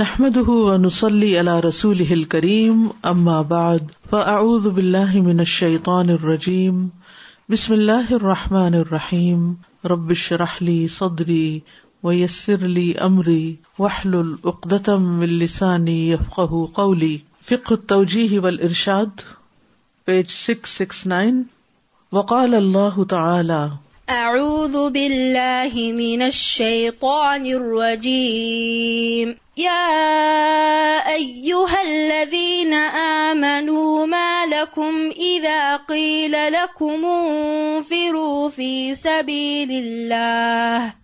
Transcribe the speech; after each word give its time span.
نحمد 0.00 0.36
نسلی 0.82 1.28
اللہ 1.38 1.56
رسول 1.66 2.00
ہل 2.10 2.22
کریم 2.34 2.86
من 3.16 3.28
فعد 4.10 4.66
الرجیم 5.86 6.86
بسم 7.52 7.72
اللہ 7.74 8.12
الرحمٰن 8.18 8.74
الرحیم 8.74 9.42
ربش 9.92 10.30
رحلی 10.44 10.76
صدری 10.94 11.42
و 12.04 12.12
یسر 12.12 12.64
علی 12.70 12.86
عمری 13.08 13.42
وحل 13.78 14.14
العقدم 14.20 15.08
السانی 15.28 15.98
یفق 16.12 16.54
قولی 16.80 17.16
توجی 17.94 18.38
و 18.38 18.46
الرشاد 18.54 19.24
پیج 20.06 20.30
سکس 20.38 20.76
سکس 20.82 21.04
نائن 21.14 21.42
وقال 22.20 22.54
اللہ 22.62 23.02
تعالی 23.16 23.62
اعوذ 24.12 24.76
من 25.96 26.22
الشیطان 26.22 27.44
الرجیم 27.54 29.32
يا 29.60 29.88
أيها 31.12 31.82
الذين 31.82 32.74
آمنوا 33.28 34.06
ما 34.06 34.46
لكم 34.46 35.10
إذا 35.10 35.76
قيل 35.76 36.32
لكم 36.52 37.04
انفروا 37.06 38.48
في 38.48 38.94
سبيل 38.94 39.70
الله 39.70 40.94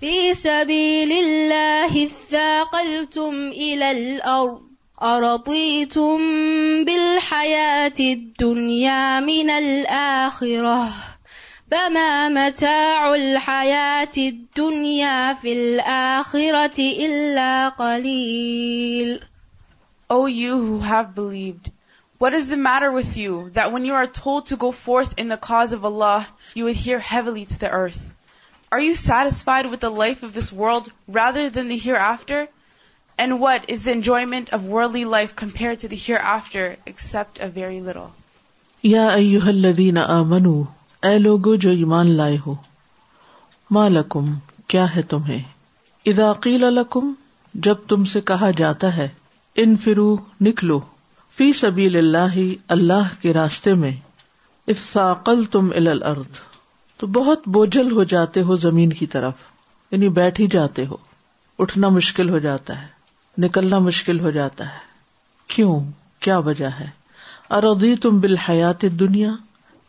في 0.00 0.34
سبيل 0.34 1.12
الله 1.12 2.04
اثاقلتم 2.04 3.34
إلى 3.48 3.90
الأرض 3.90 4.62
أرضيتم 5.02 6.18
بالحياة 6.84 7.98
الدنيا 8.00 9.20
من 9.20 9.50
الآخرة 9.50 10.88
فما 11.70 12.28
متاع 12.28 13.14
الحياة 13.14 14.08
الدنيا 14.16 15.32
في 15.36 15.52
الآخرة 15.52 16.78
إلا 16.78 17.68
قليل 17.76 19.20
O 20.10 20.24
you 20.26 20.56
who 20.58 20.78
have 20.80 21.14
believed, 21.14 21.70
what 22.16 22.32
is 22.32 22.48
the 22.48 22.56
matter 22.56 22.90
with 22.90 23.18
you 23.18 23.50
that 23.52 23.70
when 23.72 23.84
you 23.84 23.92
are 23.92 24.06
told 24.06 24.46
to 24.46 24.56
go 24.56 24.72
forth 24.72 25.12
in 25.18 25.28
the 25.28 25.36
cause 25.36 25.74
of 25.74 25.84
Allah, 25.84 26.26
you 26.54 26.66
adhere 26.68 26.98
heavily 26.98 27.44
to 27.44 27.58
the 27.58 27.70
earth? 27.70 28.00
Are 28.72 28.80
you 28.80 28.96
satisfied 28.96 29.70
with 29.70 29.80
the 29.80 29.90
life 29.90 30.22
of 30.22 30.32
this 30.32 30.50
world 30.50 30.88
rather 31.06 31.50
than 31.50 31.68
the 31.68 31.76
hereafter? 31.76 32.48
And 33.18 33.38
what 33.40 33.68
is 33.68 33.84
the 33.84 33.92
enjoyment 33.92 34.54
of 34.54 34.64
worldly 34.64 35.04
life 35.04 35.36
compared 35.36 35.80
to 35.80 35.88
the 35.88 35.96
hereafter 36.06 36.76
except 36.86 37.40
a 37.40 37.48
very 37.48 37.82
little? 37.82 38.10
Ya 38.82 39.10
ayyuhal 39.18 39.60
ladhina 39.66 40.08
amanu 40.08 40.68
اے 41.06 41.18
لوگو 41.18 41.54
جو 41.62 41.70
ایمان 41.70 42.10
لائے 42.16 42.36
ہو 42.46 42.54
ماں 43.74 43.88
لکم 43.90 44.32
کیا 44.72 44.84
ہے 44.94 45.02
تمہیں 45.10 45.38
اضاقی 46.12 46.54
القم 46.64 47.12
جب 47.66 47.86
تم 47.88 48.04
سے 48.12 48.20
کہا 48.30 48.50
جاتا 48.58 48.96
ہے 48.96 49.06
ان 49.62 49.76
فرو 49.84 50.14
نکلو 50.46 50.78
فی 51.36 51.52
سبیل 51.60 51.96
اللہ 51.96 52.38
اللہ 52.76 53.14
کے 53.22 53.32
راستے 53.32 53.74
میں 53.84 53.92
افساقل 54.74 55.44
تم 55.52 55.68
ال 55.76 55.86
الرد 55.92 56.36
تو 57.00 57.06
بہت 57.20 57.48
بوجھل 57.56 57.92
ہو 57.96 58.04
جاتے 58.16 58.42
ہو 58.50 58.56
زمین 58.66 58.92
کی 59.00 59.06
طرف 59.14 59.44
یعنی 59.90 60.08
بیٹھ 60.20 60.40
ہی 60.40 60.46
جاتے 60.52 60.86
ہو 60.86 60.96
اٹھنا 61.62 61.88
مشکل 61.98 62.30
ہو 62.30 62.38
جاتا 62.48 62.80
ہے 62.80 62.86
نکلنا 63.46 63.78
مشکل 63.90 64.20
ہو 64.20 64.30
جاتا 64.30 64.72
ہے 64.74 64.78
کیوں 65.54 65.78
کیا 66.26 66.38
وجہ 66.48 66.68
ہے 66.80 66.86
اردی 67.56 67.94
تم 68.02 68.18
بالحیات 68.20 68.82
دنیا 69.00 69.30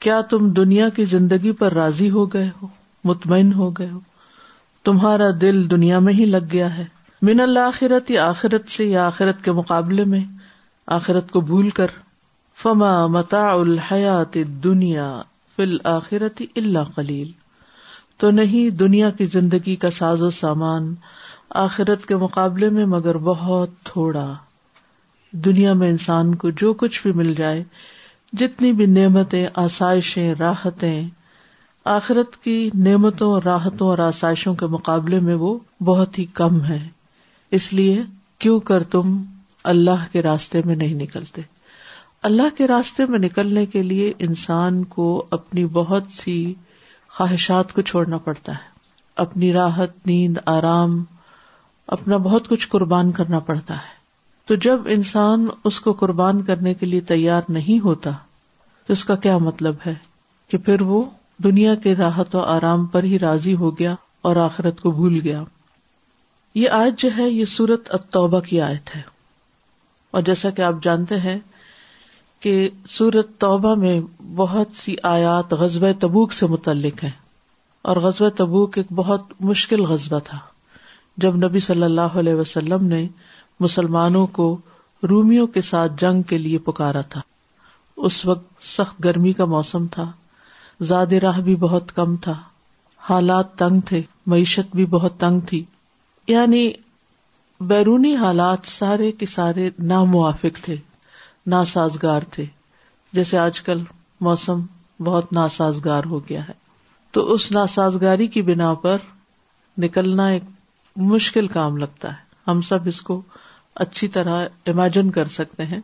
کیا 0.05 0.19
تم 0.29 0.47
دنیا 0.57 0.87
کی 0.95 1.05
زندگی 1.13 1.51
پر 1.61 1.73
راضی 1.73 2.09
ہو 2.09 2.25
گئے 2.33 2.49
ہو 2.61 2.67
مطمئن 3.05 3.51
ہو 3.53 3.69
گئے 3.77 3.89
ہو 3.89 3.99
تمہارا 4.85 5.27
دل 5.41 5.69
دنیا 5.71 5.99
میں 6.05 6.13
ہی 6.19 6.25
لگ 6.25 6.45
گیا 6.51 6.75
ہے 6.77 6.85
من 7.29 7.39
آخرت 7.57 8.11
آخرت 8.19 8.19
آخرت 8.69 8.79
یا 8.79 8.87
یا 8.89 9.09
سے 9.17 9.31
کے 9.45 9.51
مقابلے 9.57 10.03
میں 10.11 10.21
کو 11.31 11.41
بھول 11.51 11.69
کر 11.79 11.91
فما 12.63 12.91
متا 13.17 13.43
الحیات 13.49 14.37
دنیا 14.63 15.07
فل 15.55 15.75
آخرت 15.97 16.41
اللہ 16.55 16.93
خلیل 16.95 17.31
تو 18.21 18.29
نہیں 18.31 18.69
دنیا 18.83 19.09
کی 19.17 19.25
زندگی 19.37 19.75
کا 19.83 19.89
ساز 19.99 20.23
و 20.23 20.29
سامان 20.43 20.93
آخرت 21.65 22.05
کے 22.05 22.15
مقابلے 22.23 22.69
میں 22.77 22.85
مگر 22.95 23.17
بہت 23.29 23.79
تھوڑا 23.91 24.25
دنیا 25.45 25.73
میں 25.81 25.89
انسان 25.89 26.33
کو 26.45 26.49
جو 26.63 26.73
کچھ 26.83 27.01
بھی 27.03 27.11
مل 27.21 27.33
جائے 27.35 27.63
جتنی 28.37 28.71
بھی 28.79 28.85
نعمتیں 28.85 29.45
آسائشیں 29.61 30.33
راحتیں 30.39 31.03
آخرت 31.93 32.35
کی 32.43 32.69
نعمتوں 32.87 33.39
راحتوں 33.45 33.87
اور 33.89 33.97
آسائشوں 34.07 34.53
کے 34.55 34.65
مقابلے 34.73 35.19
میں 35.29 35.35
وہ 35.43 35.57
بہت 35.85 36.17
ہی 36.19 36.25
کم 36.39 36.63
ہے 36.65 36.79
اس 37.59 37.71
لیے 37.73 38.01
کیوں 38.39 38.59
کر 38.69 38.83
تم 38.91 39.17
اللہ 39.73 40.05
کے 40.11 40.21
راستے 40.21 40.61
میں 40.65 40.75
نہیں 40.75 40.93
نکلتے 41.03 41.41
اللہ 42.29 42.55
کے 42.57 42.67
راستے 42.67 43.05
میں 43.09 43.19
نکلنے 43.19 43.65
کے 43.73 43.81
لیے 43.83 44.11
انسان 44.27 44.83
کو 44.95 45.09
اپنی 45.39 45.65
بہت 45.73 46.11
سی 46.17 46.37
خواہشات 47.17 47.73
کو 47.73 47.81
چھوڑنا 47.91 48.17
پڑتا 48.23 48.51
ہے 48.55 48.67
اپنی 49.23 49.51
راحت 49.53 50.05
نیند 50.07 50.37
آرام 50.57 51.03
اپنا 51.97 52.17
بہت 52.29 52.47
کچھ 52.49 52.67
قربان 52.69 53.11
کرنا 53.11 53.39
پڑتا 53.47 53.73
ہے 53.77 53.97
تو 54.49 54.55
جب 54.65 54.87
انسان 54.93 55.45
اس 55.69 55.79
کو 55.85 55.91
قربان 55.97 56.41
کرنے 56.43 56.73
کے 56.73 56.85
لیے 56.85 56.99
تیار 57.09 57.41
نہیں 57.57 57.79
ہوتا 57.79 58.11
تو 58.87 58.93
اس 58.93 59.03
کا 59.05 59.15
کیا 59.25 59.37
مطلب 59.47 59.75
ہے 59.85 59.93
کہ 60.49 60.57
پھر 60.69 60.81
وہ 60.91 61.03
دنیا 61.43 61.73
کے 61.83 61.93
راحت 61.95 62.35
و 62.35 62.39
آرام 62.55 62.85
پر 62.95 63.03
ہی 63.11 63.19
راضی 63.19 63.53
ہو 63.63 63.69
گیا 63.79 63.93
اور 64.29 64.35
آخرت 64.45 64.79
کو 64.81 64.91
بھول 65.01 65.19
گیا 65.23 65.43
یہ 66.61 66.69
آج 66.79 66.91
جو 67.01 67.09
ہے 67.17 67.27
یہ 67.29 67.45
سورت 67.53 67.91
التوبہ 67.99 68.39
کی 68.49 68.61
آیت 68.69 68.95
ہے 68.95 69.01
اور 70.17 70.21
جیسا 70.31 70.49
کہ 70.57 70.61
آپ 70.71 70.81
جانتے 70.83 71.19
ہیں 71.27 71.37
کہ 72.45 72.57
سورت 72.97 73.37
توبہ 73.47 73.75
میں 73.85 73.99
بہت 74.35 74.75
سی 74.83 74.95
آیات 75.15 75.53
غزب 75.63 75.85
تبوک 75.99 76.33
سے 76.39 76.47
متعلق 76.55 77.03
ہیں 77.03 77.11
اور 77.91 77.97
غزب 78.07 78.29
تبوک 78.37 78.77
ایک 78.77 78.91
بہت 79.03 79.33
مشکل 79.51 79.85
غزبہ 79.93 80.19
تھا 80.31 80.39
جب 81.25 81.37
نبی 81.45 81.59
صلی 81.69 81.83
اللہ 81.93 82.17
علیہ 82.23 82.33
وسلم 82.43 82.85
نے 82.95 83.07
مسلمانوں 83.63 84.25
کو 84.33 84.43
رومیوں 85.09 85.45
کے 85.55 85.61
ساتھ 85.69 85.91
جنگ 86.01 86.21
کے 86.29 86.37
لیے 86.37 86.57
پکارا 86.65 87.01
تھا 87.15 87.21
اس 88.07 88.25
وقت 88.25 88.63
سخت 88.65 89.03
گرمی 89.03 89.33
کا 89.39 89.45
موسم 89.53 89.87
تھا 89.91 90.05
زیادہ 90.91 91.15
راہ 91.23 91.39
بھی 91.47 91.55
بہت 91.63 91.91
کم 91.95 92.15
تھا 92.27 92.33
حالات 93.09 93.53
تنگ 93.57 93.79
تھے 93.87 94.01
معیشت 94.33 94.75
بھی 94.75 94.85
بہت 94.93 95.17
تنگ 95.19 95.39
تھی 95.49 95.63
یعنی 96.27 96.69
بیرونی 97.67 98.15
حالات 98.15 98.67
سارے 98.71 99.11
کے 99.19 99.25
سارے 99.25 99.69
ناموافق 99.91 100.63
تھے 100.65 100.75
نا 101.53 101.63
سازگار 101.73 102.21
تھے 102.31 102.45
جیسے 103.13 103.37
آج 103.37 103.61
کل 103.61 103.79
موسم 104.29 104.61
بہت 105.03 105.33
ناسازگار 105.33 106.03
ہو 106.09 106.19
گیا 106.29 106.47
ہے 106.47 106.53
تو 107.13 107.21
اس 107.33 107.51
ناسازگاری 107.51 108.27
کی 108.37 108.41
بنا 108.51 108.73
پر 108.85 108.97
نکلنا 109.83 110.27
ایک 110.29 110.43
مشکل 111.13 111.47
کام 111.57 111.77
لگتا 111.77 112.09
ہے 112.13 112.27
ہم 112.51 112.61
سب 112.69 112.87
اس 112.87 113.01
کو 113.07 113.21
اچھی 113.83 114.07
طرح 114.13 114.41
امیجن 114.67 115.11
کر 115.17 115.27
سکتے 115.35 115.65
ہیں 115.65 115.79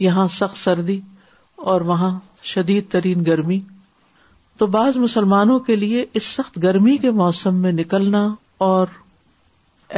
یہاں 0.00 0.26
سخت 0.34 0.56
سردی 0.58 1.00
اور 1.72 1.80
وہاں 1.90 2.10
شدید 2.52 2.90
ترین 2.90 3.24
گرمی 3.26 3.58
تو 4.58 4.66
بعض 4.76 4.96
مسلمانوں 4.98 5.58
کے 5.66 5.76
لیے 5.76 6.04
اس 6.20 6.26
سخت 6.36 6.58
گرمی 6.62 6.96
کے 7.02 7.10
موسم 7.18 7.54
میں 7.62 7.72
نکلنا 7.72 8.22
اور 8.68 8.86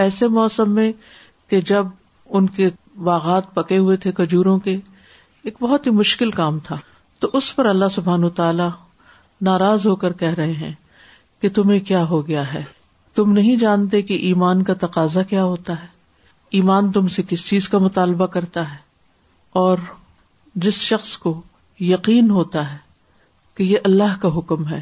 ایسے 0.05 0.29
موسم 0.39 0.75
میں 0.75 0.91
کہ 1.51 1.61
جب 1.71 1.87
ان 2.39 2.47
کے 2.57 2.69
باغات 3.05 3.55
پکے 3.55 3.79
ہوئے 3.79 3.97
تھے 4.05 4.13
کھجوروں 4.19 4.59
کے 4.67 4.77
ایک 5.45 5.55
بہت 5.61 5.87
ہی 5.87 5.91
مشکل 6.03 6.31
کام 6.41 6.59
تھا 6.67 6.77
تو 7.21 7.29
اس 7.39 7.55
پر 7.57 7.67
اللہ 7.67 7.89
سبحان 7.91 8.29
تعالی 8.43 8.69
ناراض 9.49 9.87
ہو 9.87 9.95
کر 10.03 10.13
کہہ 10.23 10.35
رہے 10.41 10.53
ہیں 10.67 10.73
کہ 11.43 11.49
تمہیں 11.59 11.79
کیا 11.91 12.05
ہو 12.09 12.27
گیا 12.27 12.53
ہے 12.53 12.63
تم 13.17 13.33
نہیں 13.33 13.57
جانتے 13.65 14.03
کہ 14.11 14.15
ایمان 14.31 14.63
کا 14.65 14.75
تقاضا 14.87 15.23
کیا 15.31 15.45
ہوتا 15.45 15.81
ہے 15.83 15.87
ایمان 16.59 16.91
تم 16.93 17.09
سے 17.15 17.23
کس 17.29 17.47
چیز 17.49 17.69
کا 17.69 17.79
مطالبہ 17.79 18.27
کرتا 18.37 18.71
ہے 18.71 18.77
اور 19.59 19.79
جس 20.65 20.75
شخص 20.87 21.17
کو 21.25 21.41
یقین 21.89 22.31
ہوتا 22.31 22.71
ہے 22.73 22.77
کہ 23.57 23.63
یہ 23.63 23.79
اللہ 23.91 24.19
کا 24.23 24.29
حکم 24.37 24.67
ہے 24.69 24.81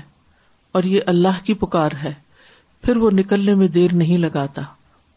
اور 0.79 0.83
یہ 0.93 1.01
اللہ 1.15 1.45
کی 1.45 1.55
پکار 1.65 1.91
ہے 2.05 2.13
پھر 2.83 2.97
وہ 3.03 3.11
نکلنے 3.15 3.55
میں 3.63 3.69
دیر 3.77 3.93
نہیں 4.01 4.19
لگاتا 4.19 4.63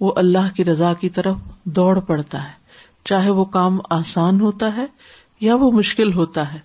وہ 0.02 0.12
اللہ 0.24 0.50
کی 0.56 0.66
رضا 0.66 0.94
کی 1.00 1.10
طرف 1.18 1.36
دوڑ 1.78 2.00
پڑتا 2.10 2.44
ہے 2.44 2.60
چاہے 3.10 3.30
وہ 3.40 3.46
کام 3.56 3.80
آسان 4.00 4.40
ہوتا 4.42 4.76
ہے 4.76 4.86
یا 5.42 5.56
وہ 5.62 5.72
مشکل 5.72 6.14
ہوتا 6.14 6.52
ہے 6.54 6.60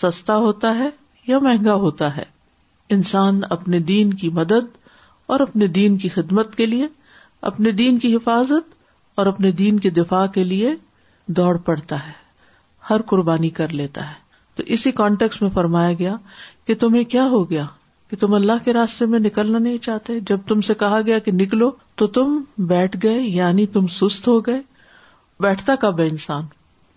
سستا 0.00 0.36
ہوتا 0.46 0.74
ہے 0.78 0.88
یا 1.26 1.38
مہنگا 1.48 1.74
ہوتا 1.84 2.16
ہے 2.16 2.24
انسان 2.96 3.40
اپنے 3.50 3.78
دین 3.92 4.12
کی 4.22 4.28
مدد 4.40 4.76
اور 5.34 5.40
اپنے 5.40 5.66
دین 5.78 5.96
کی 5.98 6.08
خدمت 6.16 6.54
کے 6.54 6.66
لیے 6.66 6.86
اپنے 7.52 7.70
دین 7.82 7.98
کی 7.98 8.14
حفاظت 8.16 8.72
اور 9.18 9.26
اپنے 9.26 9.50
دین 9.60 9.78
کے 9.80 9.90
دفاع 9.96 10.26
کے 10.34 10.44
لیے 10.44 10.74
دوڑ 11.38 11.56
پڑتا 11.64 11.96
ہے 12.06 12.12
ہر 12.90 13.02
قربانی 13.06 13.48
کر 13.58 13.72
لیتا 13.80 14.06
ہے 14.08 14.20
تو 14.56 14.62
اسی 14.76 14.92
کانٹیکس 15.00 15.40
میں 15.42 15.50
فرمایا 15.54 15.92
گیا 15.98 16.14
کہ 16.66 16.74
تمہیں 16.80 17.02
کیا 17.14 17.24
ہو 17.34 17.48
گیا 17.50 17.64
کہ 18.10 18.16
تم 18.20 18.34
اللہ 18.34 18.64
کے 18.64 18.72
راستے 18.72 19.06
میں 19.12 19.18
نکلنا 19.20 19.58
نہیں 19.58 19.78
چاہتے 19.84 20.18
جب 20.30 20.40
تم 20.48 20.60
سے 20.70 20.74
کہا 20.78 21.00
گیا 21.06 21.18
کہ 21.26 21.32
نکلو 21.32 21.70
تو 22.00 22.06
تم 22.16 22.40
بیٹھ 22.72 22.96
گئے 23.02 23.20
یعنی 23.20 23.66
تم 23.76 23.86
سست 23.98 24.28
ہو 24.28 24.38
گئے 24.46 24.60
بیٹھتا 25.42 25.74
کب 25.80 26.00
ہے 26.00 26.06
انسان 26.08 26.42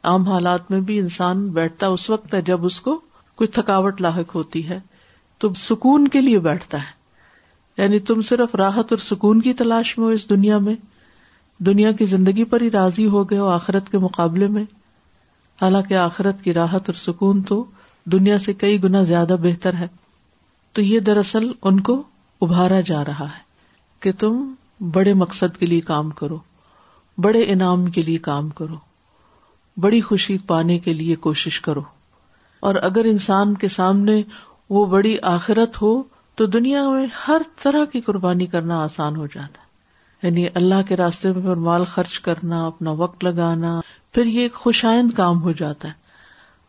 عام 0.09 0.27
حالات 0.29 0.71
میں 0.71 0.79
بھی 0.89 0.97
انسان 0.99 1.47
بیٹھتا 1.53 1.87
اس 1.97 2.09
وقت 2.09 2.33
ہے 2.33 2.41
جب 2.49 2.65
اس 2.65 2.79
کو 2.87 2.99
کوئی 3.35 3.47
تھکاوٹ 3.61 4.01
لاحق 4.01 4.35
ہوتی 4.35 4.67
ہے 4.67 4.79
تو 5.43 5.53
سکون 5.61 6.07
کے 6.15 6.21
لیے 6.21 6.39
بیٹھتا 6.49 6.77
ہے 6.81 7.83
یعنی 7.83 7.99
تم 8.09 8.21
صرف 8.31 8.53
راحت 8.63 8.91
اور 8.93 8.97
سکون 9.05 9.41
کی 9.47 9.53
تلاش 9.61 9.97
میں 9.97 10.05
ہو 10.05 10.11
اس 10.19 10.29
دنیا 10.29 10.57
میں 10.67 10.75
دنیا 11.67 11.91
کی 11.99 12.05
زندگی 12.05 12.43
پر 12.51 12.61
ہی 12.61 12.69
راضی 12.71 13.07
ہو 13.09 13.23
گئے 13.29 13.37
ہو 13.39 13.47
آخرت 13.49 13.89
کے 13.91 13.97
مقابلے 13.97 14.47
میں 14.55 14.63
حالانکہ 15.61 15.93
آخرت 15.97 16.41
کی 16.43 16.53
راحت 16.53 16.89
اور 16.89 16.93
سکون 17.03 17.41
تو 17.49 17.63
دنیا 18.11 18.37
سے 18.39 18.53
کئی 18.63 18.81
گنا 18.83 19.01
زیادہ 19.03 19.35
بہتر 19.43 19.73
ہے 19.79 19.87
تو 20.75 20.81
یہ 20.81 20.99
دراصل 20.99 21.51
ان 21.61 21.79
کو 21.89 22.01
ابھارا 22.41 22.79
جا 22.85 23.03
رہا 23.05 23.25
ہے 23.37 23.43
کہ 24.01 24.11
تم 24.19 24.43
بڑے 24.93 25.13
مقصد 25.21 25.57
کے 25.57 25.65
لیے 25.65 25.81
کام 25.81 26.09
کرو 26.21 26.37
بڑے 27.23 27.43
انعام 27.51 27.85
کے 27.91 28.01
لیے 28.03 28.17
کام 28.27 28.49
کرو 28.59 28.75
بڑی 29.81 30.01
خوشی 30.01 30.37
پانے 30.47 30.77
کے 30.79 30.93
لیے 30.93 31.15
کوشش 31.27 31.59
کرو 31.61 31.81
اور 32.67 32.75
اگر 32.81 33.05
انسان 33.05 33.53
کے 33.63 33.67
سامنے 33.67 34.21
وہ 34.75 34.85
بڑی 34.93 35.17
آخرت 35.33 35.81
ہو 35.81 36.01
تو 36.35 36.45
دنیا 36.45 36.89
میں 36.89 37.05
ہر 37.27 37.41
طرح 37.63 37.85
کی 37.91 38.01
قربانی 38.01 38.45
کرنا 38.55 38.81
آسان 38.83 39.15
ہو 39.15 39.25
جاتا 39.33 39.59
ہے 39.59 39.63
یعنی 40.25 40.45
اللہ 40.59 40.81
کے 40.87 40.95
راستے 40.97 41.31
میں 41.31 41.41
پھر 41.41 41.55
مال 41.65 41.83
خرچ 41.89 42.17
کرنا 42.27 42.65
اپنا 42.67 42.91
وقت 42.99 43.23
لگانا 43.23 43.79
پھر 44.13 44.25
یہ 44.25 44.41
ایک 44.41 44.53
خوشائند 44.61 45.11
کام 45.17 45.41
ہو 45.43 45.51
جاتا 45.57 45.87
ہے 45.87 45.93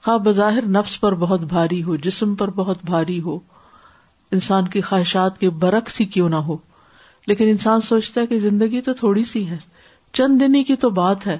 خواہ 0.05 0.19
بظاہر 0.25 0.67
نفس 0.71 0.99
پر 1.01 1.15
بہت 1.25 1.41
بھاری 1.53 1.83
ہو 1.83 1.97
جسم 2.07 2.35
پر 2.43 2.51
بہت 2.57 2.85
بھاری 2.91 3.21
ہو 3.29 3.39
انسان 4.39 4.69
کی 4.75 4.81
خواہشات 4.89 5.39
کے 5.41 5.51
برق 5.63 5.91
سی 5.91 6.05
کیوں 6.17 6.29
نہ 6.29 6.43
ہو 6.51 6.57
لیکن 7.27 7.49
انسان 7.51 7.81
سوچتا 7.89 8.21
ہے 8.21 8.27
کہ 8.33 8.39
زندگی 8.41 8.81
تو 8.91 8.95
تھوڑی 9.01 9.25
سی 9.33 9.47
ہے 9.51 9.57
چند 10.21 10.41
دن 10.41 10.63
کی 10.73 10.77
تو 10.85 10.91
بات 11.01 11.27
ہے 11.27 11.39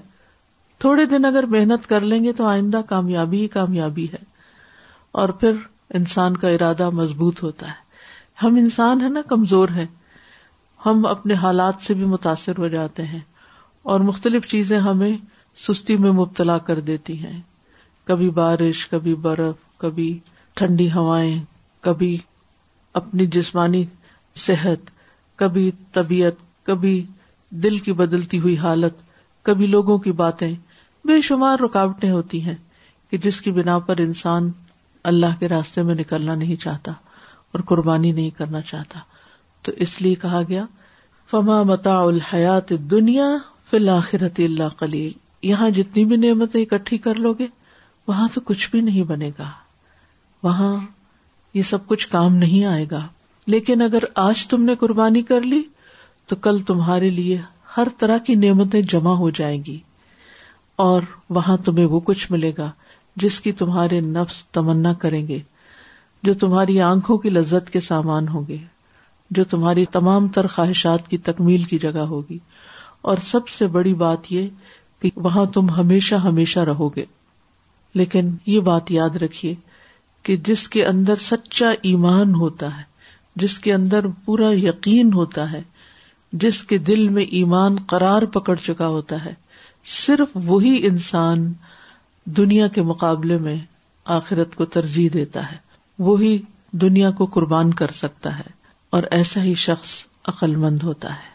تھوڑے 0.85 1.05
دن 1.15 1.25
اگر 1.25 1.47
محنت 1.57 1.87
کر 1.89 2.01
لیں 2.13 2.23
گے 2.25 2.33
تو 2.41 2.47
آئندہ 2.47 2.81
کامیابی 2.89 3.43
ہی 3.43 3.49
کامیابی 3.59 4.07
ہے 4.13 4.23
اور 5.25 5.29
پھر 5.43 5.61
انسان 6.01 6.37
کا 6.37 6.49
ارادہ 6.59 6.91
مضبوط 7.03 7.43
ہوتا 7.43 7.67
ہے 7.69 8.45
ہم 8.47 8.57
انسان 8.65 9.01
ہے 9.05 9.09
نا 9.09 9.23
کمزور 9.29 9.69
ہیں 9.77 9.87
ہم 10.87 11.07
اپنے 11.07 11.35
حالات 11.43 11.83
سے 11.83 11.95
بھی 12.01 12.05
متاثر 12.07 12.59
ہو 12.59 12.67
جاتے 12.73 13.03
ہیں 13.05 13.21
اور 13.93 14.01
مختلف 14.09 14.47
چیزیں 14.49 14.79
ہمیں 14.81 15.17
سستی 15.67 15.97
میں 16.03 16.11
مبتلا 16.19 16.57
کر 16.69 16.81
دیتی 16.91 17.19
ہیں 17.23 17.39
کبھی 18.07 18.29
بارش 18.39 18.87
کبھی 18.89 19.15
برف 19.25 19.57
کبھی 19.81 20.07
ٹھنڈی 20.61 20.91
ہوائیں 20.93 21.39
کبھی 21.87 22.17
اپنی 23.01 23.27
جسمانی 23.39 23.85
صحت 24.45 24.91
کبھی 25.39 25.71
طبیعت 25.95 26.35
کبھی 26.67 26.95
دل 27.65 27.79
کی 27.89 27.93
بدلتی 28.03 28.39
ہوئی 28.41 28.57
حالت 28.59 29.01
کبھی 29.47 29.67
لوگوں 29.67 29.99
کی 30.07 30.13
باتیں 30.23 30.51
بے 31.09 31.21
شمار 31.23 31.59
رکاوٹیں 31.65 32.11
ہوتی 32.11 32.43
ہیں 32.45 32.57
کہ 33.11 33.19
جس 33.27 33.41
کی 33.43 33.51
بنا 33.59 33.79
پر 33.89 33.97
انسان 34.07 34.51
اللہ 35.11 35.39
کے 35.41 35.49
راستے 35.49 35.83
میں 35.91 35.95
نکلنا 35.95 36.35
نہیں 36.35 36.61
چاہتا 36.63 36.93
اور 37.53 37.61
قربانی 37.67 38.13
نہیں 38.13 38.31
کرنا 38.39 38.61
چاہتا 38.71 39.01
تو 39.67 39.73
اس 39.85 40.01
لیے 40.03 40.15
کہا 40.23 40.41
گیا 40.49 40.65
فما 41.31 41.63
متا 41.69 41.93
الحیات 42.01 42.69
دنیا 42.91 43.25
فی 43.71 43.77
الآخرت 43.77 44.39
اللہ 44.45 44.77
کلیل 44.79 45.13
یہاں 45.47 45.71
جتنی 45.79 46.05
بھی 46.11 46.17
نعمتیں 46.27 46.61
اکٹھی 46.61 46.99
کر 47.07 47.15
لو 47.25 47.33
گے 47.39 47.47
وہاں 48.09 48.27
تو 48.35 48.41
کچھ 48.51 48.69
بھی 48.71 48.81
نہیں 48.81 49.03
بنے 49.09 49.31
گا 49.39 49.49
وہاں 50.43 50.75
یہ 51.55 51.63
سب 51.71 51.87
کچھ 51.87 52.07
کام 52.09 52.35
نہیں 52.45 52.65
آئے 52.75 52.85
گا 52.91 53.01
لیکن 53.55 53.83
اگر 53.83 54.05
آج 54.29 54.47
تم 54.53 54.63
نے 54.65 54.75
قربانی 54.81 55.23
کر 55.33 55.41
لی 55.55 55.63
تو 56.29 56.37
کل 56.47 56.59
تمہارے 56.67 57.11
لیے 57.19 57.41
ہر 57.77 57.89
طرح 57.99 58.19
کی 58.27 58.35
نعمتیں 58.45 58.81
جمع 58.95 59.15
ہو 59.25 59.31
جائیں 59.41 59.59
گی 59.67 59.79
اور 60.87 61.03
وہاں 61.39 61.57
تمہیں 61.65 61.87
وہ 61.97 62.01
کچھ 62.11 62.31
ملے 62.33 62.53
گا 62.59 62.71
جس 63.25 63.41
کی 63.41 63.53
تمہارے 63.63 64.01
نفس 64.21 64.45
تمنا 64.59 64.93
کریں 65.05 65.27
گے 65.29 65.41
جو 66.29 66.35
تمہاری 66.45 66.81
آنکھوں 66.93 67.17
کی 67.25 67.31
لذت 67.31 67.71
کے 67.73 67.81
سامان 67.93 68.29
ہوں 68.29 68.43
گے 68.49 68.59
جو 69.35 69.45
تمہاری 69.51 69.85
تمام 69.93 70.27
تر 70.35 70.47
خواہشات 70.55 71.09
کی 71.09 71.19
تکمیل 71.29 71.63
کی 71.71 71.79
جگہ 71.79 72.03
ہوگی 72.11 72.39
اور 73.11 73.17
سب 73.25 73.49
سے 73.49 73.67
بڑی 73.77 73.95
بات 74.03 74.31
یہ 74.33 74.49
کہ 75.03 75.11
وہاں 75.25 75.45
تم 75.55 75.71
ہمیشہ 75.77 76.15
ہمیشہ 76.25 76.61
رہو 76.69 76.89
گے 76.97 77.05
لیکن 77.95 78.31
یہ 78.47 78.61
بات 78.61 78.91
یاد 78.91 79.17
رکھیے 79.23 79.55
کہ 80.23 80.37
جس 80.47 80.69
کے 80.69 80.85
اندر 80.87 81.17
سچا 81.23 81.69
ایمان 81.91 82.35
ہوتا 82.35 82.77
ہے 82.77 82.83
جس 83.43 83.59
کے 83.61 83.73
اندر 83.75 84.07
پورا 84.25 84.51
یقین 84.59 85.13
ہوتا 85.13 85.51
ہے 85.53 85.61
جس 86.43 86.63
کے 86.71 86.79
دل 86.87 87.09
میں 87.09 87.23
ایمان 87.39 87.77
قرار 87.89 88.23
پکڑ 88.35 88.55
چکا 88.65 88.87
ہوتا 88.97 89.25
ہے 89.25 89.33
صرف 89.97 90.37
وہی 90.47 90.79
انسان 90.87 91.53
دنیا 92.37 92.67
کے 92.75 92.83
مقابلے 92.83 93.37
میں 93.39 93.57
آخرت 94.19 94.55
کو 94.57 94.65
ترجیح 94.79 95.09
دیتا 95.13 95.51
ہے 95.53 95.57
وہی 96.09 96.39
دنیا 96.83 97.11
کو 97.19 97.27
قربان 97.35 97.73
کر 97.75 97.91
سکتا 98.01 98.39
ہے 98.39 98.55
اور 98.97 99.05
ایسا 99.15 99.41
ہی 99.45 99.53
شخص 99.61 99.89
عقل 100.31 100.55
مند 100.61 100.83
ہوتا 100.83 101.09
ہے 101.15 101.35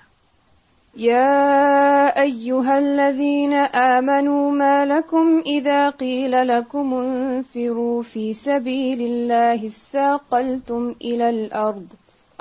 لكم 4.91 5.29
إذا 5.51 5.89
قيل 5.99 6.37
لكم 6.47 6.89
کم 7.03 8.01
في 8.13 8.23
سبيل 8.39 9.03
الله 9.09 9.67
اثاقلتم 9.67 10.89
إلى 11.01 11.29
الأرض 11.29 11.85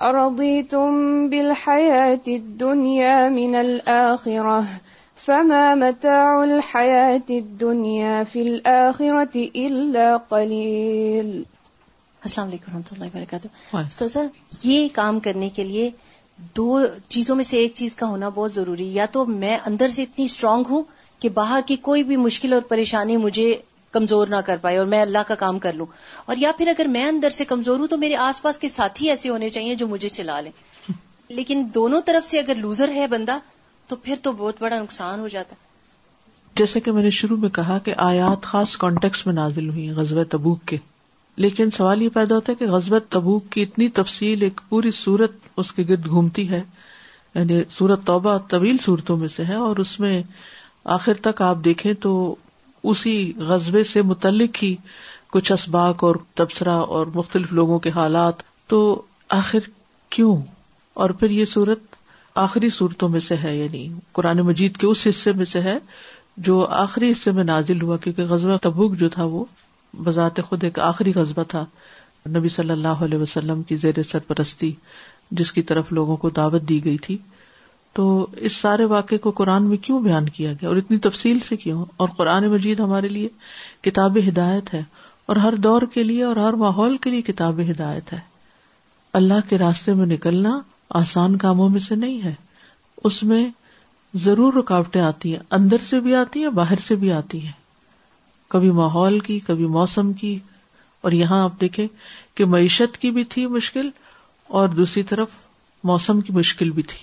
أرضيتم 0.00 1.30
تم 1.30 1.54
الدنيا 2.38 3.28
من 3.38 3.54
الآخرة 3.54 4.64
فما 5.26 5.74
متاع 5.74 6.44
الحياة 6.44 7.28
الدنيا 7.30 8.22
دنیا 8.34 8.42
الآخرة 8.48 9.48
إلا 9.68 10.16
قليل 10.16 11.38
السلام 12.26 12.48
علیکم 12.48 12.70
رحمۃ 12.72 12.90
اللہ 12.92 13.04
وبرکاتہ 13.04 13.76
استاذہ 13.76 14.18
یہ 14.62 14.88
کام 14.94 15.18
کرنے 15.26 15.48
کے 15.58 15.64
لیے 15.64 15.88
دو 16.56 16.66
چیزوں 17.14 17.36
میں 17.36 17.44
سے 17.50 17.58
ایک 17.58 17.74
چیز 17.74 17.94
کا 17.96 18.06
ہونا 18.06 18.28
بہت 18.34 18.52
ضروری 18.52 18.88
یا 18.94 19.06
تو 19.12 19.24
میں 19.44 19.56
اندر 19.66 19.88
سے 19.96 20.02
اتنی 20.02 20.24
اسٹرانگ 20.24 20.64
ہوں 20.70 20.82
کہ 21.20 21.28
باہر 21.38 21.60
کی 21.66 21.76
کوئی 21.86 22.02
بھی 22.10 22.16
مشکل 22.24 22.52
اور 22.52 22.60
پریشانی 22.72 23.16
مجھے 23.24 23.46
کمزور 23.96 24.26
نہ 24.30 24.36
کر 24.46 24.56
پائے 24.62 24.76
اور 24.78 24.86
میں 24.86 25.00
اللہ 25.02 25.26
کا 25.28 25.34
کام 25.44 25.58
کر 25.58 25.72
لوں 25.76 25.86
اور 26.24 26.36
یا 26.40 26.50
پھر 26.58 26.68
اگر 26.74 26.86
میں 26.96 27.04
اندر 27.06 27.30
سے 27.38 27.44
کمزور 27.54 27.78
ہوں 27.78 27.86
تو 27.90 27.96
میرے 28.04 28.16
آس 28.28 28.42
پاس 28.42 28.58
کے 28.58 28.68
ساتھی 28.68 29.08
ایسے 29.10 29.28
ہونے 29.28 29.50
چاہیے 29.56 29.74
جو 29.82 29.88
مجھے 29.88 30.08
چلا 30.08 30.40
لیں 30.40 30.52
لیکن 31.40 31.66
دونوں 31.74 32.00
طرف 32.06 32.26
سے 32.28 32.38
اگر 32.38 32.54
لوزر 32.60 32.92
ہے 32.94 33.06
بندہ 33.16 33.38
تو 33.88 33.96
پھر 34.02 34.16
تو 34.22 34.32
بہت 34.38 34.60
بڑا 34.62 34.76
نقصان 34.78 35.20
ہو 35.20 35.28
جاتا 35.36 35.56
جیسے 36.58 36.80
کہ 36.80 36.92
میں 36.92 37.02
نے 37.02 37.10
شروع 37.22 37.36
میں 37.40 37.48
کہا 37.62 37.78
کہ 37.84 37.94
آیات 38.10 38.42
خاص 38.52 38.76
کانٹیکس 38.84 39.26
میں 39.26 39.34
نازل 39.34 39.68
ہوئی 39.68 39.90
غزوہ 39.96 40.24
تبوک 40.30 40.64
کے 40.68 40.76
لیکن 41.44 41.70
سوال 41.76 42.02
یہ 42.02 42.08
پیدا 42.14 42.34
ہوتا 42.34 42.52
ہے 42.52 42.64
کہ 42.64 42.70
غزبت 42.72 43.10
تبوک 43.12 43.50
کی 43.52 43.62
اتنی 43.62 43.88
تفصیل 43.98 44.42
ایک 44.42 44.60
پوری 44.68 44.90
سورت 44.94 45.32
اس 45.58 45.72
کے 45.72 45.84
گرد 45.88 46.06
گھومتی 46.06 46.48
ہے 46.50 46.62
یعنی 47.34 47.62
سورت 47.76 48.04
توبہ 48.06 48.36
طویل 48.50 48.76
صورتوں 48.84 49.16
میں 49.16 49.28
سے 49.34 49.44
ہے 49.48 49.54
اور 49.66 49.76
اس 49.84 49.98
میں 50.00 50.20
آخر 50.96 51.14
تک 51.22 51.42
آپ 51.42 51.56
دیکھیں 51.64 51.92
تو 52.00 52.12
اسی 52.90 53.32
غزبے 53.48 53.82
سے 53.84 54.02
متعلق 54.10 54.62
ہی 54.62 54.74
کچھ 55.32 55.52
اسباق 55.52 56.04
اور 56.04 56.16
تبصرہ 56.36 56.76
اور 56.96 57.06
مختلف 57.14 57.52
لوگوں 57.52 57.78
کے 57.80 57.90
حالات 57.94 58.42
تو 58.68 58.78
آخر 59.38 59.68
کیوں 60.16 60.36
اور 61.02 61.10
پھر 61.18 61.30
یہ 61.30 61.44
صورت 61.50 61.78
آخری 62.44 62.70
صورتوں 62.70 63.08
میں 63.08 63.20
سے 63.20 63.34
ہے 63.42 63.56
یعنی 63.56 63.86
قرآن 64.12 64.40
مجید 64.46 64.76
کے 64.76 64.86
اس 64.86 65.06
حصے 65.10 65.32
میں 65.36 65.44
سے 65.44 65.60
ہے 65.60 65.78
جو 66.48 66.64
آخری 66.84 67.10
حصے 67.12 67.30
میں 67.36 67.44
نازل 67.44 67.82
ہوا 67.82 67.96
کیونکہ 68.04 68.24
غزوہ 68.32 68.56
تبوک 68.62 68.92
جو 68.98 69.08
تھا 69.18 69.24
وہ 69.24 69.44
بذات 70.02 70.40
خود 70.48 70.64
ایک 70.64 70.78
آخری 70.78 71.12
قصبہ 71.12 71.42
تھا 71.48 71.64
نبی 72.38 72.48
صلی 72.48 72.70
اللہ 72.70 73.02
علیہ 73.04 73.18
وسلم 73.18 73.62
کی 73.68 73.76
زیر 73.82 74.02
سرپرستی 74.02 74.72
جس 75.38 75.52
کی 75.52 75.62
طرف 75.62 75.92
لوگوں 75.92 76.16
کو 76.24 76.30
دعوت 76.38 76.62
دی 76.68 76.84
گئی 76.84 76.96
تھی 77.06 77.16
تو 77.94 78.26
اس 78.48 78.56
سارے 78.56 78.84
واقعے 78.94 79.18
کو 79.18 79.30
قرآن 79.38 79.62
میں 79.68 79.76
کیوں 79.84 80.00
بیان 80.02 80.28
کیا 80.34 80.52
گیا 80.60 80.68
اور 80.68 80.76
اتنی 80.76 80.98
تفصیل 81.06 81.38
سے 81.48 81.56
کیوں 81.56 81.84
اور 82.04 82.08
قرآن 82.16 82.46
مجید 82.50 82.80
ہمارے 82.80 83.08
لیے 83.08 83.28
کتاب 83.82 84.18
ہدایت 84.28 84.72
ہے 84.74 84.82
اور 85.30 85.36
ہر 85.36 85.54
دور 85.64 85.82
کے 85.94 86.02
لیے 86.02 86.22
اور 86.24 86.36
ہر 86.36 86.52
ماحول 86.64 86.96
کے 87.02 87.10
لیے 87.10 87.22
کتاب 87.22 87.60
ہدایت 87.70 88.12
ہے 88.12 88.18
اللہ 89.20 89.48
کے 89.48 89.58
راستے 89.58 89.94
میں 89.94 90.06
نکلنا 90.06 90.58
آسان 91.00 91.36
کاموں 91.38 91.68
میں 91.70 91.80
سے 91.80 91.94
نہیں 91.94 92.22
ہے 92.24 92.34
اس 93.08 93.22
میں 93.30 93.46
ضرور 94.24 94.52
رکاوٹیں 94.58 95.00
آتی 95.00 95.32
ہیں 95.34 95.42
اندر 95.58 95.82
سے 95.88 96.00
بھی 96.00 96.14
آتی 96.14 96.42
ہیں 96.42 96.48
باہر 96.58 96.78
سے 96.86 96.94
بھی 97.02 97.12
آتی 97.12 97.44
ہیں 97.44 97.52
کبھی 98.50 98.70
ماحول 98.76 99.18
کی 99.26 99.38
کبھی 99.46 99.66
موسم 99.78 100.12
کی 100.20 100.38
اور 101.08 101.12
یہاں 101.12 101.42
آپ 101.42 101.60
دیکھیں 101.60 101.86
کہ 102.36 102.44
معیشت 102.54 102.96
کی 103.02 103.10
بھی 103.18 103.24
تھی 103.34 103.46
مشکل 103.56 103.90
اور 104.60 104.68
دوسری 104.80 105.02
طرف 105.10 105.28
موسم 105.90 106.20
کی 106.20 106.32
مشکل 106.36 106.70
بھی 106.78 106.82
تھی 106.92 106.98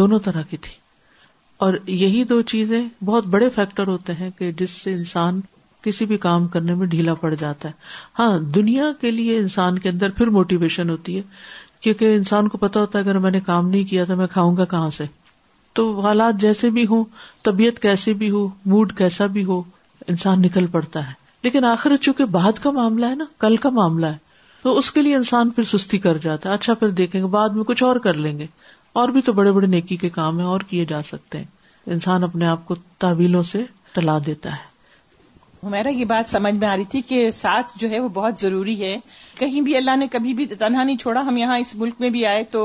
دونوں 0.00 0.18
طرح 0.24 0.42
کی 0.50 0.56
تھی 0.66 0.72
اور 1.64 1.74
یہی 2.02 2.22
دو 2.30 2.40
چیزیں 2.52 2.80
بہت 3.08 3.26
بڑے 3.34 3.48
فیکٹر 3.54 3.88
ہوتے 3.88 4.12
ہیں 4.20 4.30
کہ 4.38 4.50
جس 4.60 4.70
سے 4.82 4.92
انسان 4.92 5.40
کسی 5.84 6.04
بھی 6.12 6.16
کام 6.24 6.46
کرنے 6.54 6.74
میں 6.74 6.86
ڈھیلا 6.94 7.14
پڑ 7.24 7.34
جاتا 7.40 7.68
ہے 7.68 7.72
ہاں 8.18 8.38
دنیا 8.54 8.84
کے 9.00 9.10
لیے 9.10 9.36
انسان 9.38 9.78
کے 9.78 9.88
اندر 9.88 10.10
پھر 10.20 10.26
موٹیویشن 10.38 10.90
ہوتی 10.90 11.16
ہے 11.16 11.22
کیونکہ 11.80 12.14
انسان 12.16 12.48
کو 12.48 12.58
پتا 12.58 12.80
ہوتا 12.80 12.98
ہے 12.98 13.04
اگر 13.04 13.18
میں 13.26 13.30
نے 13.30 13.40
کام 13.46 13.68
نہیں 13.68 13.84
کیا 13.90 14.04
تو 14.08 14.16
میں 14.16 14.26
کھاؤں 14.32 14.56
گا 14.56 14.64
کہاں 14.74 14.90
سے 14.98 15.04
تو 15.78 15.88
حالات 16.00 16.40
جیسے 16.40 16.70
بھی 16.78 16.86
ہوں 16.86 17.04
طبیعت 17.44 17.78
کیسے 17.82 18.12
بھی 18.22 18.30
ہو 18.30 18.46
موڈ 18.74 18.96
کیسا 18.98 19.26
بھی 19.36 19.44
ہو 19.44 19.62
انسان 20.12 20.40
نکل 20.42 20.66
پڑتا 20.72 21.06
ہے 21.06 21.12
لیکن 21.42 21.64
آخر 21.64 21.96
چونکہ 22.00 22.24
بعد 22.34 22.58
کا 22.62 22.70
معاملہ 22.70 23.06
ہے 23.06 23.14
نا 23.14 23.24
کل 23.38 23.56
کا 23.62 23.68
معاملہ 23.78 24.06
ہے 24.06 24.22
تو 24.62 24.76
اس 24.78 24.90
کے 24.92 25.02
لیے 25.02 25.14
انسان 25.16 25.50
پھر 25.56 25.62
سستی 25.76 25.98
کر 26.04 26.18
جاتا 26.22 26.48
ہے 26.48 26.54
اچھا 26.54 26.74
پھر 26.80 26.90
دیکھیں 27.00 27.20
گے 27.20 27.26
بعد 27.34 27.48
میں 27.56 27.64
کچھ 27.64 27.82
اور 27.82 27.96
کر 28.04 28.14
لیں 28.26 28.38
گے 28.38 28.46
اور 29.00 29.08
بھی 29.16 29.20
تو 29.22 29.32
بڑے 29.40 29.52
بڑے 29.52 29.66
نیکی 29.66 29.96
کے 30.04 30.08
کام 30.10 30.38
ہیں 30.38 30.46
اور 30.46 30.60
کیے 30.68 30.84
جا 30.88 31.02
سکتے 31.04 31.38
ہیں 31.38 31.92
انسان 31.92 32.24
اپنے 32.24 32.46
آپ 32.46 32.64
کو 32.68 32.74
تعویلوں 33.04 33.42
سے 33.50 33.62
ٹلا 33.94 34.18
دیتا 34.26 34.52
ہے 34.52 34.72
میرا 35.70 35.88
یہ 35.90 36.04
بات 36.04 36.30
سمجھ 36.30 36.52
میں 36.54 36.66
آ 36.68 36.76
رہی 36.76 36.84
تھی 36.90 37.00
کہ 37.08 37.30
ساتھ 37.34 37.70
جو 37.80 37.88
ہے 37.90 37.98
وہ 38.00 38.08
بہت 38.14 38.40
ضروری 38.40 38.80
ہے 38.80 38.96
کہیں 39.38 39.60
بھی 39.68 39.76
اللہ 39.76 39.96
نے 39.96 40.06
کبھی 40.12 40.34
بھی 40.40 40.46
تنہا 40.46 40.82
نہیں 40.82 40.96
چھوڑا 41.00 41.20
ہم 41.26 41.36
یہاں 41.36 41.56
اس 41.58 41.74
ملک 41.76 42.00
میں 42.00 42.10
بھی 42.16 42.24
آئے 42.26 42.42
تو 42.50 42.64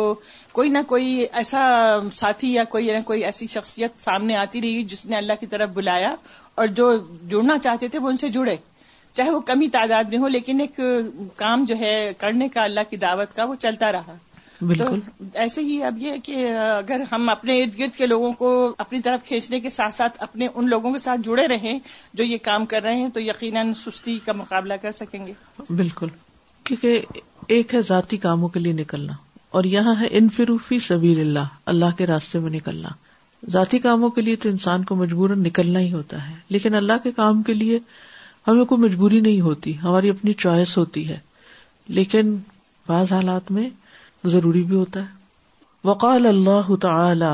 کوئی 0.59 0.69
نہ 0.69 0.77
کوئی 0.87 1.09
ایسا 1.39 1.59
ساتھی 2.15 2.47
یا 2.53 2.63
کوئی 2.69 2.87
نہ 2.91 3.01
کوئی 3.05 3.23
ایسی 3.25 3.45
شخصیت 3.49 4.01
سامنے 4.03 4.35
آتی 4.37 4.61
رہی 4.61 4.81
جس 4.93 5.05
نے 5.09 5.15
اللہ 5.17 5.33
کی 5.39 5.45
طرف 5.51 5.69
بلایا 5.73 6.13
اور 6.61 6.67
جو 6.79 6.87
جڑنا 7.33 7.57
چاہتے 7.65 7.87
تھے 7.93 7.99
وہ 8.05 8.09
ان 8.09 8.17
سے 8.23 8.29
جڑے 8.37 8.55
چاہے 9.19 9.29
وہ 9.35 9.39
کمی 9.51 9.67
تعداد 9.75 10.09
میں 10.13 10.17
ہو 10.23 10.27
لیکن 10.33 10.59
ایک 10.61 10.79
کام 11.35 11.63
جو 11.69 11.75
ہے 11.83 11.91
کرنے 12.23 12.47
کا 12.55 12.63
اللہ 12.63 12.89
کی 12.89 12.97
دعوت 13.03 13.35
کا 13.35 13.43
وہ 13.51 13.55
چلتا 13.67 13.91
رہا 13.91 14.15
تو 14.77 14.89
ایسے 15.45 15.61
ہی 15.69 15.81
اب 15.91 15.97
یہ 16.03 16.15
کہ 16.23 16.49
اگر 16.73 17.03
ہم 17.11 17.29
اپنے 17.35 17.57
ارد 17.61 17.79
گرد 17.79 17.95
کے 17.97 18.05
لوگوں 18.07 18.31
کو 18.41 18.51
اپنی 18.85 19.01
طرف 19.07 19.23
کھینچنے 19.27 19.59
کے 19.59 19.69
ساتھ 19.75 19.95
ساتھ 19.99 20.21
اپنے 20.23 20.47
ان 20.53 20.69
لوگوں 20.75 20.91
کے 20.93 20.97
ساتھ 21.05 21.21
جڑے 21.27 21.47
رہیں 21.55 21.73
جو 22.13 22.23
یہ 22.31 22.37
کام 22.51 22.65
کر 22.73 22.83
رہے 22.87 22.95
ہیں 23.03 23.09
تو 23.13 23.21
یقیناً 23.29 23.73
سستی 23.85 24.17
کا 24.25 24.33
مقابلہ 24.41 24.79
کر 24.81 24.99
سکیں 24.99 25.25
گے 25.27 25.33
بالکل 25.69 26.09
کیونکہ 26.63 27.19
ایک 27.55 27.73
ہے 27.75 27.81
ذاتی 27.93 28.17
کاموں 28.27 28.47
کے 28.55 28.59
لیے 28.65 28.73
نکلنا 28.83 29.13
اور 29.57 29.63
یہاں 29.63 29.93
ہے 29.99 30.07
انفروفی 30.17 30.77
سبیل 30.87 31.19
اللہ 31.19 31.53
اللہ 31.73 31.95
کے 31.97 32.05
راستے 32.07 32.39
میں 32.39 32.49
نکلنا 32.51 32.89
ذاتی 33.51 33.79
کاموں 33.85 34.09
کے 34.17 34.21
لیے 34.21 34.35
تو 34.43 34.49
انسان 34.49 34.83
کو 34.91 34.95
مجبور 34.95 35.29
نکلنا 35.43 35.79
ہی 35.79 35.91
ہوتا 35.93 36.27
ہے 36.27 36.33
لیکن 36.55 36.75
اللہ 36.75 37.01
کے 37.03 37.11
کام 37.15 37.41
کے 37.49 37.53
لیے 37.53 37.79
ہمیں 38.47 38.63
کوئی 38.65 38.81
مجبوری 38.81 39.19
نہیں 39.19 39.41
ہوتی 39.41 39.77
ہماری 39.83 40.09
اپنی 40.09 40.33
چوائس 40.43 40.77
ہوتی 40.77 41.07
ہے 41.07 41.17
لیکن 41.99 42.35
بعض 42.87 43.11
حالات 43.13 43.51
میں 43.57 43.69
ضروری 44.35 44.61
بھی 44.69 44.75
ہوتا 44.75 44.99
ہے 45.01 45.17
وقال 45.87 46.25
اللہ 46.25 46.75
تعالی 46.81 47.33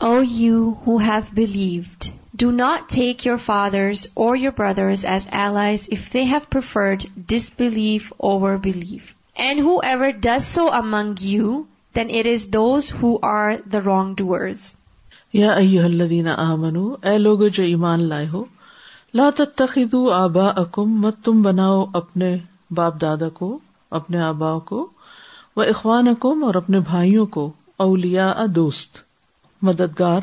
you 0.00 0.56
who 0.86 0.96
have 0.96 1.20
believed 1.36 2.04
do 2.40 2.50
not 2.56 2.94
fathers 3.44 3.70
your 3.70 3.78
your 3.78 3.96
or 4.26 4.36
your 4.36 4.52
brothers 4.58 5.04
if 5.14 6.02
they 6.12 6.22
have 6.32 6.94
disbelief 7.58 8.14
over 8.30 8.54
belief 8.64 8.98
and 9.44 9.60
whoever 9.88 10.10
does 10.22 10.44
so 10.54 10.66
among 10.80 11.22
you 11.30 11.60
then 11.96 12.10
is 12.20 12.32
is 12.34 12.46
those 12.52 12.92
who 13.02 13.14
are 13.30 13.50
the 13.72 13.78
یا 13.88 14.00
ڈور 14.18 14.46
الذین 15.84 16.28
آمنو 16.36 16.86
اے 17.08 17.16
لوگو 17.18 17.48
جو 17.58 17.62
ایمان 17.72 18.04
لائے 18.08 18.26
ہو 18.32 18.44
لا 19.20 19.28
تتخذوا 19.36 20.22
آباءکم 20.22 21.00
مت 21.06 21.24
تم 21.24 21.42
بناؤ 21.42 21.84
اپنے 22.02 22.34
باپ 22.76 23.00
دادا 23.00 23.28
کو 23.40 23.58
اپنے 24.00 24.20
آبا 24.30 24.58
کو 24.70 24.86
و 25.56 25.60
اخوانکم 25.68 26.44
اور 26.44 26.54
اپنے 26.64 26.80
بھائیوں 26.92 27.26
کو 27.38 27.50
اولیاء 27.86 28.30
دوست 28.54 29.06
مددگار 29.66 30.20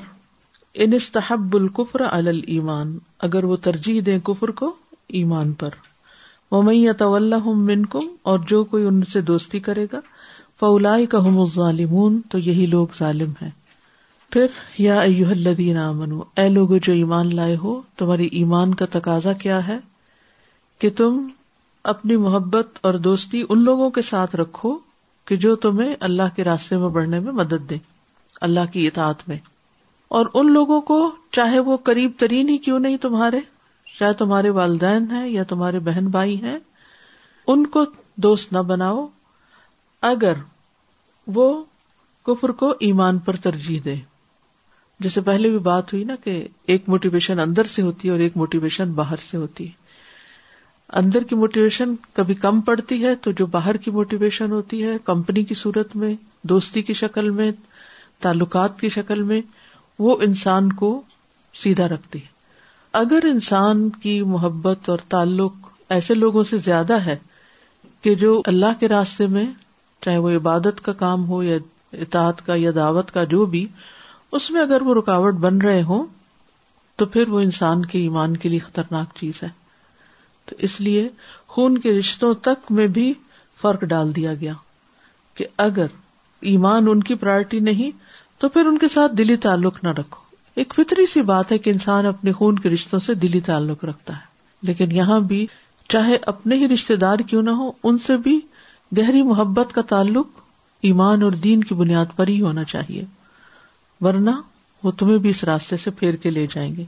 استحب 0.84 1.56
القفر 1.56 2.02
المان 2.10 2.98
اگر 3.28 3.44
وہ 3.50 3.56
ترجیح 3.64 4.00
دیں 4.06 4.18
کفر 4.28 4.52
کو 4.62 4.72
ایمان 5.20 5.52
پر 5.64 5.70
کم 6.50 8.06
اور 8.32 8.40
جو 8.48 8.64
کوئی 8.72 8.86
ان 8.88 9.04
سے 9.14 9.22
دوستی 9.32 9.60
کرے 9.68 9.86
گا 9.94 10.00
فولا 10.60 10.96
ہم 11.24 11.44
ظالمون 11.56 12.20
تو 12.32 12.38
یہی 12.46 12.66
لوگ 12.74 12.94
ظالم 13.00 13.32
ہے 13.42 13.50
پھر 14.34 14.46
یا 14.84 15.00
ائی 15.00 15.24
الذین 15.32 15.78
منو 15.98 16.22
اے 16.42 16.48
لوگوں 16.50 16.80
جو 16.84 16.94
ایمان 16.94 17.36
لائے 17.36 17.56
ہو 17.64 17.80
تمہاری 17.98 18.28
ایمان 18.42 18.74
کا 18.82 18.86
تقاضا 18.92 19.34
کیا 19.44 19.66
ہے 19.68 19.78
کہ 20.80 20.90
تم 20.98 21.26
اپنی 21.94 22.18
محبت 22.28 22.78
اور 22.86 22.94
دوستی 23.10 23.44
ان 23.50 23.64
لوگوں 23.64 23.90
کے 23.98 24.02
ساتھ 24.12 24.36
رکھو 24.36 24.78
کہ 25.28 25.36
جو 25.48 25.56
تمہیں 25.68 25.94
اللہ 26.10 26.36
کے 26.36 26.44
راستے 26.44 26.78
میں 26.78 26.90
بڑھنے 26.98 27.20
میں 27.20 27.32
مدد 27.44 27.70
دیں 27.70 27.78
اللہ 28.48 28.72
کی 28.72 28.86
اطاعت 28.88 29.28
میں 29.30 29.38
اور 30.18 30.26
ان 30.40 30.52
لوگوں 30.54 30.80
کو 30.90 30.98
چاہے 31.36 31.60
وہ 31.68 31.78
قریب 31.84 32.12
ترین 32.20 32.50
ہی 32.50 32.58
کیوں 32.66 32.80
نہیں 32.80 32.98
تمہارے 33.02 33.40
چاہے 34.00 34.14
تمہارے 34.18 34.50
والدین 34.58 35.10
ہیں 35.12 35.28
یا 35.30 35.44
تمہارے 35.50 35.80
بہن 35.84 36.08
بھائی 36.12 36.36
ہیں 36.42 36.58
ان 37.54 37.66
کو 37.76 37.86
دوست 38.24 38.52
نہ 38.54 38.60
بناؤ 38.68 39.06
اگر 40.12 40.34
وہ 41.36 41.48
کفر 42.26 42.52
کو 42.60 42.74
ایمان 42.88 43.18
پر 43.26 43.36
ترجیح 43.44 43.80
دے 43.86 43.96
جیسے 45.04 45.22
پہلے 45.22 45.50
بھی 45.50 45.58
بات 45.60 45.94
ہوئی 45.94 46.04
نا 46.06 46.16
کہ 46.24 46.44
ایک 46.74 46.88
موٹیویشن 46.90 47.40
اندر 47.40 47.66
سے 47.74 47.82
ہوتی 47.82 48.08
ہے 48.08 48.12
اور 48.14 48.20
ایک 48.24 48.38
موٹیویشن 48.38 48.92
باہر 48.96 49.22
سے 49.30 49.38
ہوتی 49.38 49.68
ہے 49.68 49.84
اندر 51.00 51.24
کی 51.30 51.36
موٹیویشن 51.36 51.96
کبھی 52.14 52.34
کم 52.46 52.62
پڑتی 52.62 53.04
ہے 53.04 53.16
تو 53.22 53.32
جو 53.38 53.46
باہر 53.56 53.78
کی 53.86 53.92
موٹیویشن 53.92 54.52
ہوتی 54.52 54.84
ہے 54.88 54.98
کمپنی 55.06 55.44
کی 55.46 55.56
صورت 55.64 55.96
میں 56.04 56.14
دوستی 56.50 56.82
کی 56.90 56.94
شکل 57.04 57.30
میں 57.40 57.52
تعلقات 58.22 58.80
کی 58.80 58.90
شکل 58.90 59.22
میں 59.24 59.42
وہ 60.00 60.16
انسان 60.24 60.72
کو 60.84 61.02
سیدھا 61.64 61.88
رکھتی 61.88 62.20
ہے 62.22 62.34
اگر 63.04 63.26
انسان 63.30 63.90
کی 64.02 64.22
محبت 64.34 64.90
اور 64.90 65.00
تعلق 65.10 65.54
ایسے 65.96 66.14
لوگوں 66.14 66.44
سے 66.50 66.58
زیادہ 66.66 66.98
ہے 67.06 67.16
کہ 68.02 68.14
جو 68.22 68.42
اللہ 68.48 68.80
کے 68.80 68.88
راستے 68.88 69.28
میں 69.36 69.46
چاہے 70.06 70.18
وہ 70.26 70.30
عبادت 70.38 70.82
کا 70.86 70.94
کام 71.02 71.28
ہو 71.28 71.42
یا 71.44 71.58
اطاعت 72.02 72.46
کا 72.46 72.56
یا 72.58 72.72
دعوت 72.76 73.12
کا 73.12 73.24
جو 73.34 73.46
بھی 73.56 73.66
اس 74.40 74.50
میں 74.52 74.62
اگر 74.62 74.82
وہ 74.86 74.94
رکاوٹ 74.94 75.34
بن 75.46 75.58
رہے 75.62 75.82
ہوں 75.90 76.06
تو 76.98 77.06
پھر 77.14 77.30
وہ 77.30 77.40
انسان 77.42 77.86
کے 77.86 78.00
ایمان 78.00 78.36
کے 78.44 78.50
لیے 78.50 78.60
خطرناک 78.66 79.16
چیز 79.20 79.40
ہے 79.44 79.48
تو 80.50 80.56
اس 80.68 80.80
لیے 80.82 81.08
خون 81.54 81.78
کے 81.86 81.98
رشتوں 82.00 82.34
تک 82.48 82.72
میں 82.80 82.88
بھی 82.98 83.14
فرق 83.62 83.84
ڈال 83.94 84.16
دیا 84.16 84.34
گیا 84.42 84.54
کہ 85.36 85.46
اگر 85.68 85.86
ایمان 86.52 86.88
ان 86.92 87.02
کی 87.04 87.16
پرائرٹی 87.22 87.60
نہیں 87.70 88.04
تو 88.40 88.50
پھر 88.56 88.66
ان 88.66 88.78
کے 88.78 88.88
ساتھ 88.94 89.12
دلی 89.18 89.36
تعلق 89.46 89.84
نہ 89.84 89.90
رکھو 89.98 90.24
ایک 90.62 90.74
فطری 90.76 91.06
سی 91.12 91.22
بات 91.30 91.52
ہے 91.52 91.58
کہ 91.66 91.70
انسان 91.70 92.06
اپنے 92.06 92.32
خون 92.34 92.60
کے 92.60 92.70
رشتوں 92.70 93.00
سے 93.06 93.14
دلی 93.26 93.40
تعلق 93.46 93.84
رکھتا 93.86 94.14
ہے 94.16 94.68
لیکن 94.68 94.92
یہاں 94.96 95.20
بھی 95.32 95.46
چاہے 95.90 96.18
اپنے 96.32 96.56
ہی 96.58 96.68
رشتے 96.68 96.96
دار 97.06 97.20
کیوں 97.30 97.42
نہ 97.44 97.50
ہو 97.62 97.70
ان 97.88 97.98
سے 98.06 98.18
بھی 98.28 98.40
گہری 98.98 99.22
محبت 99.24 99.74
کا 99.76 99.82
تعلق 99.90 100.40
ایمان 100.90 101.24
اور 101.24 101.32
دین 101.46 101.64
کی 101.64 101.76
بنیاد 101.76 102.16
پر 102.16 102.28
ہی 102.28 102.40
ہونا 102.42 102.64
چاہیے 102.74 103.04
ورنہ 104.06 104.30
وہ 104.84 104.92
تمہیں 105.00 105.18
بھی 105.18 105.30
اس 105.30 105.44
راستے 105.52 105.78
سے 105.84 105.92
پھیر 106.00 106.16
کے 106.24 106.30
لے 106.32 106.46
جائیں 106.54 106.72
گے 106.76 106.84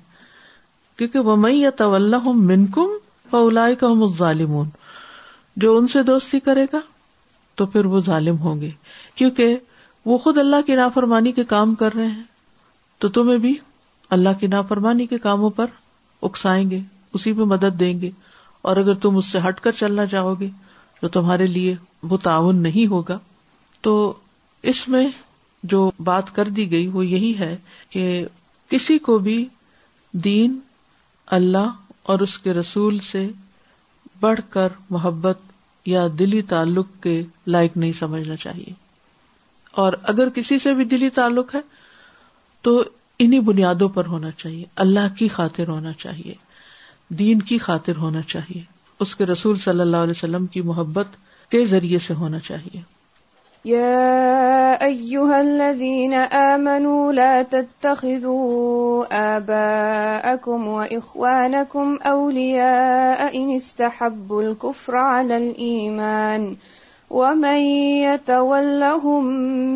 کیونکہ 0.98 1.20
وہ 1.30 1.36
میں 1.46 1.54
یا 1.54 1.70
طول 1.78 2.14
ہوں 2.26 2.42
من 2.52 2.66
کم 2.76 2.98
کا 3.32 3.86
ہو 3.88 4.12
ظالم 4.18 4.62
جو 5.64 5.76
ان 5.78 5.88
سے 5.96 6.04
دوستی 6.04 6.40
کرے 6.50 6.66
گا 6.74 6.80
تو 7.60 7.66
پھر 7.76 7.86
وہ 7.94 8.00
ظالم 8.06 8.38
ہوں 8.40 8.60
گے 8.62 8.70
کیونکہ 9.16 9.58
وہ 10.08 10.18
خود 10.24 10.38
اللہ 10.38 10.62
کی 10.66 10.76
نافرمانی 10.80 11.32
کے 11.38 11.44
کام 11.46 11.74
کر 11.80 11.94
رہے 11.96 12.06
ہیں 12.08 12.22
تو 13.04 13.08
تمہیں 13.16 13.38
بھی 13.46 13.54
اللہ 14.18 14.38
کی 14.40 14.48
نافرمانی 14.54 15.06
کے 15.14 15.18
کاموں 15.26 15.50
پر 15.58 15.74
اکسائیں 16.30 16.70
گے 16.70 16.80
اسی 17.20 17.34
پہ 17.40 17.48
مدد 17.54 17.80
دیں 17.80 17.94
گے 18.02 18.10
اور 18.70 18.78
اگر 18.84 18.94
تم 19.08 19.18
اس 19.18 19.32
سے 19.32 19.40
ہٹ 19.48 19.60
کر 19.66 19.72
چلنا 19.80 20.06
چاہو 20.14 20.40
گے 20.40 20.50
تو 21.02 21.08
تمہارے 21.18 21.48
لیے 21.58 21.76
وہ 22.12 22.18
تعاون 22.28 22.62
نہیں 22.70 22.88
ہوگا 22.92 23.18
تو 23.88 23.96
اس 24.74 24.88
میں 24.96 25.08
جو 25.76 25.82
بات 26.12 26.34
کر 26.36 26.50
دی 26.60 26.70
گئی 26.72 26.88
وہ 26.94 27.06
یہی 27.06 27.34
ہے 27.40 27.56
کہ 27.96 28.06
کسی 28.70 28.98
کو 29.10 29.18
بھی 29.28 29.38
دین 30.32 30.58
اللہ 31.40 31.76
اور 32.12 32.20
اس 32.28 32.38
کے 32.48 32.54
رسول 32.64 33.00
سے 33.12 33.28
بڑھ 34.22 34.40
کر 34.50 34.80
محبت 34.98 35.40
یا 35.96 36.08
دلی 36.20 36.42
تعلق 36.56 37.02
کے 37.04 37.22
لائق 37.56 37.78
نہیں 37.78 37.92
سمجھنا 38.00 38.36
چاہیے 38.46 38.74
اور 39.84 39.94
اگر 40.12 40.30
کسی 40.36 40.58
سے 40.66 40.74
بھی 40.78 40.86
دلی 40.92 41.10
تعلق 41.18 41.54
ہے 41.56 41.60
تو 42.68 42.72
انہیں 43.26 43.40
بنیادوں 43.50 43.88
پر 43.98 44.06
ہونا 44.14 44.30
چاہیے 44.44 44.64
اللہ 44.84 45.12
کی 45.20 45.28
خاطر 45.36 45.68
ہونا 45.74 45.92
چاہیے 46.04 46.34
دین 47.20 47.42
کی 47.52 47.58
خاطر 47.68 47.98
ہونا 48.06 48.22
چاہیے 48.32 48.62
اس 49.06 49.16
کے 49.16 49.26
رسول 49.32 49.58
صلی 49.66 49.82
اللہ 49.82 50.06
علیہ 50.08 50.18
وسلم 50.18 50.46
کی 50.56 50.62
محبت 50.72 51.16
کے 51.56 51.64
ذریعے 51.74 52.00
سے 52.08 52.14
ہونا 52.22 52.40
چاہیے 52.50 52.82
اخوان 60.34 61.56
کم 61.74 61.96
اولیا 62.16 62.72
الكفر 63.30 64.40
القفر 64.42 64.96
المان 65.40 66.54
ومن 67.16 67.58
يتولهم 67.60 69.28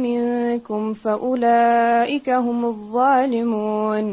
منكم 0.06 0.94
فأولئك 0.94 2.30
هم 2.30 2.66
الظالمون 2.66 4.10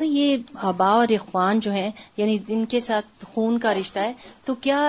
یہ 0.00 0.60
آبا 0.68 0.86
اور 1.00 1.12
اخوان 1.16 1.60
جو 1.60 1.70
ہیں 1.72 1.90
یعنی 2.16 2.36
ان 2.56 2.64
کے 2.74 2.80
ساتھ 2.86 3.24
خون 3.34 3.58
کا 3.66 3.72
رشتہ 3.80 3.98
ہے 4.06 4.12
تو 4.44 4.54
کیا 4.68 4.80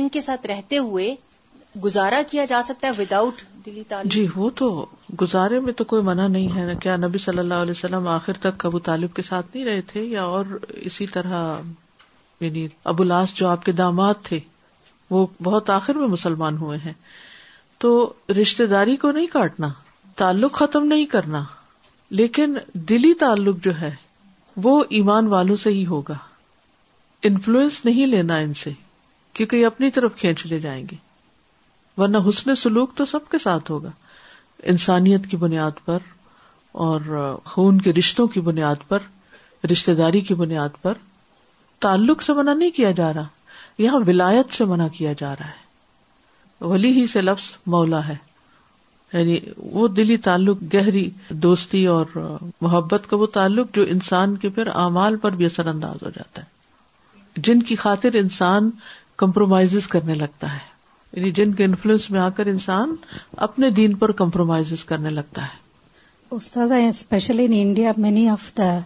ان 0.00 0.08
کے 0.16 0.20
ساتھ 0.30 0.46
رہتے 0.52 0.78
ہوئے 0.88 1.14
گزارا 1.84 2.20
کیا 2.30 2.44
جا 2.54 2.60
سکتا 2.64 2.86
ہے 2.88 2.92
وداؤٹ 2.98 3.42
دلی 3.66 3.82
تعلیم 3.88 4.08
جی 4.14 4.26
وہ 4.36 4.48
تو 4.62 4.68
گزارے 5.20 5.60
میں 5.68 5.72
تو 5.80 5.84
کوئی 5.92 6.02
منع 6.02 6.26
نہیں 6.28 6.56
ہے 6.56 6.72
کیا 6.82 6.96
نبی 7.06 7.18
صلی 7.28 7.38
اللہ 7.38 7.66
علیہ 7.66 7.78
وسلم 7.78 8.08
آخر 8.16 8.40
تک 8.48 8.66
ابو 8.66 8.78
طالب 8.90 9.14
کے 9.16 9.22
ساتھ 9.30 9.46
نہیں 9.54 9.64
رہے 9.64 9.80
تھے 9.92 10.02
یا 10.16 10.24
اور 10.36 10.58
اسی 10.92 11.06
طرح 11.16 11.36
یعنی 12.40 12.66
ابو 12.94 13.02
لاس 13.12 13.34
جو 13.40 13.48
آپ 13.48 13.64
کے 13.64 13.72
داماد 13.84 14.22
تھے 14.28 14.38
وہ 15.12 15.26
بہت 15.46 15.70
آخر 15.70 15.94
میں 16.02 16.06
مسلمان 16.08 16.56
ہوئے 16.56 16.76
ہیں 16.84 16.92
تو 17.84 17.88
رشتے 18.40 18.66
داری 18.66 18.94
کو 19.02 19.10
نہیں 19.16 19.26
کاٹنا 19.32 19.68
تعلق 20.20 20.54
ختم 20.58 20.86
نہیں 20.92 21.06
کرنا 21.14 21.42
لیکن 22.20 22.54
دلی 22.90 23.12
تعلق 23.24 23.56
جو 23.64 23.72
ہے 23.80 23.90
وہ 24.66 24.82
ایمان 24.98 25.26
والوں 25.34 25.56
سے 25.64 25.70
ہی 25.78 25.84
ہوگا 25.86 26.14
انفلوئنس 27.30 27.84
نہیں 27.84 28.06
لینا 28.06 28.36
ان 28.46 28.54
سے 28.62 28.70
کیونکہ 29.36 29.56
یہ 29.56 29.66
اپنی 29.66 29.90
طرف 29.98 30.16
کھینچ 30.20 30.46
لے 30.46 30.58
جائیں 30.60 30.82
گے 30.90 30.96
ورنہ 32.00 32.18
حسن 32.28 32.54
سلوک 32.62 32.96
تو 32.96 33.04
سب 33.14 33.28
کے 33.30 33.38
ساتھ 33.46 33.70
ہوگا 33.70 33.90
انسانیت 34.72 35.26
کی 35.30 35.36
بنیاد 35.44 35.84
پر 35.84 36.08
اور 36.86 37.00
خون 37.52 37.80
کے 37.86 37.92
رشتوں 37.98 38.26
کی 38.34 38.40
بنیاد 38.48 38.88
پر 38.88 39.02
رشتے 39.72 39.94
داری 39.94 40.20
کی 40.28 40.34
بنیاد 40.44 40.82
پر 40.82 40.92
تعلق 41.86 42.22
سے 42.22 42.32
منع 42.40 42.52
نہیں 42.62 42.70
کیا 42.76 42.90
جا 43.00 43.12
رہا 43.14 43.26
یہاں 43.78 44.00
ولایت 44.06 44.52
سے 44.52 44.64
منع 44.72 44.86
کیا 44.96 45.12
جا 45.18 45.32
رہا 45.40 45.46
ہے 45.48 46.64
ولی 46.70 46.90
ہی 47.00 47.06
سے 47.12 47.20
لفظ 47.20 47.50
مولا 47.74 48.06
ہے 48.08 48.14
یعنی 49.12 49.38
وہ 49.72 49.86
دلی 49.88 50.16
تعلق 50.26 50.58
گہری 50.74 51.08
دوستی 51.46 51.84
اور 51.94 52.16
محبت 52.60 53.08
کا 53.10 53.16
وہ 53.16 53.26
تعلق 53.32 53.74
جو 53.74 53.82
انسان 53.94 54.36
کے 54.44 54.48
پھر 54.58 54.66
اعمال 54.82 55.16
پر 55.24 55.32
بھی 55.40 55.44
اثر 55.46 55.66
انداز 55.74 56.02
ہو 56.02 56.10
جاتا 56.16 56.42
ہے 56.42 57.40
جن 57.46 57.62
کی 57.70 57.76
خاطر 57.82 58.14
انسان 58.20 58.70
کمپرومائز 59.22 59.86
کرنے 59.90 60.14
لگتا 60.14 60.52
ہے 60.52 60.70
یعنی 61.12 61.30
جن 61.38 61.52
کے 61.54 61.64
انفلوئنس 61.64 62.10
میں 62.10 62.20
آ 62.20 62.28
کر 62.36 62.46
انسان 62.46 62.94
اپنے 63.46 63.70
دین 63.80 63.94
پر 64.02 64.12
کمپرومائز 64.20 64.84
کرنے 64.88 65.10
لگتا 65.10 65.42
ہے 65.44 65.60
especially 66.90 67.46
India 67.60 67.92
many 67.96 68.28
of 68.30 68.50
the 68.58 68.76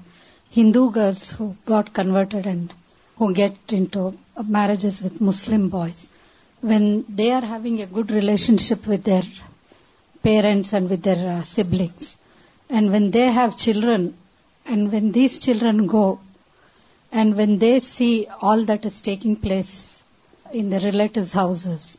Hindu 0.57 0.88
girls 0.97 1.35
got 1.69 1.99
and 1.99 2.73
who 3.17 3.33
get 3.33 3.57
into 3.69 4.17
marriages 4.57 5.03
with 5.03 5.21
Muslim 5.21 5.69
boys, 5.71 6.09
when 6.61 7.05
they 7.09 7.31
are 7.31 7.45
having 7.55 7.81
a 7.81 7.87
good 7.87 8.11
relationship 8.11 8.87
with 8.87 9.05
their 9.05 9.25
parents 10.23 10.73
and 10.73 10.91
with 10.91 11.03
their 11.03 11.23
uh, 11.37 11.43
siblings, 11.43 12.17
and 12.69 12.91
when 12.91 13.11
they 13.11 13.26
have 13.41 13.57
children, 13.57 14.15
and 14.67 14.93
when 14.93 15.12
these 15.12 15.38
children 15.38 15.87
go, 15.87 16.21
and 17.11 17.37
when 17.37 17.59
they 17.59 17.79
see 17.81 18.26
all 18.41 18.65
that 18.65 18.85
is 18.85 19.00
taking 19.00 19.35
place 19.35 20.03
in 20.53 20.69
the 20.69 20.81
relatives' 20.81 21.33
houses, 21.33 21.99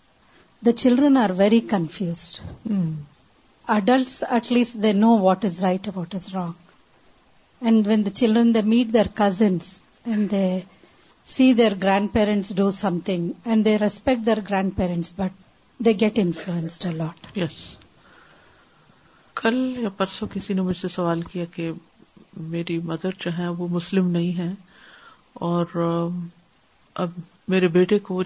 the 0.61 0.73
children 0.73 1.17
are 1.17 1.33
very 1.33 1.61
confused. 1.61 2.39
Mm. 2.67 2.95
Adults, 3.67 4.23
at 4.37 4.51
least 4.51 4.79
they 4.79 4.93
know 4.93 5.15
what 5.15 5.43
is 5.43 5.61
right 5.63 5.83
and 5.85 5.95
what 5.95 6.13
is 6.13 6.33
wrong. 6.33 6.55
And 7.59 7.85
when 7.87 8.03
the 8.03 8.11
children, 8.11 8.53
they 8.53 8.61
meet 8.61 8.91
their 8.91 9.11
cousins 9.23 9.81
and 10.05 10.29
they 10.29 10.65
see 11.35 11.45
their 11.57 11.71
green 11.83 12.07
کل 19.39 19.57
یا 19.83 19.89
پرسوں 19.97 20.87
سوال 20.95 21.21
کیا 21.31 21.45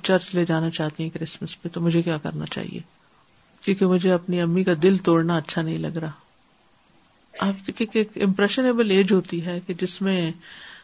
church 0.04 0.34
لے 0.36 0.46
جانا 0.46 0.70
چاہتی 0.70 1.04
ہیں 1.04 1.10
Christmas 1.14 1.62
پہ 1.62 1.70
تو 1.74 1.82
مجھے 1.82 2.02
کیا 2.02 2.18
کرنا 2.24 2.46
چاہیے 2.54 2.80
کیونکہ 3.62 3.86
مجھے 3.86 4.12
اپنی 4.14 4.42
امی 4.42 4.64
کا 4.64 4.74
دل 4.84 4.98
توڑنا 5.10 5.38
اچھا 5.38 5.62
نہیں 5.62 5.78
لگ 5.88 5.98
رہا 6.04 7.46
آپ 7.48 7.72
ایک 7.94 8.18
امپریشنبل 8.26 8.92
ایج 8.98 9.12
ہوتی 9.14 9.46
ہے 9.46 9.60
جس 9.82 10.02
میں 10.02 10.20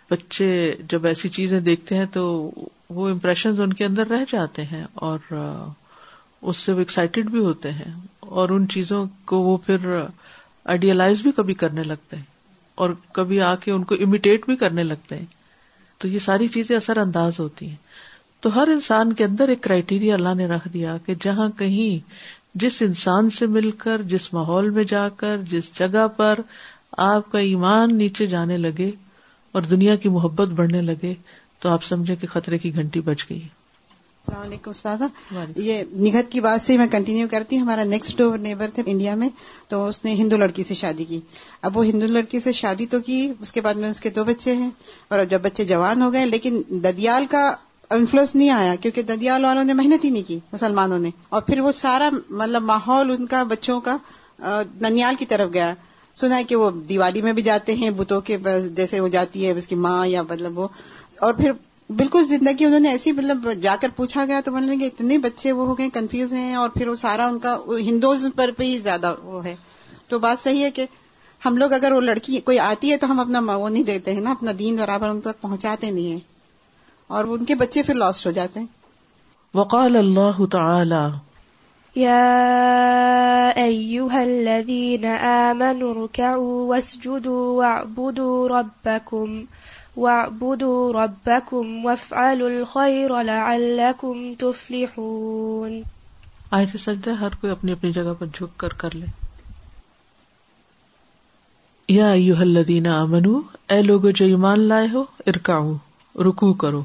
بچے 0.09 0.49
جب 0.91 1.05
ایسی 1.05 1.29
چیزیں 1.37 1.59
دیکھتے 1.59 1.97
ہیں 1.97 2.05
تو 2.11 2.23
وہ 2.97 3.07
امپریشن 3.09 3.61
ان 3.61 3.73
کے 3.79 3.85
اندر 3.85 4.07
رہ 4.07 4.23
جاتے 4.31 4.63
ہیں 4.65 4.83
اور 5.07 5.19
اس 6.41 6.57
سے 6.67 6.73
وہ 6.73 6.79
ایکسائٹیڈ 6.79 7.29
بھی 7.31 7.39
ہوتے 7.45 7.71
ہیں 7.79 7.91
اور 8.39 8.49
ان 8.55 8.67
چیزوں 8.75 9.05
کو 9.29 9.39
وہ 9.47 9.55
پھر 9.65 9.87
آئیڈیالائز 10.73 11.21
بھی 11.21 11.31
کبھی 11.35 11.53
کرنے 11.63 11.83
لگتے 11.83 12.15
ہیں 12.15 12.23
اور 12.83 12.89
کبھی 13.13 13.41
آ 13.41 13.53
کے 13.63 13.71
ان 13.71 13.83
کو 13.91 13.95
امیٹیٹ 14.05 14.45
بھی 14.45 14.55
کرنے 14.63 14.83
لگتے 14.83 15.15
ہیں 15.15 15.25
تو 15.99 16.07
یہ 16.07 16.19
ساری 16.25 16.47
چیزیں 16.55 16.75
اثر 16.77 16.97
انداز 17.01 17.39
ہوتی 17.39 17.69
ہیں 17.69 17.75
تو 18.41 18.53
ہر 18.55 18.67
انسان 18.71 19.13
کے 19.19 19.23
اندر 19.25 19.47
ایک 19.49 19.61
کرائیٹیریا 19.63 20.13
اللہ 20.15 20.33
نے 20.37 20.45
رکھ 20.47 20.67
دیا 20.73 20.95
کہ 21.05 21.13
جہاں 21.21 21.49
کہیں 21.57 22.17
جس 22.63 22.81
انسان 22.81 23.29
سے 23.39 23.45
مل 23.55 23.69
کر 23.83 24.01
جس 24.13 24.31
ماحول 24.33 24.69
میں 24.77 24.83
جا 24.89 25.07
کر 25.17 25.37
جس 25.51 25.73
جگہ 25.79 26.07
پر 26.17 26.39
آپ 27.07 27.31
کا 27.31 27.39
ایمان 27.39 27.97
نیچے 27.97 28.27
جانے 28.27 28.57
لگے 28.57 28.91
اور 29.57 29.65
دنیا 29.69 29.95
کی 30.01 30.09
محبت 30.15 30.47
بڑھنے 30.57 30.81
لگے 30.87 31.13
تو 31.61 31.69
آپ 31.69 31.83
سمجھے 31.83 32.15
کہ 32.21 32.27
خطرے 32.33 32.57
کی 32.63 32.73
گھنٹی 32.79 32.99
بچ 33.05 33.23
گئی 33.29 33.37
السلام 33.43 34.41
علیکم 34.41 34.69
استاد 34.71 35.57
یہ 35.67 35.81
نگہت 36.01 36.31
کی 36.31 36.39
بات 36.47 36.61
سے 36.61 36.75
میں 36.77 36.85
کنٹینیو 36.91 37.27
کرتی 37.31 37.55
ہوں 37.57 37.63
ہمارا 37.63 37.83
نیکسٹ 37.93 38.17
ڈور 38.17 38.37
نیبر 38.43 38.69
تھے 38.75 38.83
انڈیا 38.91 39.15
میں 39.21 39.29
تو 39.69 39.79
اس 39.87 40.03
نے 40.05 40.13
ہندو 40.21 40.37
لڑکی 40.43 40.63
سے 40.69 40.73
شادی 40.81 41.05
کی 41.11 41.19
اب 41.69 41.77
وہ 41.77 41.85
ہندو 41.85 42.07
لڑکی 42.11 42.39
سے 42.39 42.51
شادی 42.59 42.85
تو 42.93 42.99
کی 43.07 43.17
اس 43.39 43.53
کے 43.53 43.61
بعد 43.69 43.81
میں 43.85 43.89
اس 43.95 44.01
کے 44.01 44.09
دو 44.19 44.23
بچے 44.31 44.55
ہیں 44.61 44.69
اور 45.15 45.23
جب 45.33 45.41
بچے 45.49 45.65
جوان 45.73 46.01
ہو 46.07 46.11
گئے 46.13 46.25
لیکن 46.35 46.61
ددیال 46.83 47.25
کا 47.31 47.43
انفلوئنس 47.97 48.35
نہیں 48.35 48.49
آیا 48.59 48.75
کیونکہ 48.81 49.01
ددیال 49.15 49.45
والوں 49.45 49.63
نے 49.71 49.79
محنت 49.81 50.05
ہی 50.05 50.09
نہیں 50.09 50.27
کی 50.27 50.39
مسلمانوں 50.53 50.99
نے 51.07 51.09
اور 51.33 51.41
پھر 51.49 51.59
وہ 51.65 51.71
سارا 51.81 52.09
مطلب 52.29 52.63
ماحول 52.73 53.11
ان 53.17 53.25
کا 53.35 53.43
بچوں 53.55 53.81
کا 53.89 53.97
ننیال 54.87 55.15
کی 55.19 55.25
طرف 55.33 55.53
گیا 55.53 55.73
سنا 56.21 56.35
ہے 56.37 56.43
کہ 56.49 56.55
وہ 56.59 56.69
دیوالی 56.89 57.21
میں 57.21 57.31
بھی 57.33 57.41
جاتے 57.47 57.73
ہیں 57.79 57.89
بتوں 57.97 58.21
کے 58.29 58.37
جیسے 58.77 58.99
وہ 58.99 59.07
جاتی 59.15 59.45
ہے 59.45 59.51
اس 59.61 59.67
کی 59.71 59.75
ماں 59.85 59.97
یا 60.07 60.21
مطلب 60.29 60.57
وہ 60.59 60.67
اور 61.25 61.33
پھر 61.41 61.51
بالکل 61.99 62.25
زندگی 62.29 62.63
انہوں 62.65 62.79
نے 62.85 62.89
ایسی 62.91 63.11
مطلب 63.17 63.49
جا 63.65 63.75
کر 63.81 63.89
پوچھا 63.95 64.23
گیا 64.31 64.39
تو 64.45 64.51
بولنے 64.51 64.77
کہ 64.77 64.89
اتنے 64.93 65.17
بچے 65.25 65.51
وہ 65.59 65.65
ہو 65.67 65.77
گئے 65.77 65.89
کنفیوز 65.97 66.33
ہیں 66.33 66.53
اور 66.61 66.69
پھر 66.77 66.87
وہ 66.87 66.95
سارا 67.01 67.27
ان 67.33 67.37
کا 67.45 67.55
ہندوز 67.89 68.25
پر 68.39 68.49
بھی 68.57 68.77
زیادہ 68.87 69.13
وہ 69.23 69.43
ہے 69.45 69.55
تو 70.13 70.19
بات 70.25 70.39
صحیح 70.43 70.63
ہے 70.63 70.71
کہ 70.79 70.85
ہم 71.45 71.57
لوگ 71.57 71.73
اگر 71.73 71.91
وہ 71.91 72.01
لڑکی 72.01 72.39
کوئی 72.49 72.59
آتی 72.59 72.91
ہے 72.91 72.97
تو 73.03 73.11
ہم 73.11 73.19
اپنا 73.23 73.39
وہ 73.55 73.69
نہیں 73.69 73.83
دیتے 73.91 74.13
ہیں 74.13 74.21
نا 74.27 74.31
اپنا 74.37 74.51
دین 74.59 74.75
برابر 74.81 75.09
ان 75.15 75.21
تک 75.29 75.41
پہنچاتے 75.41 75.91
نہیں 75.91 76.11
ہیں 76.11 77.13
اور 77.17 77.25
ان 77.37 77.45
کے 77.51 77.55
بچے 77.63 77.83
پھر 77.89 77.95
لاسٹ 78.05 78.25
ہو 78.25 78.31
جاتے 78.39 78.59
ہیں 78.59 79.57
وقال 79.61 79.95
اللہ 80.03 80.43
تعالی 80.57 81.05
يا 81.97 83.53
أيها 83.57 84.23
الذين 84.23 85.05
آمنوا 85.29 85.91
اركعوا 85.93 86.69
واسجدوا 86.71 87.45
واعبدوا 87.59 88.65
واعبدوا 89.95 90.91
ربكم 90.91 90.97
ربكم 90.97 91.85
وافعلوا 91.85 92.49
الخير 92.49 93.15
لعلكم 93.31 94.21
تفلحون 94.45 95.73
آیت 96.57 96.77
سجدہ 96.85 97.11
ہر 97.25 97.39
کوئی 97.41 97.51
اپنی 97.51 97.71
اپنی 97.71 97.91
جگہ 97.99 98.13
پر 98.19 98.25
جھک 98.33 98.57
کر 98.65 98.73
کر 98.83 98.95
لے 99.01 99.05
یا 101.99 102.09
ایوہ 102.23 102.37
الذین 102.49 102.87
آمنو 103.01 103.39
اے 103.73 103.81
لوگو 103.91 104.09
جو 104.21 104.25
ایمان 104.35 104.67
لائے 104.73 104.87
ہو 104.93 105.03
ارکعو 105.33 105.73
رکو 106.29 106.53
کرو 106.65 106.83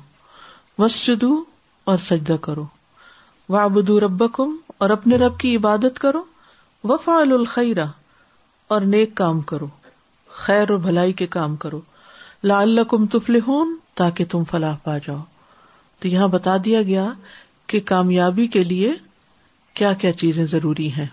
وسجدو 0.79 1.35
اور 1.93 1.99
سجدہ 2.09 2.37
کرو 2.49 2.65
و 3.53 3.99
ربکم 4.01 4.55
اور 4.85 4.91
اپنے 4.91 5.17
رب 5.19 5.39
کی 5.39 5.57
عبادت 5.57 5.99
کرو 6.01 6.23
وفال 6.91 7.33
الخیر 7.33 7.79
اور 8.75 8.81
نیک 8.93 9.15
کام 9.15 9.41
کرو 9.51 9.67
خیر 10.45 10.71
و 10.71 10.77
بھلائی 10.87 11.13
کے 11.21 11.27
کام 11.37 11.57
کرو 11.65 11.81
لال 12.51 12.79
تاکہ 14.01 14.25
تم 14.31 14.45
فلاح 14.51 14.77
پا 14.85 14.97
جاؤ 15.07 15.21
تو 16.01 16.09
یہاں 16.09 16.29
بتا 16.29 16.57
دیا 16.65 16.83
گیا 16.83 17.07
کہ 17.73 17.81
کامیابی 17.93 18.47
کے 18.55 18.63
لیے 18.65 18.93
کیا 19.81 19.93
کیا 20.01 20.13
چیزیں 20.23 20.45
ضروری 20.55 20.91
ہیں 20.93 21.07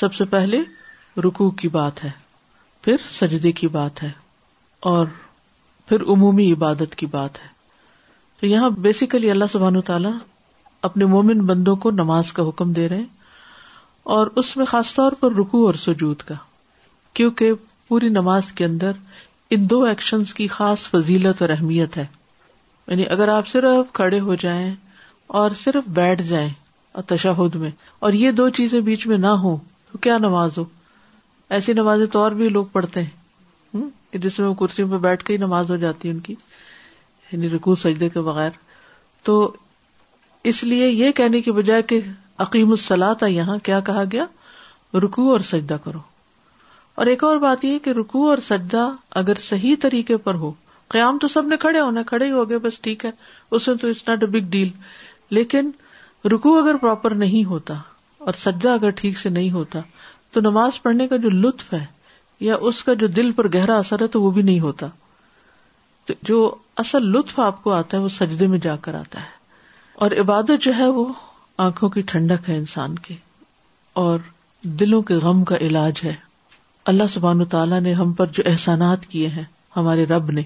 سب 0.00 0.14
سے 0.14 0.24
پہلے 0.34 0.60
رکو 1.26 1.50
کی 1.62 1.68
بات 1.78 2.04
ہے 2.04 2.10
پھر 2.84 2.96
سجدے 3.12 3.52
کی 3.62 3.68
بات 3.78 4.02
ہے 4.02 4.10
اور 4.92 5.06
پھر 5.88 6.02
عمومی 6.12 6.52
عبادت 6.52 6.94
کی 6.96 7.06
بات 7.16 7.42
ہے 7.42 7.52
تو 8.40 8.46
یہاں 8.46 8.70
بیسیکلی 8.86 9.30
اللہ 9.30 9.50
سبحان 9.52 9.80
تعالیٰ 9.92 10.12
اپنے 10.86 11.04
مومن 11.12 11.40
بندوں 11.46 11.74
کو 11.82 11.90
نماز 11.98 12.32
کا 12.38 12.42
حکم 12.48 12.72
دے 12.78 12.88
رہے 12.88 12.96
ہیں 12.96 13.52
اور 14.14 14.26
اس 14.40 14.56
میں 14.56 14.64
خاص 14.72 14.94
طور 14.94 15.12
پر 15.20 15.32
رکو 15.38 15.64
اور 15.66 15.74
سجود 15.82 16.22
کا 16.30 16.34
کیونکہ 17.20 17.52
پوری 17.88 18.08
نماز 18.16 18.50
کے 18.58 18.64
اندر 18.64 18.96
ان 19.54 19.64
دو 19.70 19.84
کی 20.36 20.46
خاص 20.56 20.86
فضیلت 20.90 21.40
اور 21.42 21.50
اہمیت 21.56 21.96
ہے 21.96 22.04
یعنی 22.86 23.06
اگر 23.16 23.28
آپ 23.36 23.48
صرف 23.48 23.92
کھڑے 24.00 24.20
ہو 24.26 24.34
جائیں 24.44 24.70
اور 25.40 25.50
صرف 25.64 25.88
بیٹھ 26.00 26.22
جائیں 26.32 26.48
اور 26.96 27.02
تشہد 27.14 27.54
میں 27.64 27.70
اور 28.06 28.12
یہ 28.24 28.30
دو 28.42 28.48
چیزیں 28.60 28.80
بیچ 28.88 29.06
میں 29.12 29.18
نہ 29.18 29.32
ہو 29.46 29.56
تو 29.92 29.98
کیا 30.06 30.18
نماز 30.28 30.58
ہو 30.58 30.64
ایسی 31.58 31.72
نمازیں 31.80 32.06
تو 32.16 32.22
اور 32.22 32.32
بھی 32.42 32.48
لوگ 32.58 32.64
پڑھتے 32.72 33.02
ہیں 33.02 33.88
جس 34.24 34.38
میں 34.38 34.48
وہ 34.48 34.54
کرسیوں 34.64 34.88
پہ 34.90 34.98
بیٹھ 35.08 35.24
کے 35.24 35.32
ہی 35.32 35.38
نماز 35.48 35.70
ہو 35.70 35.76
جاتی 35.86 36.08
ہے 36.08 36.12
ان 36.14 36.20
کی 36.28 36.34
یعنی 37.32 37.48
رکو 37.56 37.74
سجدے 37.88 38.08
کے 38.16 38.20
بغیر 38.32 38.62
تو 39.28 39.34
اس 40.50 40.62
لیے 40.64 40.88
یہ 40.88 41.12
کہنے 41.18 41.40
کی 41.42 41.52
بجائے 41.58 41.82
کہ 41.90 42.00
عقیم 42.44 42.70
الصلاح 42.70 43.12
تھا 43.18 43.26
یہاں 43.26 43.56
کیا 43.66 43.78
کہا 43.86 44.02
گیا 44.12 44.24
رکو 45.02 45.30
اور 45.32 45.40
سجدا 45.50 45.76
کرو 45.84 45.98
اور 47.02 47.06
ایک 47.12 47.22
اور 47.24 47.36
بات 47.44 47.64
یہ 47.64 47.78
کہ 47.84 47.90
رکو 47.98 48.28
اور 48.30 48.38
سجدا 48.48 48.84
اگر 49.20 49.38
صحیح 49.48 49.76
طریقے 49.82 50.16
پر 50.26 50.34
ہو 50.42 50.52
قیام 50.96 51.18
تو 51.18 51.28
سب 51.28 51.46
نے 51.48 51.56
کھڑے 51.60 51.80
ہونا 51.80 52.02
کھڑے 52.06 52.26
ہی 52.26 52.30
ہو 52.30 52.48
گئے 52.48 52.58
بس 52.66 52.80
ٹھیک 52.80 53.04
ہے 53.04 53.10
اس 53.56 53.66
میں 53.68 53.74
تو 53.80 53.88
it's 53.88 54.06
not 54.08 54.22
a 54.22 54.26
big 54.36 54.50
deal 54.50 54.70
لیکن 55.38 55.70
رکو 56.32 56.56
اگر 56.58 56.76
پراپر 56.80 57.14
نہیں 57.24 57.44
ہوتا 57.54 57.74
اور 58.26 58.32
سجدہ 58.38 58.68
اگر 58.70 58.90
ٹھیک 58.96 59.18
سے 59.18 59.28
نہیں 59.30 59.50
ہوتا 59.50 59.80
تو 60.32 60.40
نماز 60.40 60.80
پڑھنے 60.82 61.06
کا 61.08 61.16
جو 61.24 61.30
لطف 61.32 61.72
ہے 61.72 61.84
یا 62.50 62.56
اس 62.68 62.82
کا 62.84 62.92
جو 63.02 63.06
دل 63.16 63.32
پر 63.32 63.48
گہرا 63.54 63.78
اثر 63.78 64.02
ہے 64.02 64.06
تو 64.16 64.22
وہ 64.22 64.30
بھی 64.38 64.42
نہیں 64.42 64.60
ہوتا 64.60 64.86
تو 66.06 66.14
جو 66.28 66.38
اصل 66.84 67.10
لطف 67.16 67.40
آپ 67.40 67.62
کو 67.64 67.72
آتا 67.72 67.96
ہے 67.96 68.02
وہ 68.02 68.08
سجدے 68.20 68.46
میں 68.54 68.58
جا 68.62 68.76
کر 68.86 68.94
آتا 68.94 69.20
ہے 69.20 69.32
اور 70.02 70.10
عبادت 70.20 70.62
جو 70.64 70.74
ہے 70.76 70.86
وہ 70.98 71.04
آنکھوں 71.64 71.88
کی 71.90 72.02
ٹھنڈک 72.12 72.48
ہے 72.50 72.56
انسان 72.56 72.94
کی 73.02 73.16
اور 74.02 74.18
دلوں 74.80 75.02
کے 75.10 75.14
غم 75.24 75.42
کا 75.50 75.56
علاج 75.66 76.00
ہے 76.04 76.14
اللہ 76.92 77.06
سبحان 77.10 77.40
و 77.40 77.44
تعالیٰ 77.52 77.80
نے 77.80 77.92
ہم 77.94 78.12
پر 78.20 78.26
جو 78.38 78.42
احسانات 78.46 79.04
کیے 79.10 79.28
ہیں 79.36 79.42
ہمارے 79.76 80.04
رب 80.06 80.30
نے 80.34 80.42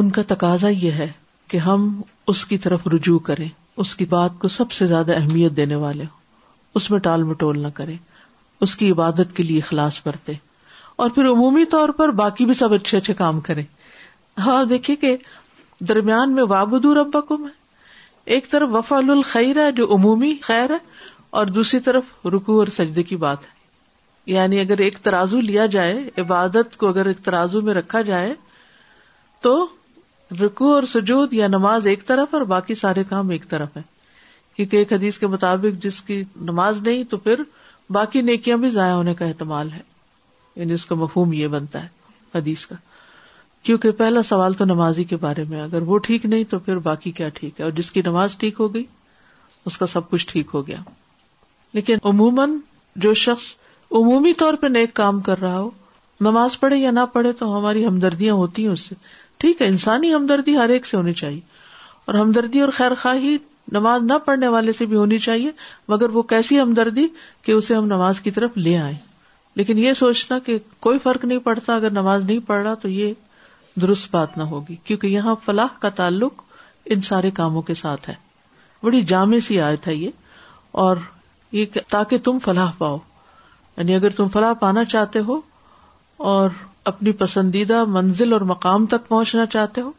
ان 0.00 0.10
کا 0.18 0.22
تقاضا 0.28 0.68
یہ 0.68 0.90
ہے 1.02 1.10
کہ 1.50 1.56
ہم 1.66 1.88
اس 2.32 2.44
کی 2.46 2.58
طرف 2.66 2.86
رجوع 2.94 3.18
کریں 3.28 3.48
اس 3.84 3.94
کی 3.96 4.04
بات 4.10 4.30
کو 4.38 4.48
سب 4.56 4.72
سے 4.72 4.86
زیادہ 4.86 5.16
اہمیت 5.18 5.56
دینے 5.56 5.74
والے 5.84 6.04
ہوں 6.04 6.18
اس 6.80 6.90
میں 6.90 6.98
ٹال 7.04 7.22
مٹول 7.30 7.58
نہ 7.62 7.68
کرے 7.74 7.94
اس 8.64 8.74
کی 8.76 8.90
عبادت 8.90 9.34
کے 9.36 9.42
لیے 9.42 9.58
اخلاص 9.60 10.00
برتے 10.06 10.32
اور 11.02 11.10
پھر 11.14 11.28
عمومی 11.30 11.64
طور 11.74 11.88
پر 12.00 12.08
باقی 12.22 12.44
بھی 12.46 12.54
سب 12.54 12.72
اچھے 12.74 12.98
اچھے 12.98 13.14
کام 13.22 13.40
کریں 13.48 13.62
ہاں 14.46 14.64
دیکھیے 14.74 14.96
کہ 15.04 15.16
درمیان 15.88 16.34
میں 16.34 16.42
وابدو 16.48 16.94
ربکم 17.02 17.18
ہے 17.18 17.28
کو 17.28 17.36
میں 17.44 17.50
ایک 18.34 18.50
طرف 18.50 18.68
وفال 18.72 19.08
الخیر 19.10 19.56
ہے 19.64 19.70
جو 19.76 19.86
عمومی 19.94 20.32
خیر 20.42 20.70
ہے 20.70 20.76
اور 21.38 21.46
دوسری 21.54 21.78
طرف 21.86 22.26
رکو 22.34 22.58
اور 22.58 22.66
سجدے 22.76 23.02
کی 23.02 23.16
بات 23.24 23.44
ہے 23.46 23.58
یعنی 24.32 24.58
اگر 24.60 24.78
ایک 24.86 24.98
ترازو 25.04 25.40
لیا 25.46 25.64
جائے 25.76 25.94
عبادت 26.22 26.76
کو 26.82 26.88
اگر 26.88 27.06
ایک 27.12 27.20
ترازو 27.24 27.60
میں 27.68 27.74
رکھا 27.74 28.02
جائے 28.10 28.32
تو 29.46 29.54
رکو 30.40 30.72
اور 30.74 30.82
سجود 30.92 31.32
یا 31.34 31.46
نماز 31.56 31.86
ایک 31.92 32.04
طرف 32.06 32.34
اور 32.34 32.42
باقی 32.52 32.74
سارے 32.84 33.04
کام 33.08 33.30
ایک 33.36 33.48
طرف 33.50 33.76
ہے 33.76 33.82
کیونکہ 34.56 34.76
ایک 34.76 34.92
حدیث 34.92 35.18
کے 35.18 35.26
مطابق 35.34 35.82
جس 35.84 36.00
کی 36.10 36.22
نماز 36.52 36.80
نہیں 36.86 37.04
تو 37.10 37.16
پھر 37.26 37.42
باقی 37.98 38.22
نیکیاں 38.30 38.56
بھی 38.64 38.70
ضائع 38.76 38.92
ہونے 38.94 39.14
کا 39.20 39.24
اہتمال 39.26 39.72
ہے 39.72 39.80
یعنی 40.56 40.74
اس 40.74 40.86
کا 40.86 40.94
مفہوم 41.04 41.32
یہ 41.42 41.48
بنتا 41.56 41.82
ہے 41.82 41.88
حدیث 42.38 42.66
کا 42.66 42.76
کیونکہ 43.62 43.90
پہلا 43.96 44.22
سوال 44.22 44.52
تو 44.58 44.64
نمازی 44.64 45.02
کے 45.04 45.16
بارے 45.20 45.42
میں 45.48 45.60
اگر 45.62 45.82
وہ 45.88 45.98
ٹھیک 46.04 46.24
نہیں 46.26 46.44
تو 46.50 46.58
پھر 46.68 46.76
باقی 46.88 47.10
کیا 47.18 47.28
ٹھیک 47.34 47.58
ہے 47.60 47.64
اور 47.64 47.72
جس 47.80 47.90
کی 47.92 48.02
نماز 48.06 48.36
ٹھیک 48.38 48.60
ہو 48.60 48.72
گئی 48.74 48.84
اس 49.66 49.76
کا 49.78 49.86
سب 49.94 50.08
کچھ 50.10 50.26
ٹھیک 50.32 50.50
ہو 50.54 50.66
گیا 50.66 50.76
لیکن 51.78 51.96
عموماً 52.12 52.56
جو 53.06 53.12
شخص 53.24 53.52
عمومی 54.00 54.32
طور 54.42 54.54
پہ 54.60 54.66
نیک 54.66 54.94
کام 54.94 55.20
کر 55.28 55.40
رہا 55.40 55.58
ہو 55.58 55.70
نماز 56.28 56.58
پڑھے 56.60 56.76
یا 56.76 56.90
نہ 56.90 57.00
پڑھے 57.12 57.32
تو 57.38 57.56
ہماری 57.58 57.84
ہمدردیاں 57.86 58.34
ہوتی 58.34 58.64
ہیں 58.66 58.72
اس 58.72 58.80
سے 58.88 58.94
ٹھیک 59.40 59.62
ہے 59.62 59.66
انسانی 59.68 60.12
ہمدردی 60.14 60.56
ہر 60.56 60.68
ایک 60.68 60.86
سے 60.86 60.96
ہونی 60.96 61.12
چاہیے 61.20 61.40
اور 62.06 62.14
ہمدردی 62.14 62.60
اور 62.60 62.68
خیر 62.74 62.94
خواہی 63.02 63.36
نماز 63.72 64.02
نہ 64.02 64.12
پڑھنے 64.24 64.48
والے 64.56 64.72
سے 64.72 64.86
بھی 64.86 64.96
ہونی 64.96 65.18
چاہیے 65.26 65.50
مگر 65.88 66.10
وہ 66.14 66.22
کیسی 66.32 66.60
ہمدردی 66.60 67.06
کہ 67.42 67.52
اسے 67.52 67.74
ہم 67.74 67.84
نماز 67.86 68.20
کی 68.20 68.30
طرف 68.38 68.56
لے 68.56 68.76
آئیں 68.78 68.96
لیکن 69.56 69.78
یہ 69.78 69.92
سوچنا 70.00 70.38
کہ 70.46 70.58
کوئی 70.88 70.98
فرق 71.02 71.24
نہیں 71.24 71.38
پڑتا 71.44 71.74
اگر 71.74 71.90
نماز 71.92 72.24
نہیں 72.24 72.38
پڑھ 72.46 72.62
رہا 72.62 72.74
تو 72.82 72.88
یہ 72.88 73.12
درست 73.80 74.08
بات 74.14 74.36
نہ 74.38 74.42
ہوگی 74.52 74.74
کیونکہ 74.84 75.06
یہاں 75.06 75.34
فلاح 75.44 75.78
کا 75.80 75.88
تعلق 75.98 76.42
ان 76.92 77.00
سارے 77.08 77.30
کاموں 77.30 77.62
کے 77.62 77.74
ساتھ 77.74 78.08
ہے 78.08 78.14
بڑی 78.82 79.00
جامع 79.10 79.38
سی 79.46 79.60
آئے 79.60 79.76
تھا 79.82 79.90
یہ 79.92 80.08
اور 80.84 80.96
یہ 81.52 81.66
تاکہ 81.90 82.18
تم 82.24 82.38
فلاح 82.44 82.70
پاؤ 82.78 82.98
یعنی 83.76 83.94
اگر 83.94 84.10
تم 84.16 84.28
فلاح 84.32 84.52
پانا 84.60 84.84
چاہتے 84.84 85.18
ہو 85.28 85.40
اور 86.32 86.48
اپنی 86.92 87.12
پسندیدہ 87.22 87.84
منزل 87.88 88.32
اور 88.32 88.40
مقام 88.52 88.86
تک 88.92 89.08
پہنچنا 89.08 89.46
چاہتے 89.52 89.80
ہو 89.80 89.90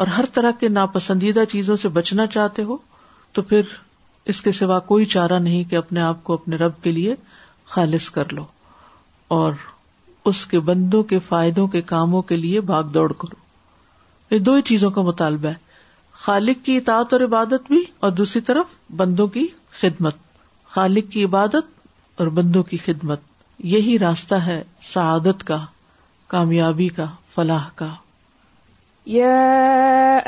اور 0.00 0.06
ہر 0.16 0.24
طرح 0.34 0.50
کے 0.60 0.68
ناپسندیدہ 0.68 1.44
چیزوں 1.52 1.76
سے 1.76 1.88
بچنا 1.92 2.26
چاہتے 2.34 2.62
ہو 2.64 2.76
تو 3.34 3.42
پھر 3.42 3.62
اس 4.30 4.40
کے 4.42 4.52
سوا 4.52 4.78
کوئی 4.90 5.04
چارہ 5.14 5.38
نہیں 5.38 5.64
کہ 5.70 5.76
اپنے 5.76 6.00
آپ 6.00 6.22
کو 6.24 6.34
اپنے 6.34 6.56
رب 6.56 6.82
کے 6.82 6.92
لیے 6.92 7.14
خالص 7.74 8.08
کر 8.10 8.32
لو 8.32 8.44
اور 9.38 9.52
اس 10.28 10.44
کے 10.46 10.58
بندوں 10.68 11.02
کے 11.10 11.18
فائدوں 11.26 11.66
کے 11.74 11.80
کاموں 11.90 12.20
کے 12.30 12.36
لیے 12.36 12.60
بھاگ 12.70 12.90
دوڑ 12.96 13.12
کرو 13.20 14.34
یہ 14.34 14.38
دو 14.48 14.54
ہی 14.56 14.62
چیزوں 14.70 14.90
کا 14.96 15.02
مطالبہ 15.06 15.48
ہے 15.56 15.76
خالق 16.24 16.64
کی 16.64 16.76
اطاعت 16.76 17.12
اور 17.16 17.20
عبادت 17.26 17.70
بھی 17.74 17.82
اور 18.06 18.10
دوسری 18.20 18.40
طرف 18.48 18.74
بندوں 19.02 19.26
کی 19.36 19.46
خدمت 19.80 20.16
خالق 20.74 21.10
کی 21.12 21.24
عبادت 21.30 21.72
اور 22.20 22.26
بندوں 22.40 22.62
کی 22.72 22.76
خدمت 22.86 23.20
یہی 23.76 23.98
راستہ 24.04 24.34
ہے 24.50 24.60
سعادت 24.92 25.44
کا 25.52 25.58
کامیابی 26.34 26.88
کا 27.00 27.06
فلاح 27.36 27.68
کا 27.80 27.88
آمنوا 29.24 30.24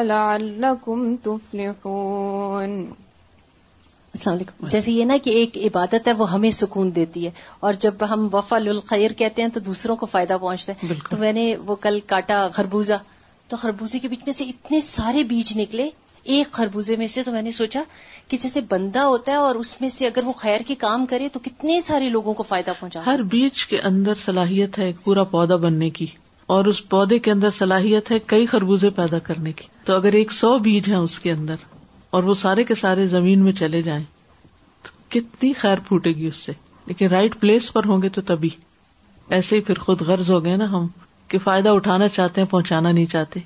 السلام 4.13 4.35
علیکم 4.37 4.67
جیسے 4.69 4.93
یہ 4.93 5.05
نا 5.05 5.17
کہ 5.25 5.31
ایک 5.41 5.57
عبادت 5.67 6.09
ہے 6.09 6.13
وہ 6.19 6.31
ہمیں 6.31 6.51
سکون 6.53 6.91
دیتی 6.95 7.25
ہے 7.27 7.31
اور 7.67 7.75
جب 7.81 8.03
ہم 8.11 8.27
وفال 8.33 8.69
الخیر 8.69 9.11
کہتے 9.19 9.43
ہیں 9.43 9.49
تو 9.55 9.61
دوسروں 9.71 9.95
کو 9.97 10.07
فائدہ 10.15 10.37
پہنچتا 10.41 10.73
ہے 10.83 10.95
تو 11.11 11.17
میں 11.17 11.33
نے 11.33 11.45
وہ 11.67 11.77
کل 11.81 11.99
کاٹا 12.07 12.47
خربوزہ 12.55 12.95
تو 13.49 13.57
خربوزے 13.57 13.99
کے 13.99 14.09
بیچ 14.09 14.21
میں 14.27 14.33
سے 14.33 14.45
اتنے 14.45 14.81
سارے 14.87 15.23
بیج 15.35 15.57
نکلے 15.59 15.89
ایک 16.35 16.51
خربوزے 16.53 16.97
میں 16.97 17.07
سے 17.09 17.23
تو 17.25 17.33
میں 17.33 17.43
نے 17.43 17.51
سوچا 17.53 17.81
کہ 18.29 18.37
جیسے 18.41 18.61
بندہ 18.71 18.99
ہوتا 19.13 19.33
ہے 19.33 19.37
اور 19.37 19.55
اس 19.61 19.81
میں 19.81 19.89
سے 19.99 20.07
اگر 20.07 20.25
وہ 20.25 20.33
خیر 20.43 20.61
کے 20.67 20.75
کام 20.83 21.07
کرے 21.11 21.29
تو 21.33 21.41
کتنے 21.43 21.81
سارے 21.91 22.09
لوگوں 22.11 22.35
کو 22.35 22.43
فائدہ 22.49 22.73
پہنچا 22.81 23.03
ہر 23.07 23.23
بیچ 23.37 23.65
کے 23.67 23.81
اندر 23.93 24.15
صلاحیت 24.25 24.79
ہے 24.79 24.85
ایک 24.87 24.97
پورا 25.05 25.25
پودا 25.37 25.57
بننے 25.67 25.91
کی 26.01 26.07
اور 26.55 26.65
اس 26.71 26.79
پودے 26.93 27.19
کے 27.25 27.31
اندر 27.31 27.51
صلاحیت 27.57 28.11
ہے 28.11 28.19
کئی 28.31 28.47
خربوزے 28.53 28.89
پیدا 28.95 29.19
کرنے 29.27 29.51
کی 29.59 29.65
تو 29.87 29.95
اگر 29.97 30.13
ایک 30.21 30.33
سو 30.33 30.49
بیج 30.63 30.89
ہیں 30.91 30.97
اس 30.97 31.19
کے 31.27 31.31
اندر 31.33 31.61
اور 32.17 32.23
وہ 32.31 32.35
سارے 32.41 32.65
کے 32.71 32.75
سارے 32.81 33.07
زمین 33.09 33.43
میں 33.45 33.53
چلے 33.61 33.83
جائیں 33.89 34.03
تو 34.87 34.91
کتنی 35.15 35.53
خیر 35.61 35.79
پھوٹے 35.89 36.11
گی 36.21 36.27
اس 36.27 36.37
سے 36.47 36.53
لیکن 36.87 37.09
رائٹ 37.09 37.39
پلیس 37.41 37.73
پر 37.73 37.85
ہوں 37.91 38.03
گے 38.03 38.09
تو 38.17 38.21
تبھی 38.31 38.51
ایسے 39.39 39.57
ہی 39.57 39.61
پھر 39.69 39.79
خود 39.85 40.01
غرض 40.09 40.31
ہو 40.31 40.43
گئے 40.45 40.57
نا 40.65 40.71
ہم 40.73 40.87
کہ 41.29 41.39
فائدہ 41.45 41.69
اٹھانا 41.81 42.09
چاہتے 42.19 42.41
ہیں 42.41 42.49
پہنچانا 42.51 42.91
نہیں 42.91 43.07
چاہتے 43.15 43.41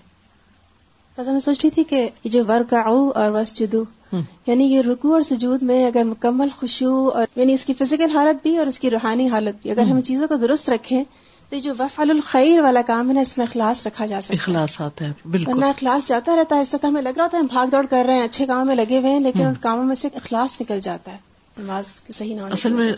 میں 1.27 1.41
سوچ 1.41 1.65
رہی 1.65 1.71
تھی 1.75 1.85
کہ 1.91 2.09
جو 2.37 2.45
ورک 2.49 2.73
اور 2.85 3.31
وس 3.35 3.55
جدو 3.59 3.83
یعنی 4.47 4.65
یہ 4.75 4.81
رکو 4.87 5.13
اور 5.15 5.21
سجود 5.33 5.63
میں 5.73 5.85
اگر 5.87 6.05
مکمل 6.15 6.49
خوشبو 6.57 7.09
اور 7.17 7.27
یعنی 7.37 7.53
اس 7.55 7.65
کی 7.65 7.75
فزیکل 7.79 8.17
حالت 8.17 8.43
بھی 8.43 8.57
اور 8.59 8.67
اس 8.73 8.79
کی 8.81 8.91
روحانی 8.91 9.29
حالت 9.37 9.63
بھی 9.63 9.71
اگر 9.71 9.87
ہم 9.91 10.01
چیزوں 10.11 10.29
کو 10.29 10.37
درست 10.47 10.71
رکھیں 10.71 11.03
تو 11.55 11.59
جو 11.65 11.73
وف 11.79 11.99
الخیر 12.01 12.61
والا 12.63 12.81
کام 12.87 13.09
ہے 13.09 13.15
نا 13.15 13.21
اس 13.27 13.37
میں 13.39 13.45
اخلاص 13.47 13.87
رکھا 13.87 14.05
جا 14.13 14.21
سکتا 14.21 14.35
اخلاص 14.37 14.81
آتا 14.81 15.05
ہے 15.07 15.11
بالکل 15.35 15.51
ورنہ 15.53 15.65
اخلاص 15.75 16.09
جاتا 16.09 16.35
رہتا 16.39 16.57
ہے 16.57 16.61
اس 16.61 16.71
طرح 16.71 17.01
لگ 17.01 17.19
رہا 17.19 17.63
ہے 18.13 18.23
اچھے 18.23 18.47
کام 18.47 18.67
میں 18.67 18.75
لگے 18.77 18.99
ہوئے 19.01 19.13
ہیں 19.13 19.21
لیکن 19.27 19.47
ان 19.47 19.55
کاموں 19.67 19.85
میں 19.91 19.95
سے 20.01 20.09
اخلاص 20.23 20.61
نکل 20.61 20.81
جاتا 20.87 21.13
ہے 21.13 21.17
نماز 21.59 21.89
صحیح 22.17 22.41
اصل 22.59 22.73
میں 22.81 22.93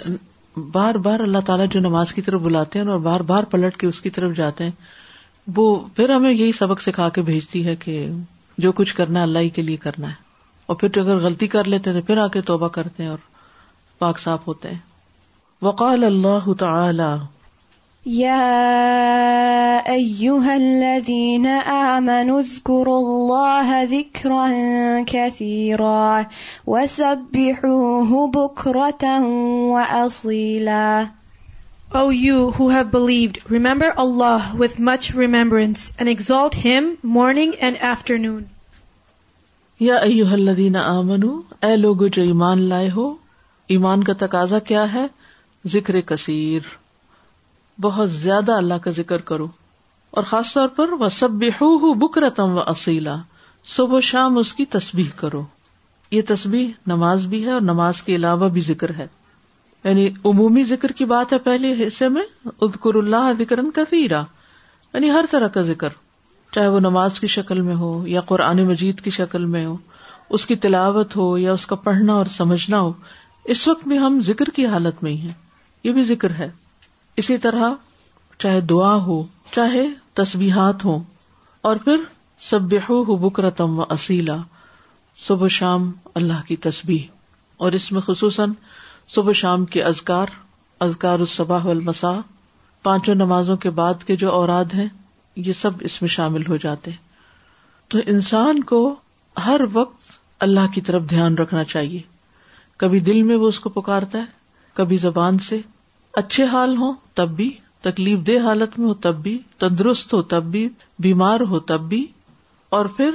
بار 0.78 0.94
بار 1.08 1.20
اللہ 1.20 1.44
تعالیٰ 1.46 1.66
جو 1.70 1.80
نماز 1.88 2.12
کی 2.14 2.22
طرف 2.28 2.40
بلاتے 2.42 2.78
ہیں 2.78 2.86
اور 2.90 3.00
بار 3.08 3.20
بار 3.32 3.42
پلٹ 3.56 3.76
کے 3.80 3.86
اس 3.86 4.00
کی 4.00 4.10
طرف 4.20 4.36
جاتے 4.36 4.64
ہیں 4.64 5.52
وہ 5.56 5.66
پھر 5.96 6.10
ہمیں 6.14 6.30
یہی 6.32 6.50
سبق 6.60 6.80
سکھا 6.88 7.08
کے 7.18 7.22
بھیجتی 7.30 7.64
ہے 7.66 7.76
کہ 7.86 8.04
جو 8.66 8.72
کچھ 8.80 8.94
کرنا 9.02 9.22
اللہ 9.22 9.38
ہی 9.48 9.50
کے 9.58 9.62
لیے 9.70 9.76
کرنا 9.86 10.08
ہے 10.08 10.14
اور 10.66 10.76
پھر 10.76 10.98
اگر 11.06 11.20
غلطی 11.26 11.46
کر 11.58 11.68
لیتے 11.74 11.92
تو 11.92 12.02
پھر 12.06 12.18
آ 12.24 12.26
کے 12.38 12.42
توبہ 12.54 12.68
کرتے 12.80 13.02
ہیں 13.02 13.10
اور 13.10 13.18
پاک 13.98 14.18
صاف 14.26 14.46
ہوتے 14.48 14.68
ہیں 14.70 14.78
وقال 15.68 16.04
اللہ 16.04 16.52
تعالی 16.58 17.14
يا 18.14 19.82
أيها 19.82 20.56
الذين 20.56 21.46
آمنوا 21.46 22.40
اذكروا 22.40 22.98
الله 22.98 23.78
دینہ 23.90 23.98
امن 24.14 25.10
اللہ 25.10 25.10
ذکر 25.10 25.74
O 32.00 32.04
you 32.12 32.48
who 32.58 32.68
have 32.68 32.82
believed 32.92 33.38
remember 33.52 33.98
Allah 34.04 34.54
with 34.62 34.80
much 34.92 35.10
remembrance 35.16 35.90
and 35.98 36.08
exalt 36.14 36.88
morning 37.18 37.58
and 37.60 37.82
afternoon 38.28 38.42
یا 39.88 39.96
ایو 40.12 40.26
اللہ 40.40 40.50
ددینہ 40.50 40.86
آمن 40.94 41.28
اے 41.66 41.76
لوگو 41.76 42.08
جو 42.18 42.22
ایمان 42.30 42.62
لائے 42.72 42.88
ہو 42.96 43.12
ایمان 43.78 44.04
کا 44.10 44.26
تقاضا 44.26 44.58
کیا 44.72 44.92
ہے 44.94 45.06
ذکر 45.78 46.00
کثیر 46.14 46.74
بہت 47.82 48.10
زیادہ 48.10 48.52
اللہ 48.56 48.78
کا 48.84 48.90
ذکر 48.96 49.20
کرو 49.30 49.46
اور 50.16 50.24
خاص 50.26 50.52
طور 50.54 50.68
پر 50.76 50.92
وہ 51.00 51.08
سب 51.16 51.42
بکرتم 52.00 52.58
اصیلا 52.66 53.16
صبح 53.74 53.96
و 53.96 54.00
شام 54.08 54.38
اس 54.38 54.52
کی 54.54 54.64
تصبیح 54.76 55.10
کرو 55.16 55.42
یہ 56.10 56.22
تصبیح 56.28 56.68
نماز 56.90 57.26
بھی 57.26 57.44
ہے 57.46 57.50
اور 57.52 57.60
نماز 57.60 58.02
کے 58.02 58.14
علاوہ 58.16 58.48
بھی 58.56 58.60
ذکر 58.68 58.90
ہے 58.98 59.06
یعنی 59.84 60.06
عمومی 60.24 60.62
ذکر 60.64 60.92
کی 61.00 61.04
بات 61.04 61.32
ہے 61.32 61.38
پہلے 61.48 61.72
حصے 61.86 62.08
میں 62.08 62.22
ادکر 62.50 62.94
اللہ 63.02 63.30
ذکر 63.38 63.60
کا 63.74 63.84
یعنی 64.02 65.10
ہر 65.10 65.24
طرح 65.30 65.48
کا 65.54 65.60
ذکر 65.70 65.88
چاہے 66.54 66.68
وہ 66.74 66.80
نماز 66.80 67.18
کی 67.20 67.26
شکل 67.26 67.60
میں 67.62 67.74
ہو 67.74 67.92
یا 68.08 68.20
قرآن 68.30 68.64
مجید 68.66 69.00
کی 69.04 69.10
شکل 69.18 69.44
میں 69.54 69.64
ہو 69.66 69.76
اس 70.36 70.46
کی 70.46 70.56
تلاوت 70.64 71.16
ہو 71.16 71.26
یا 71.38 71.52
اس 71.52 71.66
کا 71.66 71.76
پڑھنا 71.88 72.12
اور 72.12 72.26
سمجھنا 72.36 72.80
ہو 72.80 72.92
اس 73.54 73.66
وقت 73.68 73.86
بھی 73.88 73.98
ہم 73.98 74.18
ذکر 74.26 74.50
کی 74.54 74.66
حالت 74.66 75.02
میں 75.02 75.12
ہی 75.12 75.18
ہیں 75.20 75.32
یہ 75.84 75.92
بھی 75.98 76.02
ذکر 76.14 76.30
ہے 76.38 76.48
اسی 77.20 77.36
طرح 77.42 77.74
چاہے 78.38 78.60
دعا 78.70 78.94
ہو 79.04 79.22
چاہے 79.54 79.82
تسبیحات 80.14 80.84
ہو 80.84 80.98
اور 81.68 81.76
پھر 81.84 82.00
سب 82.50 82.74
بکرتم 83.20 83.78
و 83.80 83.84
اصیلا 83.90 84.36
صبح 85.26 85.48
شام 85.50 85.90
اللہ 86.20 86.42
کی 86.46 86.56
تصبیح 86.66 87.06
اور 87.64 87.72
اس 87.78 87.90
میں 87.92 88.00
خصوصاً 88.06 88.50
صبح 89.14 89.32
شام 89.40 89.64
کے 89.76 89.82
ازکار 89.82 90.26
ازکار 90.86 91.18
الصباح 91.18 91.66
والمساء 91.66 92.12
پانچوں 92.82 93.14
نمازوں 93.14 93.56
کے 93.64 93.70
بعد 93.80 94.04
کے 94.06 94.16
جو 94.22 94.32
اوراد 94.32 94.74
ہیں 94.74 94.86
یہ 95.46 95.52
سب 95.60 95.82
اس 95.90 96.00
میں 96.02 96.08
شامل 96.16 96.46
ہو 96.48 96.56
جاتے 96.66 96.90
ہیں 96.90 97.04
تو 97.90 97.98
انسان 98.14 98.62
کو 98.72 98.82
ہر 99.46 99.60
وقت 99.72 100.10
اللہ 100.48 100.72
کی 100.74 100.80
طرف 100.90 101.08
دھیان 101.10 101.38
رکھنا 101.38 101.64
چاہیے 101.74 102.00
کبھی 102.84 103.00
دل 103.10 103.22
میں 103.30 103.36
وہ 103.44 103.48
اس 103.48 103.60
کو 103.60 103.68
پکارتا 103.80 104.18
ہے 104.18 104.24
کبھی 104.74 104.96
زبان 105.08 105.38
سے 105.50 105.60
اچھے 106.20 106.44
حال 106.52 106.76
ہو 106.76 106.90
تب 107.14 107.30
بھی 107.36 107.50
تکلیف 107.82 108.18
دہ 108.26 108.44
حالت 108.44 108.78
میں 108.78 108.86
ہو 108.88 108.92
تب 109.06 109.16
بھی 109.22 109.38
تندرست 109.62 110.12
ہو 110.14 110.20
تب 110.34 110.44
بھی 110.50 110.68
بیمار 111.06 111.40
ہو 111.48 111.58
تب 111.70 111.80
بھی 111.88 112.04
اور 112.76 112.86
پھر 112.96 113.14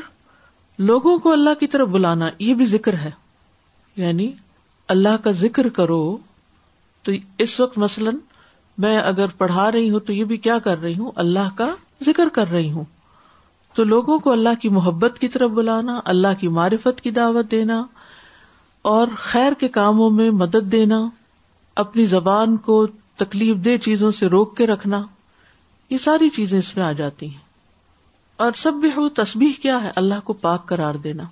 لوگوں 0.89 1.17
کو 1.23 1.31
اللہ 1.33 1.53
کی 1.59 1.67
طرف 1.75 1.87
بلانا 1.95 2.27
یہ 2.39 2.53
بھی 2.59 2.65
ذکر 2.73 2.97
ہے 3.05 3.09
یعنی 4.03 4.31
اللہ 4.95 5.17
کا 5.23 5.31
ذکر 5.39 5.69
کرو 5.79 5.97
تو 7.05 7.11
اس 7.45 7.59
وقت 7.59 7.77
مثلاً 7.85 8.17
میں 8.85 8.97
اگر 8.97 9.33
پڑھا 9.37 9.71
رہی 9.71 9.89
ہوں 9.89 9.99
تو 10.07 10.13
یہ 10.13 10.23
بھی 10.25 10.37
کیا 10.47 10.57
کر 10.67 10.81
رہی 10.81 10.97
ہوں 10.97 11.11
اللہ 11.23 11.49
کا 11.55 11.69
ذکر 12.05 12.29
کر 12.35 12.51
رہی 12.51 12.69
ہوں 12.71 12.83
تو 13.75 13.83
لوگوں 13.93 14.17
کو 14.19 14.31
اللہ 14.31 14.59
کی 14.61 14.69
محبت 14.77 15.17
کی 15.19 15.27
طرف 15.35 15.49
بلانا 15.59 15.99
اللہ 16.13 16.39
کی 16.39 16.47
معرفت 16.59 17.01
کی 17.01 17.11
دعوت 17.17 17.49
دینا 17.51 17.81
اور 18.93 19.07
خیر 19.31 19.53
کے 19.59 19.67
کاموں 19.79 20.09
میں 20.19 20.29
مدد 20.43 20.71
دینا 20.71 21.01
اپنی 21.84 22.05
زبان 22.05 22.55
کو 22.65 22.86
تکلیف 23.17 23.57
دہ 23.65 23.77
چیزوں 23.84 24.12
سے 24.12 24.27
روک 24.29 24.55
کے 24.57 24.67
رکھنا 24.67 25.01
یہ 25.89 25.97
ساری 26.05 26.29
چیزیں 26.36 26.57
اس 26.60 26.75
میں 26.77 26.84
آ 26.86 26.91
جاتی 26.97 27.29
ہیں 27.29 27.49
اور 28.45 28.51
سب 28.55 28.73
بھی 28.81 28.89
ہو 28.95 29.07
تصبیح 29.23 29.51
کیا 29.62 29.81
ہے 29.84 29.91
اللہ 29.95 30.19
کو 30.25 30.34
پاک 30.47 30.67
کرار 30.67 30.93
دینا 31.03 31.23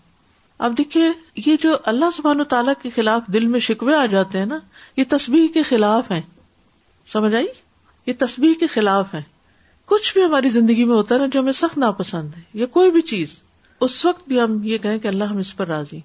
اب 0.67 0.77
دیکھیے 0.77 1.05
یہ 1.45 1.55
جو 1.63 1.75
اللہ 1.91 2.09
سبحان 2.15 2.39
و 2.39 2.43
تعالیٰ 2.53 2.73
کے 2.81 2.89
خلاف 2.95 3.27
دل 3.33 3.45
میں 3.47 3.59
شکوے 3.67 3.93
آ 3.95 4.05
جاتے 4.11 4.37
ہیں 4.39 4.45
نا 4.45 4.57
یہ 4.97 5.03
تسبیح 5.09 5.47
کے 5.53 5.63
خلاف 5.69 6.11
ہیں 6.11 6.21
سمجھ 7.11 7.33
آئی 7.35 7.47
یہ 8.05 8.13
تصبیح 8.19 8.53
کے 8.59 8.67
خلاف 8.73 9.13
ہیں 9.15 9.21
کچھ 9.91 10.11
بھی 10.13 10.23
ہماری 10.23 10.49
زندگی 10.49 10.83
میں 10.85 10.95
ہوتا 10.95 11.17
نا 11.17 11.25
جو 11.31 11.39
ہمیں 11.39 11.51
سخت 11.59 11.77
ناپسند 11.77 12.33
ہے 12.37 12.41
یا 12.59 12.65
کوئی 12.77 12.91
بھی 12.91 13.01
چیز 13.11 13.37
اس 13.87 14.03
وقت 14.05 14.27
بھی 14.27 14.39
ہم 14.41 14.59
یہ 14.63 14.77
کہیں 14.87 14.97
کہ 14.99 15.07
اللہ 15.07 15.23
ہم 15.31 15.37
اس 15.43 15.55
پر 15.57 15.67
راضی 15.67 15.99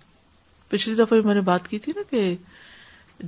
پچھلی 0.71 0.95
دفعہ 1.03 1.19
میں 1.25 1.35
نے 1.35 1.41
بات 1.51 1.69
کی 1.69 1.79
تھی 1.87 1.93
نا 1.97 2.03
کہ 2.11 2.35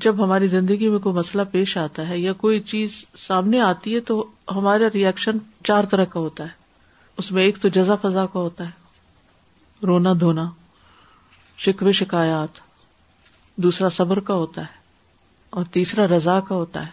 جب 0.05 0.23
ہماری 0.23 0.47
زندگی 0.53 0.89
میں 0.91 0.99
کوئی 1.05 1.15
مسئلہ 1.15 1.43
پیش 1.51 1.77
آتا 1.79 2.07
ہے 2.09 2.19
یا 2.19 2.33
کوئی 2.41 2.59
چیز 2.73 2.95
سامنے 3.19 3.61
آتی 3.61 3.95
ہے 3.95 4.01
تو 4.11 4.25
ہمارا 4.55 4.89
ریئیکشن 4.95 5.39
چار 5.65 5.85
طرح 5.91 6.05
کا 6.15 6.21
ہوتا 6.21 6.45
ہے 6.45 6.65
اس 7.23 7.31
میں 7.33 7.43
ایک 7.43 7.59
تو 7.63 7.69
جزا 7.77 7.95
فضا 8.03 8.25
کا 8.33 8.41
ہوتا 8.41 8.65
ہے 8.65 9.87
رونا 9.87 10.13
دھونا 10.21 10.45
شکوے 11.67 11.93
شکایات 12.01 12.59
دوسرا 13.67 13.89
صبر 13.97 14.21
کا 14.31 14.35
ہوتا 14.43 14.61
ہے 14.63 14.75
اور 15.59 15.65
تیسرا 15.73 16.07
رضا 16.17 16.39
کا 16.49 16.55
ہوتا 16.55 16.85
ہے 16.87 16.91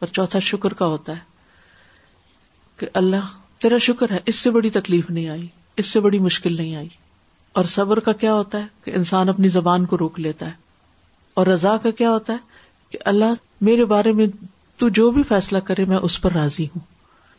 اور 0.00 0.08
چوتھا 0.18 0.38
شکر 0.50 0.74
کا 0.80 0.86
ہوتا 0.94 1.12
ہے 1.14 2.80
کہ 2.80 2.86
اللہ 3.04 3.34
تیرا 3.62 3.78
شکر 3.88 4.10
ہے 4.12 4.18
اس 4.26 4.34
سے 4.46 4.50
بڑی 4.58 4.70
تکلیف 4.78 5.10
نہیں 5.10 5.28
آئی 5.28 5.46
اس 5.82 5.86
سے 5.96 6.00
بڑی 6.00 6.18
مشکل 6.28 6.56
نہیں 6.56 6.74
آئی 6.76 6.88
اور 7.58 7.64
صبر 7.76 8.00
کا 8.08 8.12
کیا 8.24 8.34
ہوتا 8.34 8.58
ہے 8.58 8.66
کہ 8.84 8.96
انسان 8.96 9.28
اپنی 9.28 9.48
زبان 9.58 9.84
کو 9.86 9.98
روک 9.98 10.18
لیتا 10.20 10.46
ہے 10.46 10.66
اور 11.38 11.46
رضا 11.46 11.76
کا 11.82 11.90
کیا 11.98 12.10
ہوتا 12.10 12.32
ہے 12.32 12.56
کہ 12.90 12.98
اللہ 13.08 13.32
میرے 13.66 13.84
بارے 13.90 14.12
میں 14.20 14.26
تو 14.78 14.88
جو 14.98 15.10
بھی 15.16 15.22
فیصلہ 15.28 15.58
کرے 15.68 15.84
میں 15.88 15.96
اس 16.08 16.20
پر 16.22 16.32
راضی 16.34 16.64
ہوں 16.74 16.80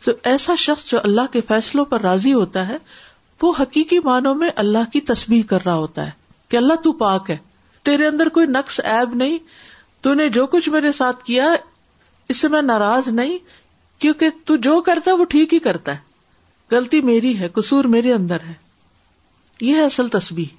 تو 0.04 0.12
ایسا 0.30 0.54
شخص 0.58 0.84
جو 0.90 0.98
اللہ 1.04 1.26
کے 1.32 1.40
فیصلوں 1.48 1.84
پر 1.90 2.00
راضی 2.00 2.32
ہوتا 2.34 2.66
ہے 2.68 2.76
وہ 3.42 3.52
حقیقی 3.58 3.98
معنوں 4.04 4.34
میں 4.42 4.48
اللہ 4.62 4.88
کی 4.92 5.00
تسبیح 5.10 5.42
کر 5.48 5.64
رہا 5.66 5.74
ہوتا 5.82 6.06
ہے 6.06 6.10
کہ 6.50 6.56
اللہ 6.56 6.80
تو 6.84 6.92
پاک 7.02 7.30
ہے 7.30 7.36
تیرے 7.88 8.06
اندر 8.06 8.28
کوئی 8.38 8.46
نقص 8.54 8.80
ایب 8.92 9.14
نہیں 9.24 9.38
تو 10.06 10.14
نے 10.22 10.28
جو 10.38 10.46
کچھ 10.56 10.68
میرے 10.76 10.92
ساتھ 11.02 11.22
کیا 11.24 11.52
اس 12.32 12.36
سے 12.40 12.48
میں 12.56 12.62
ناراض 12.72 13.08
نہیں 13.20 13.36
کیونکہ 14.02 14.28
تو 14.50 14.56
جو 14.68 14.80
کرتا 14.88 15.14
وہ 15.20 15.24
ٹھیک 15.36 15.54
ہی 15.54 15.58
کرتا 15.70 15.94
ہے 15.94 16.74
غلطی 16.76 17.00
میری 17.12 17.38
ہے 17.40 17.48
قصور 17.60 17.84
میرے 17.96 18.12
اندر 18.12 18.44
ہے 18.48 18.52
یہ 19.60 19.74
ہے 19.74 19.84
اصل 19.84 20.08
تسبیح 20.18 20.56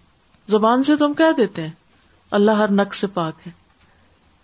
زبان 0.51 0.83
سے 0.91 0.95
تم 1.05 1.13
کہہ 1.23 1.31
دیتے 1.37 1.61
ہیں 1.67 1.79
اللہ 2.37 2.51
ہر 2.61 2.71
نق 2.71 2.93
سے 2.95 3.07
پاک 3.13 3.47
ہے 3.47 3.51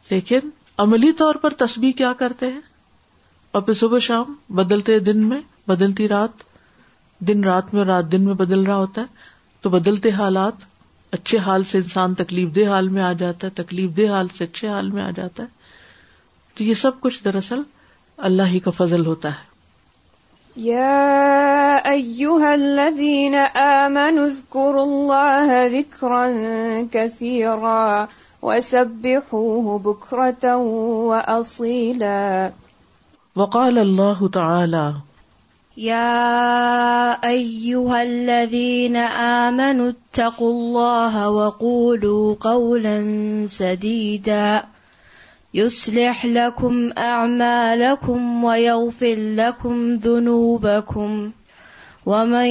لیکن 0.09 0.49
عملی 0.83 1.11
طور 1.17 1.35
پر 1.41 1.53
تسبیح 1.65 1.91
کیا 1.97 2.11
کرتے 2.19 2.47
ہیں 2.51 2.59
اور 3.57 3.61
پھر 3.61 3.73
صبح 3.81 3.99
شام 4.07 4.33
بدلتے 4.59 4.97
دن 5.09 5.19
میں 5.29 5.39
بدلتی 5.67 6.07
رات 6.07 6.43
دن 7.27 7.43
رات 7.43 7.73
میں 7.73 7.85
رات 7.85 8.11
دن 8.11 8.23
میں 8.25 8.33
بدل 8.41 8.63
رہا 8.65 8.75
ہوتا 8.77 9.01
ہے 9.01 9.25
تو 9.61 9.69
بدلتے 9.75 10.09
حالات 10.17 10.65
اچھے 11.13 11.37
حال 11.45 11.63
سے 11.71 11.77
انسان 11.77 12.13
تکلیف 12.21 12.55
دہ 12.55 12.67
حال 12.69 12.87
میں 12.97 13.01
آ 13.03 13.11
جاتا 13.19 13.47
ہے 13.47 13.51
تکلیف 13.63 13.97
دہ 13.97 14.11
حال 14.11 14.27
سے 14.37 14.43
اچھے 14.43 14.67
حال 14.69 14.89
میں 14.91 15.03
آ 15.03 15.09
جاتا 15.17 15.43
ہے 15.43 15.47
تو 16.57 16.63
یہ 16.63 16.73
سب 16.83 16.99
کچھ 17.01 17.23
دراصل 17.25 17.61
اللہ 18.31 18.53
ہی 18.55 18.59
کا 18.67 18.71
فضل 18.77 19.05
ہوتا 19.05 19.29
ہے 19.39 19.46
يا 20.57 21.77
أيها 21.91 22.55
الذين 22.55 23.35
آمنوا 23.55 24.25
اذكروا 24.25 24.83
الله 24.83 25.67
ذكرا 25.79 26.25
كثيرا 26.91 28.07
وسبحوه 28.41 29.79
بكرة 29.79 30.55
وأصيلا 30.57 32.51
وقال 33.35 33.77
الله 33.77 34.27
تعالى 34.27 34.93
يا 35.77 36.25
أيها 37.29 38.03
الذين 38.03 38.95
آمنوا 39.45 39.91
اتقوا 39.95 40.49
الله 40.51 41.31
وقولوا 41.31 42.35
قولا 42.39 42.97
سديدا 43.45 44.63
يصلح 45.57 46.25
لكم 46.25 46.91
أعمالكم 46.97 48.43
ويغفر 48.43 49.15
لكم 49.17 49.95
ذنوبكم 49.95 51.31
ومن 52.05 52.49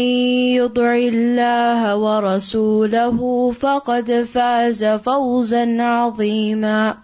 يطع 0.58 0.94
الله 0.94 1.96
ورسوله 1.96 3.18
فقد 3.52 4.10
فاز 4.34 4.84
فوزا 5.06 5.64
عظيما 5.82 6.96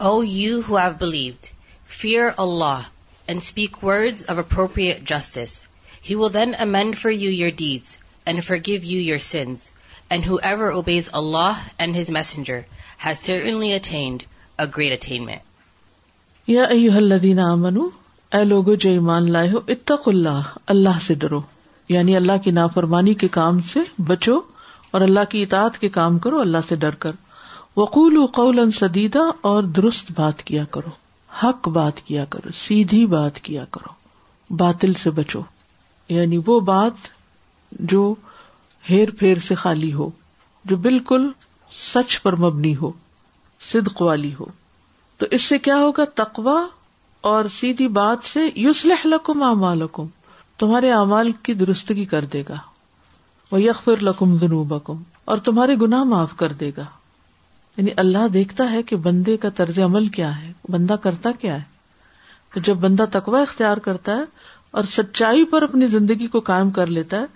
O 0.00 0.14
you 0.22 0.62
who 0.62 0.74
have 0.76 0.96
believed, 1.04 1.44
fear 2.00 2.24
Allah 2.46 2.80
and 3.28 3.44
speak 3.50 3.82
words 3.82 4.24
of 4.32 4.38
appropriate 4.42 5.04
justice. 5.12 5.54
He 6.08 6.16
will 6.16 6.30
then 6.34 6.56
amend 6.66 6.96
for 7.02 7.10
you 7.22 7.28
your 7.42 7.50
deeds 7.60 7.98
and 8.26 8.42
forgive 8.50 8.86
you 8.90 8.98
your 9.10 9.18
sins. 9.28 9.70
And 10.10 10.24
whoever 10.24 10.72
obeys 10.80 11.10
Allah 11.20 11.54
and 11.78 11.94
His 11.94 12.10
Messenger 12.18 12.64
has 13.06 13.20
certainly 13.30 13.72
attained 13.80 14.24
اگوی 14.64 14.90
رٹھی 14.90 15.18
میں 15.20 15.36
یا 16.46 16.62
ایوہ 16.74 16.96
الذین 16.96 17.38
آمنو 17.40 17.88
اے 18.36 18.44
لوگو 18.44 18.74
جو 18.84 18.90
ایمان 18.90 19.30
لائے 19.32 19.50
ہو 19.50 19.60
اتق 19.74 20.08
اللہ 20.08 20.52
اللہ 20.74 20.98
سے 21.06 21.14
ڈرو 21.24 21.40
یعنی 21.88 22.16
اللہ 22.16 22.38
کی 22.44 22.50
نافرمانی 22.50 23.14
کے 23.22 23.28
کام 23.38 23.60
سے 23.72 23.80
بچو 24.06 24.40
اور 24.92 25.00
اللہ 25.00 25.24
کی 25.30 25.42
اطاعت 25.42 25.78
کے 25.78 25.88
کام 25.98 26.18
کرو 26.26 26.40
اللہ 26.40 26.66
سے 26.68 26.76
ڈر 26.84 26.94
کر 27.04 27.12
وقول 27.76 28.16
وقول 28.16 28.70
سدیدہ 28.78 29.22
اور 29.50 29.62
درست 29.78 30.10
بات 30.16 30.42
کیا 30.50 30.64
کرو 30.76 30.90
حق 31.42 31.68
بات 31.78 32.00
کیا 32.06 32.24
کرو 32.30 32.52
سیدھی 32.66 33.04
بات 33.16 33.40
کیا 33.48 33.64
کرو 33.70 33.92
باطل 34.62 34.92
سے 35.02 35.10
بچو 35.20 35.40
یعنی 36.16 36.38
وہ 36.46 36.58
بات 36.72 37.08
جو 37.92 38.12
ہیر 38.90 39.10
پھیر 39.18 39.38
سے 39.48 39.54
خالی 39.64 39.92
ہو 39.92 40.08
جو 40.70 40.76
بالکل 40.86 41.28
سچ 41.92 42.20
پر 42.22 42.36
مبنی 42.46 42.74
ہو 42.76 42.90
صدق 43.72 44.00
والی 44.02 44.32
ہو 44.40 44.44
تو 45.18 45.26
اس 45.36 45.42
سے 45.42 45.58
کیا 45.58 45.76
ہوگا 45.80 46.04
تقوا 46.22 46.60
اور 47.30 47.44
سیدھی 47.54 47.86
بات 47.98 48.24
سے 48.24 48.40
یوس 48.56 48.84
لہ 48.86 49.06
لم 49.06 49.42
امال 49.42 49.82
تمہارے 50.58 50.90
اعمال 50.92 51.30
کی 51.44 51.54
درستگی 51.54 52.04
کر 52.10 52.24
دے 52.32 52.42
گا 52.48 52.54
وہ 53.50 53.60
یکفر 53.62 54.02
لکم 54.02 54.36
دنوب 54.40 54.74
اور 54.84 55.38
تمہارے 55.44 55.74
گناہ 55.80 56.02
معاف 56.12 56.34
کر 56.36 56.52
دے 56.60 56.70
گا 56.76 56.84
یعنی 57.76 57.90
اللہ 57.96 58.26
دیکھتا 58.34 58.70
ہے 58.70 58.82
کہ 58.82 58.96
بندے 59.06 59.36
کا 59.36 59.48
طرز 59.56 59.78
عمل 59.84 60.06
کیا 60.16 60.30
ہے 60.42 60.52
بندہ 60.72 60.94
کرتا 61.02 61.30
کیا 61.40 61.54
ہے 61.56 61.74
تو 62.54 62.60
جب 62.64 62.76
بندہ 62.80 63.04
تقوا 63.12 63.40
اختیار 63.42 63.76
کرتا 63.86 64.16
ہے 64.16 64.22
اور 64.78 64.84
سچائی 64.90 65.44
پر 65.50 65.62
اپنی 65.62 65.86
زندگی 65.94 66.26
کو 66.28 66.40
کائم 66.50 66.70
کر 66.78 66.86
لیتا 66.96 67.20
ہے 67.20 67.26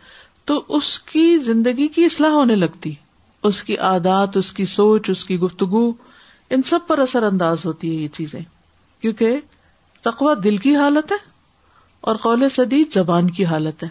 تو 0.51 0.63
اس 0.77 0.99
کی 1.13 1.37
زندگی 1.45 1.89
کی 1.95 2.05
اصلاح 2.05 2.31
ہونے 2.33 2.55
لگتی 2.57 2.93
اس 3.49 3.63
کی 3.65 3.77
عادات 3.89 4.37
اس 4.37 4.53
کی 4.53 4.65
سوچ 4.77 5.11
اس 5.11 5.25
کی 5.25 5.39
گفتگو 5.41 5.91
ان 6.55 6.63
سب 6.69 6.79
پر 6.87 6.99
اثر 6.99 7.23
انداز 7.25 7.65
ہوتی 7.67 7.91
ہے 7.97 8.03
یہ 8.03 8.09
چیزیں 8.17 8.41
کیونکہ 9.01 9.39
تقوا 10.05 10.33
دل 10.45 10.57
کی 10.65 10.75
حالت 10.77 11.13
ہے 11.13 11.17
اور 12.11 12.17
قول 12.23 12.49
صدی 12.55 12.83
زبان 12.95 13.31
کی 13.37 13.45
حالت 13.45 13.83
ہے 13.83 13.89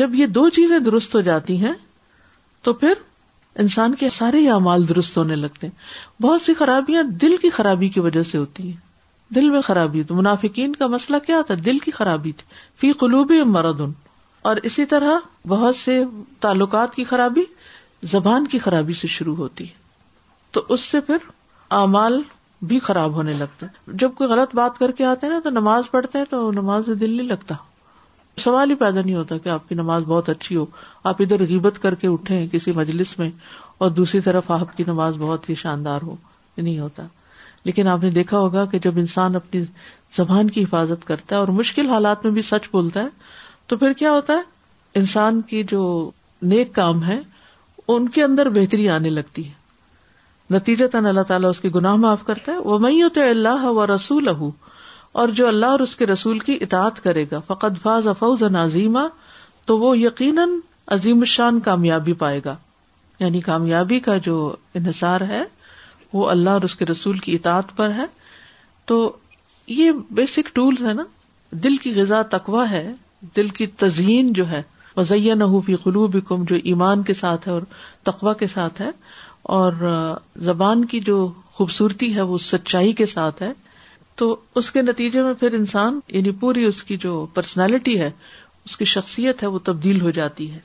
جب 0.00 0.14
یہ 0.14 0.26
دو 0.36 0.48
چیزیں 0.58 0.78
درست 0.84 1.14
ہو 1.14 1.20
جاتی 1.30 1.56
ہیں 1.64 1.72
تو 2.64 2.72
پھر 2.82 2.94
انسان 3.62 3.94
کے 3.94 4.08
سارے 4.16 4.48
اعمال 4.50 4.88
درست 4.88 5.16
ہونے 5.18 5.34
لگتے 5.36 5.66
ہیں 5.66 6.22
بہت 6.22 6.42
سی 6.42 6.54
خرابیاں 6.58 7.02
دل 7.24 7.36
کی 7.42 7.50
خرابی 7.56 7.88
کی 7.96 8.00
وجہ 8.00 8.22
سے 8.30 8.38
ہوتی 8.38 8.68
ہیں 8.68 9.34
دل 9.34 9.48
میں 9.50 9.60
خرابی 9.66 10.02
تو 10.08 10.14
منافقین 10.14 10.72
کا 10.76 10.86
مسئلہ 10.94 11.16
کیا 11.26 11.40
تھا 11.46 11.54
دل 11.66 11.78
کی 11.84 11.90
خرابی 11.98 12.32
تھی 12.36 12.92
فی 12.92 13.42
مرد 13.56 13.80
ان 13.80 13.92
اور 14.50 14.56
اسی 14.70 14.84
طرح 14.86 15.18
بہت 15.48 15.76
سے 15.76 16.02
تعلقات 16.40 16.94
کی 16.94 17.04
خرابی 17.12 17.44
زبان 18.12 18.46
کی 18.54 18.58
خرابی 18.64 18.94
سے 18.94 19.08
شروع 19.08 19.36
ہوتی 19.36 19.68
ہے 19.68 19.82
تو 20.52 20.62
اس 20.74 20.80
سے 20.94 21.00
پھر 21.06 21.30
اعمال 21.72 22.20
بھی 22.68 22.78
خراب 22.80 23.12
ہونے 23.16 23.32
لگتے 23.32 23.66
جب 23.98 24.10
کوئی 24.16 24.30
غلط 24.30 24.54
بات 24.56 24.78
کر 24.78 24.90
کے 24.98 25.04
آتے 25.04 25.26
ہیں 25.26 25.32
نا 25.34 25.40
تو 25.44 25.50
نماز 25.50 25.90
پڑھتے 25.90 26.18
ہیں 26.18 26.24
تو 26.30 26.50
نماز 26.52 26.88
میں 26.88 26.96
دل 26.96 27.10
نہیں 27.16 27.26
لگتا 27.28 27.54
سوال 28.42 28.70
ہی 28.70 28.74
پیدا 28.74 29.00
نہیں 29.00 29.14
ہوتا 29.14 29.36
کہ 29.38 29.48
آپ 29.48 29.68
کی 29.68 29.74
نماز 29.74 30.02
بہت 30.06 30.28
اچھی 30.28 30.56
ہو 30.56 30.64
آپ 31.08 31.20
ادھر 31.22 31.44
غیبت 31.48 31.82
کر 31.82 31.94
کے 31.94 32.08
اٹھے 32.08 32.38
ہیں 32.38 32.46
کسی 32.52 32.72
مجلس 32.76 33.18
میں 33.18 33.30
اور 33.84 33.90
دوسری 33.90 34.20
طرف 34.20 34.50
آپ 34.50 34.76
کی 34.76 34.84
نماز 34.86 35.14
بہت 35.18 35.48
ہی 35.48 35.54
شاندار 35.62 36.02
ہو 36.02 36.14
نہیں 36.56 36.78
ہوتا 36.78 37.02
لیکن 37.64 37.88
آپ 37.88 38.02
نے 38.02 38.10
دیکھا 38.10 38.38
ہوگا 38.38 38.64
کہ 38.72 38.78
جب 38.84 38.98
انسان 38.98 39.36
اپنی 39.36 39.60
زبان 40.16 40.50
کی 40.50 40.62
حفاظت 40.62 41.06
کرتا 41.06 41.34
ہے 41.36 41.40
اور 41.40 41.48
مشکل 41.58 41.88
حالات 41.90 42.24
میں 42.24 42.32
بھی 42.32 42.42
سچ 42.48 42.68
بولتا 42.72 43.02
ہے 43.02 43.08
تو 43.66 43.76
پھر 43.76 43.92
کیا 43.98 44.10
ہوتا 44.12 44.32
ہے 44.36 44.98
انسان 44.98 45.40
کی 45.50 45.62
جو 45.70 46.10
نیک 46.54 46.74
کام 46.74 47.04
ہے 47.04 47.18
ان 47.94 48.08
کے 48.08 48.22
اندر 48.24 48.48
بہتری 48.54 48.88
آنے 48.88 49.10
لگتی 49.10 49.46
ہے 49.48 49.52
تن 50.50 51.06
اللہ 51.06 51.22
تعالیٰ 51.28 51.50
اس 51.50 51.60
کے 51.60 51.68
گناہ 51.74 51.94
معاف 51.96 52.24
کرتا 52.24 52.52
ہے 52.52 52.56
وہ 52.64 52.78
میں 52.78 53.08
تو 53.14 53.28
اللہ 53.30 53.64
و 53.68 53.86
رسول 53.94 54.28
اور 54.28 55.28
جو 55.38 55.46
اللہ 55.48 55.66
اور 55.74 55.80
اس 55.80 55.94
کے 55.96 56.06
رسول 56.06 56.38
کی 56.48 56.56
اطاعت 56.60 57.02
کرے 57.02 57.24
گا 57.32 57.38
فقط 57.46 57.78
فاض 57.82 58.06
افوز 58.08 58.42
نظیما 58.56 59.06
تو 59.66 59.78
وہ 59.78 59.96
یقیناً 59.98 60.58
عظیم 60.96 61.24
شان 61.34 61.60
کامیابی 61.68 62.12
پائے 62.22 62.40
گا 62.44 62.54
یعنی 63.20 63.40
کامیابی 63.40 63.98
کا 64.08 64.16
جو 64.24 64.34
انحصار 64.74 65.20
ہے 65.28 65.42
وہ 66.12 66.28
اللہ 66.30 66.50
اور 66.58 66.62
اس 66.62 66.74
کے 66.76 66.84
رسول 66.86 67.18
کی 67.18 67.34
اطاعت 67.34 67.76
پر 67.76 67.90
ہے 67.96 68.04
تو 68.86 68.96
یہ 69.80 69.90
بیسک 70.20 70.54
ٹولس 70.54 70.82
ہے 70.82 70.92
نا 70.94 71.02
دل 71.64 71.76
کی 71.84 71.94
غذا 72.00 72.20
تقوا 72.30 72.68
ہے 72.70 72.86
دل 73.36 73.48
کی 73.58 73.66
تزئین 73.82 74.32
جو 74.32 74.48
ہے 74.50 74.62
وزیہ 74.96 75.34
فی 75.66 75.74
قلوبکم 75.82 76.44
جو 76.48 76.56
ایمان 76.72 77.02
کے 77.02 77.14
ساتھ 77.20 77.46
ہے 77.48 77.52
اور 77.52 77.62
تقوا 78.08 78.32
کے 78.42 78.46
ساتھ 78.46 78.80
ہے 78.82 78.90
اور 79.54 79.72
زبان 80.44 80.84
کی 80.92 80.98
جو 81.06 81.16
خوبصورتی 81.54 82.14
ہے 82.14 82.20
وہ 82.28 82.38
سچائی 82.42 82.92
کے 83.00 83.06
ساتھ 83.06 83.42
ہے 83.42 83.52
تو 84.20 84.34
اس 84.60 84.70
کے 84.72 84.82
نتیجے 84.82 85.22
میں 85.22 85.32
پھر 85.40 85.54
انسان 85.54 85.98
یعنی 86.08 86.30
پوری 86.40 86.64
اس 86.64 86.82
کی 86.84 86.96
جو 87.02 87.24
پرسنالٹی 87.34 87.98
ہے 88.00 88.10
اس 88.64 88.76
کی 88.76 88.84
شخصیت 88.92 89.42
ہے 89.42 89.48
وہ 89.48 89.58
تبدیل 89.64 90.00
ہو 90.00 90.10
جاتی 90.18 90.50
ہے 90.52 90.58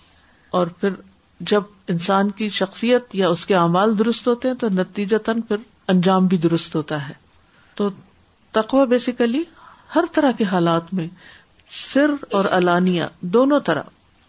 اور 0.59 0.67
پھر 0.81 0.89
جب 1.49 1.63
انسان 1.95 2.29
کی 2.37 2.47
شخصیت 2.59 3.15
یا 3.15 3.29
اس 3.29 3.45
کے 3.45 3.55
اعمال 3.55 3.97
درست 3.99 4.27
ہوتے 4.27 4.47
ہیں 4.47 4.55
تو 4.63 5.03
تن 5.25 5.41
پھر 5.41 5.55
انجام 5.93 6.27
بھی 6.27 6.37
درست 6.37 6.75
ہوتا 6.75 7.07
ہے 7.07 7.13
تو 7.75 7.89
تقوی 8.59 8.85
بیسیکلی 8.89 9.43
ہر 9.95 10.05
طرح 10.13 10.31
کے 10.37 10.43
حالات 10.51 10.93
میں 10.93 11.07
سر 11.81 12.11
اور 12.39 12.45
الانیا 12.59 13.07
دونوں 13.35 13.59
طرح 13.65 13.83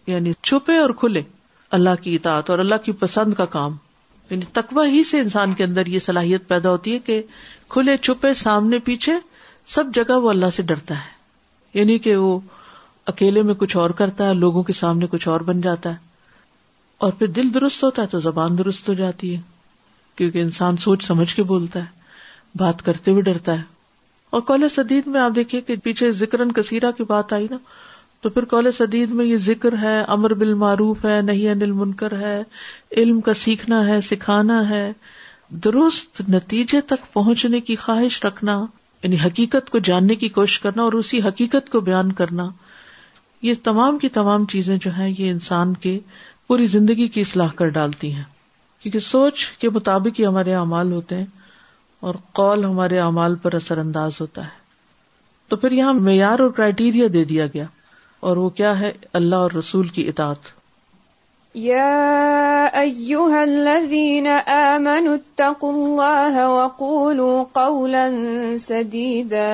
یعنی 0.07 0.33
چھپے 0.41 0.77
اور 0.77 0.89
کھلے 0.99 1.21
اللہ 1.79 2.01
کی 2.03 2.15
اطاعت 2.15 2.49
اور 2.49 2.59
اللہ 2.59 2.83
کی 2.85 2.91
پسند 2.99 3.33
کا 3.37 3.45
کام 3.57 3.75
یعنی 4.31 4.45
تکوا 4.53 4.83
ہی 4.91 5.03
سے 5.03 5.19
انسان 5.19 5.53
کے 5.53 5.63
اندر 5.63 5.85
یہ 5.93 5.99
صلاحیت 5.99 6.47
پیدا 6.47 6.69
ہوتی 6.71 6.93
ہے 6.93 6.99
کہ 7.05 7.21
کھلے 7.69 7.95
چھپے 8.07 8.33
سامنے 8.41 8.77
پیچھے 8.89 9.13
سب 9.73 9.93
جگہ 9.95 10.15
وہ 10.23 10.29
اللہ 10.29 10.49
سے 10.55 10.63
ڈرتا 10.69 10.95
ہے 10.99 11.79
یعنی 11.79 11.97
کہ 12.05 12.15
وہ 12.17 12.37
اکیلے 13.13 13.41
میں 13.49 13.53
کچھ 13.63 13.75
اور 13.77 13.89
کرتا 14.01 14.27
ہے 14.27 14.33
لوگوں 14.33 14.63
کے 14.63 14.73
سامنے 14.73 15.07
کچھ 15.11 15.27
اور 15.27 15.41
بن 15.49 15.61
جاتا 15.61 15.89
ہے 15.91 16.09
اور 17.05 17.11
پھر 17.19 17.27
دل 17.37 17.53
درست 17.53 17.83
ہوتا 17.83 18.01
ہے 18.01 18.07
تو 18.07 18.19
زبان 18.29 18.57
درست 18.57 18.89
ہو 18.89 18.93
جاتی 18.93 19.35
ہے 19.35 19.39
کیونکہ 20.15 20.41
انسان 20.41 20.77
سوچ 20.85 21.05
سمجھ 21.05 21.33
کے 21.35 21.43
بولتا 21.51 21.79
ہے 21.79 22.57
بات 22.59 22.81
کرتے 22.85 23.11
ہوئے 23.11 23.21
ڈرتا 23.23 23.57
ہے 23.57 23.63
اور 24.37 24.41
کالج 24.49 24.71
سدید 24.73 25.07
میں 25.15 25.21
آپ 25.21 25.31
دیکھیے 25.35 25.61
کہ 25.69 25.75
پیچھے 25.83 26.11
ذکر 26.21 26.47
کثیرہ 26.61 26.91
کی 26.97 27.03
بات 27.07 27.33
آئی 27.33 27.47
نا 27.51 27.57
تو 28.21 28.29
پھر 28.29 28.45
کال 28.45 28.71
سدید 28.71 29.11
میں 29.19 29.25
یہ 29.25 29.37
ذکر 29.45 29.73
ہے 29.81 29.99
امر 30.15 30.33
بال 30.41 30.53
معروف 30.63 31.05
ہے 31.05 31.19
نہیں 31.25 31.49
انل 31.49 31.71
منکر 31.77 32.17
ہے 32.19 32.41
علم 33.01 33.21
کا 33.27 33.33
سیکھنا 33.41 33.85
ہے 33.87 33.99
سکھانا 34.09 34.59
ہے 34.69 34.91
درست 35.63 36.21
نتیجے 36.33 36.81
تک 36.89 37.11
پہنچنے 37.13 37.59
کی 37.69 37.75
خواہش 37.85 38.23
رکھنا 38.25 38.59
یعنی 39.03 39.15
حقیقت 39.23 39.69
کو 39.69 39.79
جاننے 39.89 40.15
کی 40.23 40.27
کوشش 40.35 40.59
کرنا 40.65 40.83
اور 40.83 40.93
اسی 40.99 41.21
حقیقت 41.27 41.69
کو 41.69 41.79
بیان 41.89 42.11
کرنا 42.21 42.47
یہ 43.47 43.53
تمام 43.63 43.97
کی 43.97 44.09
تمام 44.19 44.45
چیزیں 44.51 44.75
جو 44.81 44.91
ہیں 44.97 45.07
یہ 45.17 45.29
انسان 45.29 45.73
کے 45.85 45.97
پوری 46.47 46.65
زندگی 46.77 47.07
کی 47.15 47.21
اصلاح 47.21 47.51
کر 47.61 47.67
ڈالتی 47.79 48.13
ہیں 48.13 48.23
کیونکہ 48.81 48.99
سوچ 49.09 49.45
کے 49.63 49.69
مطابق 49.73 50.19
ہی 50.19 50.25
ہمارے 50.25 50.53
اعمال 50.55 50.91
ہوتے 50.91 51.15
ہیں 51.17 51.25
اور 52.09 52.15
قول 52.41 52.65
ہمارے 52.65 52.99
اعمال 52.99 53.35
پر 53.41 53.53
اثر 53.55 53.77
انداز 53.77 54.21
ہوتا 54.21 54.43
ہے 54.43 54.59
تو 55.49 55.55
پھر 55.63 55.71
یہاں 55.81 55.93
معیار 55.93 56.39
اور 56.39 56.49
کرائیٹیریا 56.59 57.07
دے 57.13 57.23
دیا 57.33 57.47
گیا 57.53 57.65
اور 58.29 58.37
وہ 58.39 58.47
کیا 58.57 58.71
ہے 58.79 58.89
اللہ 59.19 59.43
اور 59.45 59.51
رسول 59.57 59.87
کی 59.93 60.01
اطاعت 60.07 60.49
یا 61.59 63.37
اللہ 63.37 66.35
وقولوا 66.57 67.39
قولا 67.61 68.03
سدیدا 68.67 69.51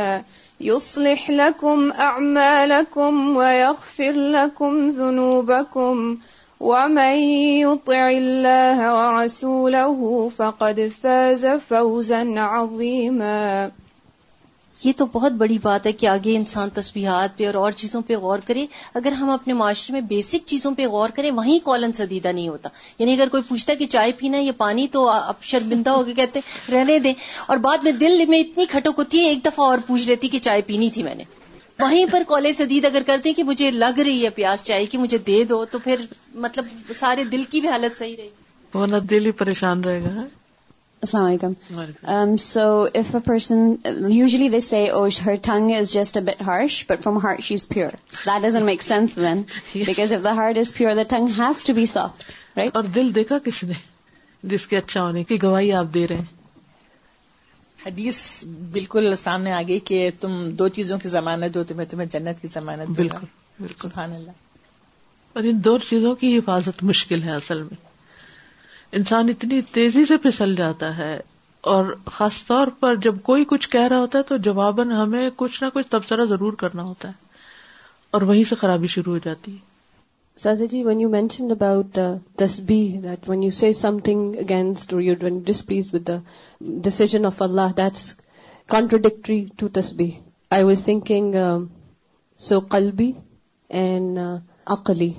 يصلح 0.66 1.26
لكم 1.40 1.90
اعمالكم 2.06 3.28
ويغفر 3.38 4.16
لكم 4.36 4.88
ذنوبكم 5.00 6.06
ومن 6.72 7.26
يطع 7.60 8.04
الله 8.14 8.88
ورسوله 8.98 10.06
فقد 10.44 10.82
فاز 11.04 11.46
فوزا 11.72 12.24
عظيما 12.54 13.44
یہ 14.84 14.92
تو 14.98 15.06
بہت 15.14 15.32
بڑی 15.38 15.58
بات 15.62 15.86
ہے 15.88 15.92
کہ 16.02 16.08
آگے 16.08 16.36
انسان 16.38 16.70
تسبیحات 16.74 17.38
پہ 17.38 17.46
اور 17.48 17.54
اور 17.62 17.72
چیزوں 17.82 18.02
پہ 18.08 18.16
غور 18.24 18.40
کرے 18.46 18.66
اگر 19.00 19.12
ہم 19.20 19.30
اپنے 19.30 19.54
معاشرے 19.62 19.94
میں 19.94 20.02
بیسک 20.10 20.46
چیزوں 20.48 20.72
پہ 20.76 20.88
غور 20.96 21.10
کریں 21.16 21.30
وہیں 21.38 21.60
کالن 21.66 21.94
سدیدہ 22.00 22.28
نہیں 22.32 22.48
ہوتا 22.50 22.70
یعنی 23.00 23.14
اگر 23.14 23.30
کوئی 23.32 23.44
پوچھتا 23.48 23.74
کہ 23.80 23.86
چائے 23.96 24.12
پینا 24.18 24.38
یا 24.42 24.52
پانی 24.58 24.88
تو 24.92 25.08
آپ 25.10 25.44
شرمندہ 25.54 25.90
ہو 25.98 26.04
کے 26.06 26.14
کہتے 26.22 26.40
رہنے 26.72 27.00
دیں 27.08 27.14
اور 27.48 27.58
بعد 27.68 27.84
میں 27.84 27.92
دل 28.04 28.26
میں 28.30 28.40
اتنی 28.40 28.66
کھٹک 28.70 28.98
ہوتی 29.00 29.24
ہے 29.24 29.30
ایک 29.30 29.44
دفعہ 29.46 29.66
اور 29.66 29.78
پوچھ 29.88 30.08
لیتی 30.08 30.28
کہ 30.36 30.40
چائے 30.50 30.62
پینی 30.68 30.90
تھی 30.98 31.04
میں 31.04 31.16
نے 31.16 31.24
وہیں 31.80 32.06
پر 32.12 32.24
کالے 32.28 32.52
سدید 32.54 32.86
اگر 32.86 33.02
کرتے 33.06 33.34
کہ 33.40 33.44
مجھے 33.48 33.70
لگ 33.72 34.00
رہی 34.06 34.24
ہے 34.24 34.30
پیاس 34.36 34.64
چائے 34.70 34.86
کی 34.94 34.98
مجھے 34.98 35.18
دے 35.28 35.44
دو 35.50 35.64
تو 35.72 35.80
پھر 35.80 36.02
مطلب 36.46 36.92
سارے 37.00 37.24
دل 37.36 37.44
کی 37.50 37.62
بھی 37.62 37.70
حالت 37.70 37.98
صحیح 38.00 38.16
رہے 38.18 38.30
گی 38.96 39.00
دل 39.10 39.26
ہی 39.26 39.32
پریشان 39.44 39.84
رہے 39.84 40.02
گا 40.04 40.24
السلام 41.06 41.26
علیکم 41.26 42.36
so 42.40 42.62
of 43.00 43.14
a 43.16 43.20
person 43.26 43.60
her 45.26 45.36
tongue 45.44 45.72
is 45.80 45.92
just 45.94 46.18
harsh 46.46 46.84
but 46.90 47.04
from 47.04 47.18
heart 47.24 47.42
she 47.44 47.56
is 47.56 47.68
pure 47.70 47.92
that 48.46 48.56
make 48.66 48.84
sense 48.84 49.16
then 49.16 49.42
because 49.74 50.14
if 50.14 50.24
the 50.24 50.30
the 50.30 50.36
heart 50.42 50.58
is 50.58 50.74
pure 50.78 51.04
tongue 51.10 51.28
has 51.38 51.64
to 51.66 51.74
be 51.74 51.86
soft 51.94 52.32
right 52.58 52.76
اور 52.76 52.84
دل 52.96 53.14
دیکھا 53.16 53.38
کس 53.46 53.64
نے 53.64 53.74
جس 54.56 54.66
کے 54.68 54.78
اچھا 54.78 55.02
ہونے 55.02 55.24
کی 55.32 55.42
گواہی 55.44 55.72
آپ 55.84 55.94
دے 55.94 56.08
رہے 56.08 56.16
ہیں 56.18 56.36
حدیث 57.86 58.18
بالکل 58.78 59.16
سامنے 59.26 59.52
آ 59.54 59.62
گئی 59.68 59.80
کہ 59.92 60.10
تم 60.20 60.44
دو 60.60 60.68
چیزوں 60.80 61.00
کی 61.00 61.10
ضمانت 61.10 61.54
دو 61.56 61.64
تمہیں 61.72 61.88
تمہیں 61.90 62.08
جنت 62.18 62.42
کی 62.42 62.48
ضمانت 62.54 62.98
بالکل 63.00 63.26
بالکل 63.60 64.00
اور 65.34 65.44
ان 65.44 65.64
دو 65.66 65.78
چیزوں 65.90 66.16
کی 66.24 66.38
حفاظت 66.38 66.84
مشکل 66.84 67.24
ہے 67.24 67.36
اصل 67.36 67.62
میں 67.64 67.86
انسان 69.00 69.30
اتنی 69.30 69.62
تیزی 69.74 70.06
سے 70.06 70.18
پھسل 70.24 70.56
جاتا 70.56 70.96
ہے 70.98 71.18
اور 71.72 71.86
خاص 72.14 72.44
طور 72.48 72.68
پر 72.80 72.96
جب 73.04 73.22
کوئی 73.30 73.46
کچھ 73.48 73.70
کہہ 73.70 73.88
رہا 73.88 73.98
ہوتا 74.00 74.18
ہے 74.18 74.24
تو 74.28 74.38
جواباً 74.48 74.92
ہمیں 74.92 75.30
کچھ 75.36 75.62
نہ 75.64 75.68
کچھ 75.74 75.88
تبصرہ 75.92 76.26
ضرور 76.30 76.54
کرنا 76.62 76.84
ہوتا 76.84 77.08
ہے 77.08 77.14
اور 78.14 78.22
وہیں 78.30 78.44
سے 78.50 78.56
خرابی 78.60 78.88
شروع 78.96 79.14
ہو 79.14 79.18
جاتی 79.26 79.52
ہے 79.54 79.66
سازا 80.42 80.66
جی 80.72 80.84
when 80.84 81.00
you 81.02 81.10
mention 81.10 81.52
about 81.52 81.98
that 82.40 83.30
when 83.30 83.44
you 83.44 83.50
see 83.60 83.72
something 84.10 84.36
against 84.40 84.94
you 85.00 85.14
then 85.20 85.40
the 86.08 86.16
decision 86.84 87.26
of 87.26 87.42
Allah 87.42 87.72
that's 87.78 88.14
contradictory 88.74 89.44
to 89.58 89.68
تسبی 89.80 90.10
I 90.58 90.64
was 90.64 90.84
thinking 90.86 91.34
so 92.48 92.60
both 92.60 93.04
ways 93.04 93.08
and 93.80 94.20
اکلی 94.78 95.12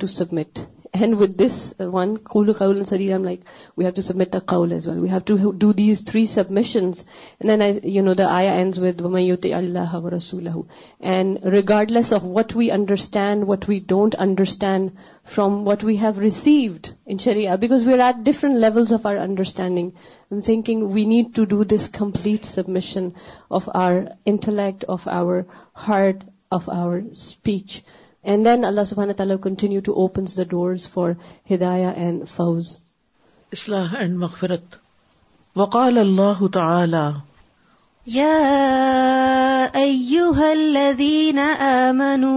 to 0.00 0.06
submit 0.06 0.58
س 0.98 1.02
what 1.02 2.56
we 2.56 3.10
understand 12.76 13.44
what 13.48 13.68
we 13.68 13.78
don't 13.86 14.14
understand 14.18 14.90
from 15.34 15.66
what 15.66 15.84
we 15.84 15.96
have 16.02 16.20
received 16.22 16.86
Shri 17.20 17.46
back 17.60 17.72
we 17.86 17.92
are 18.00 18.06
at 18.06 18.24
different 18.26 18.56
levels 18.64 18.92
of 18.92 19.06
our 19.06 19.16
understanding 19.26 19.90
thinking 20.44 20.88
we 20.94 21.04
need 21.14 21.34
to 21.36 21.44
do 21.54 21.62
this 21.76 21.88
complete 21.98 22.44
submission 22.46 23.08
of 23.60 23.68
our 23.84 24.00
intellect 24.34 24.84
of 24.96 25.08
our 25.20 25.40
heart 25.88 26.24
of 26.58 26.68
our 26.82 26.98
speech 26.98 27.82
and 28.28 28.44
then 28.44 28.64
Allah 28.64 28.84
سبحانہ 28.88 29.12
تعالیٰ 29.18 29.36
continue 29.42 29.80
to 29.84 29.92
open 30.00 30.24
the 30.36 30.42
doors 30.48 30.88
for 30.94 31.10
ہدایا 31.50 31.90
and 32.04 32.28
فوز 32.28 32.76
اصلاح 33.52 33.94
and 33.98 34.16
مغفرت 34.24 34.74
وقال 35.58 35.98
اللہ 35.98 36.46
تعالی 36.52 37.08
یا 38.16 39.72
دین 40.98 41.38
امنو 41.38 42.36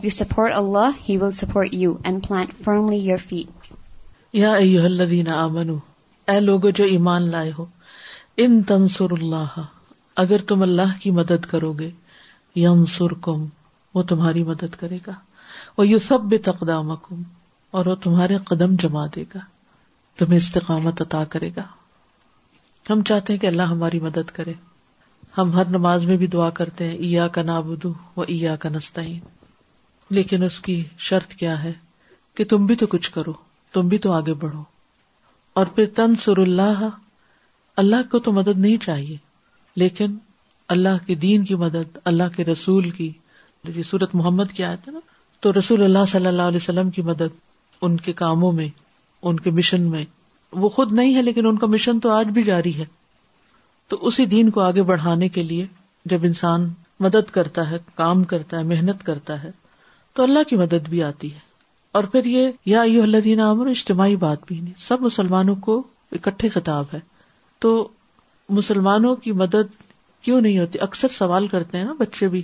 اے 6.28 6.38
لوگو 6.40 6.70
جو 6.70 6.84
ایمان 6.84 7.28
لائے 7.30 7.50
ہو 7.58 7.64
ان 8.36 8.60
تنصر 8.70 9.12
اللہ 9.18 9.58
اگر 10.22 10.42
تم 10.48 10.62
اللہ 10.62 10.96
کی 11.02 11.10
مدد 11.20 11.44
کرو 11.50 11.72
گے 11.80 11.90
ینصرکم 12.56 13.44
وہ 13.94 14.02
تمہاری 14.12 14.42
مدد 14.44 14.74
کرے 14.80 14.96
گا 15.06 15.12
وہ 15.78 15.86
یو 15.88 15.98
سب 16.08 16.22
بےتقدام 16.32 16.90
اور 16.90 17.86
وہ 17.86 17.94
تمہارے 18.04 18.36
قدم 18.48 18.74
جما 18.82 19.06
دے 19.16 19.24
گا 19.34 19.38
تمہیں 20.18 20.36
استقامت 20.36 21.00
عطا 21.02 21.24
کرے 21.34 21.50
گا 21.56 21.62
ہم 22.90 23.02
چاہتے 23.08 23.32
ہیں 23.32 23.40
کہ 23.40 23.46
اللہ 23.46 23.70
ہماری 23.72 24.00
مدد 24.00 24.30
کرے 24.36 24.52
ہم 25.38 25.52
ہر 25.54 25.64
نماز 25.70 26.04
میں 26.06 26.16
بھی 26.20 26.26
دعا 26.26 26.48
کرتے 26.54 26.86
ہیں 26.86 26.94
ایا 27.06 27.26
کا 27.34 27.42
نابدو 27.42 27.92
و 28.16 28.22
ایا 28.28 28.54
کا 28.62 28.68
نستعین 28.68 29.18
لیکن 30.14 30.42
اس 30.42 30.58
کی 30.68 30.80
شرط 31.08 31.34
کیا 31.42 31.62
ہے 31.64 31.72
کہ 32.36 32.44
تم 32.52 32.64
بھی 32.66 32.76
تو 32.76 32.86
کچھ 32.94 33.10
کرو 33.12 33.32
تم 33.74 33.88
بھی 33.88 33.98
تو 34.06 34.12
آگے 34.12 34.34
بڑھو 34.40 34.62
اور 35.60 35.66
پھر 35.74 35.86
تنسر 35.96 36.38
اللہ 36.46 36.82
اللہ 37.82 38.10
کو 38.10 38.18
تو 38.26 38.32
مدد 38.32 38.58
نہیں 38.66 38.76
چاہیے 38.84 39.16
لیکن 39.84 40.16
اللہ 40.76 41.04
کے 41.06 41.14
دین 41.26 41.44
کی 41.50 41.54
مدد 41.66 41.98
اللہ 42.12 42.36
کے 42.36 42.44
رسول 42.44 42.90
کی 42.98 43.10
محمد 43.14 43.76
جی 43.76 43.82
سورت 43.82 44.14
محمد 44.14 44.58
ہے 44.60 44.90
نا 44.92 44.98
تو 45.42 45.52
رسول 45.58 45.82
اللہ 45.84 46.04
صلی 46.08 46.26
اللہ 46.26 46.50
علیہ 46.52 46.62
وسلم 46.62 46.90
کی 46.96 47.02
مدد 47.12 47.38
ان 47.86 47.96
کے 48.08 48.12
کاموں 48.26 48.52
میں 48.52 48.68
ان 49.28 49.40
کے 49.40 49.50
مشن 49.60 49.82
میں 49.90 50.04
وہ 50.64 50.68
خود 50.78 50.92
نہیں 51.00 51.14
ہے 51.14 51.22
لیکن 51.22 51.46
ان 51.46 51.58
کا 51.58 51.66
مشن 51.76 52.00
تو 52.00 52.10
آج 52.12 52.28
بھی 52.38 52.42
جاری 52.42 52.76
ہے 52.78 52.84
تو 53.88 53.96
اسی 54.06 54.24
دین 54.32 54.50
کو 54.50 54.60
آگے 54.60 54.82
بڑھانے 54.90 55.28
کے 55.36 55.42
لیے 55.42 55.66
جب 56.12 56.24
انسان 56.24 56.68
مدد 57.00 57.30
کرتا 57.32 57.70
ہے 57.70 57.76
کام 57.96 58.22
کرتا 58.32 58.58
ہے 58.58 58.62
محنت 58.72 59.04
کرتا 59.04 59.42
ہے 59.42 59.50
تو 60.14 60.22
اللہ 60.22 60.42
کی 60.48 60.56
مدد 60.56 60.88
بھی 60.90 61.02
آتی 61.02 61.32
ہے 61.34 61.38
اور 61.98 62.04
پھر 62.12 62.24
یہ 62.26 62.48
یا 62.72 62.82
اللہ 62.82 63.20
دین 63.24 63.40
عمر 63.40 63.66
اجتماعی 63.70 64.16
بات 64.24 64.44
بھی 64.46 64.60
نہیں 64.60 64.74
سب 64.86 65.02
مسلمانوں 65.02 65.54
کو 65.66 65.80
اکٹھے 66.18 66.48
خطاب 66.48 66.84
ہے 66.92 66.98
تو 67.60 67.70
مسلمانوں 68.58 69.14
کی 69.24 69.32
مدد 69.42 69.72
کیوں 70.24 70.40
نہیں 70.40 70.58
ہوتی 70.58 70.78
اکثر 70.88 71.08
سوال 71.18 71.46
کرتے 71.48 71.78
ہیں 71.78 71.84
نا 71.84 71.92
بچے 71.98 72.28
بھی 72.28 72.42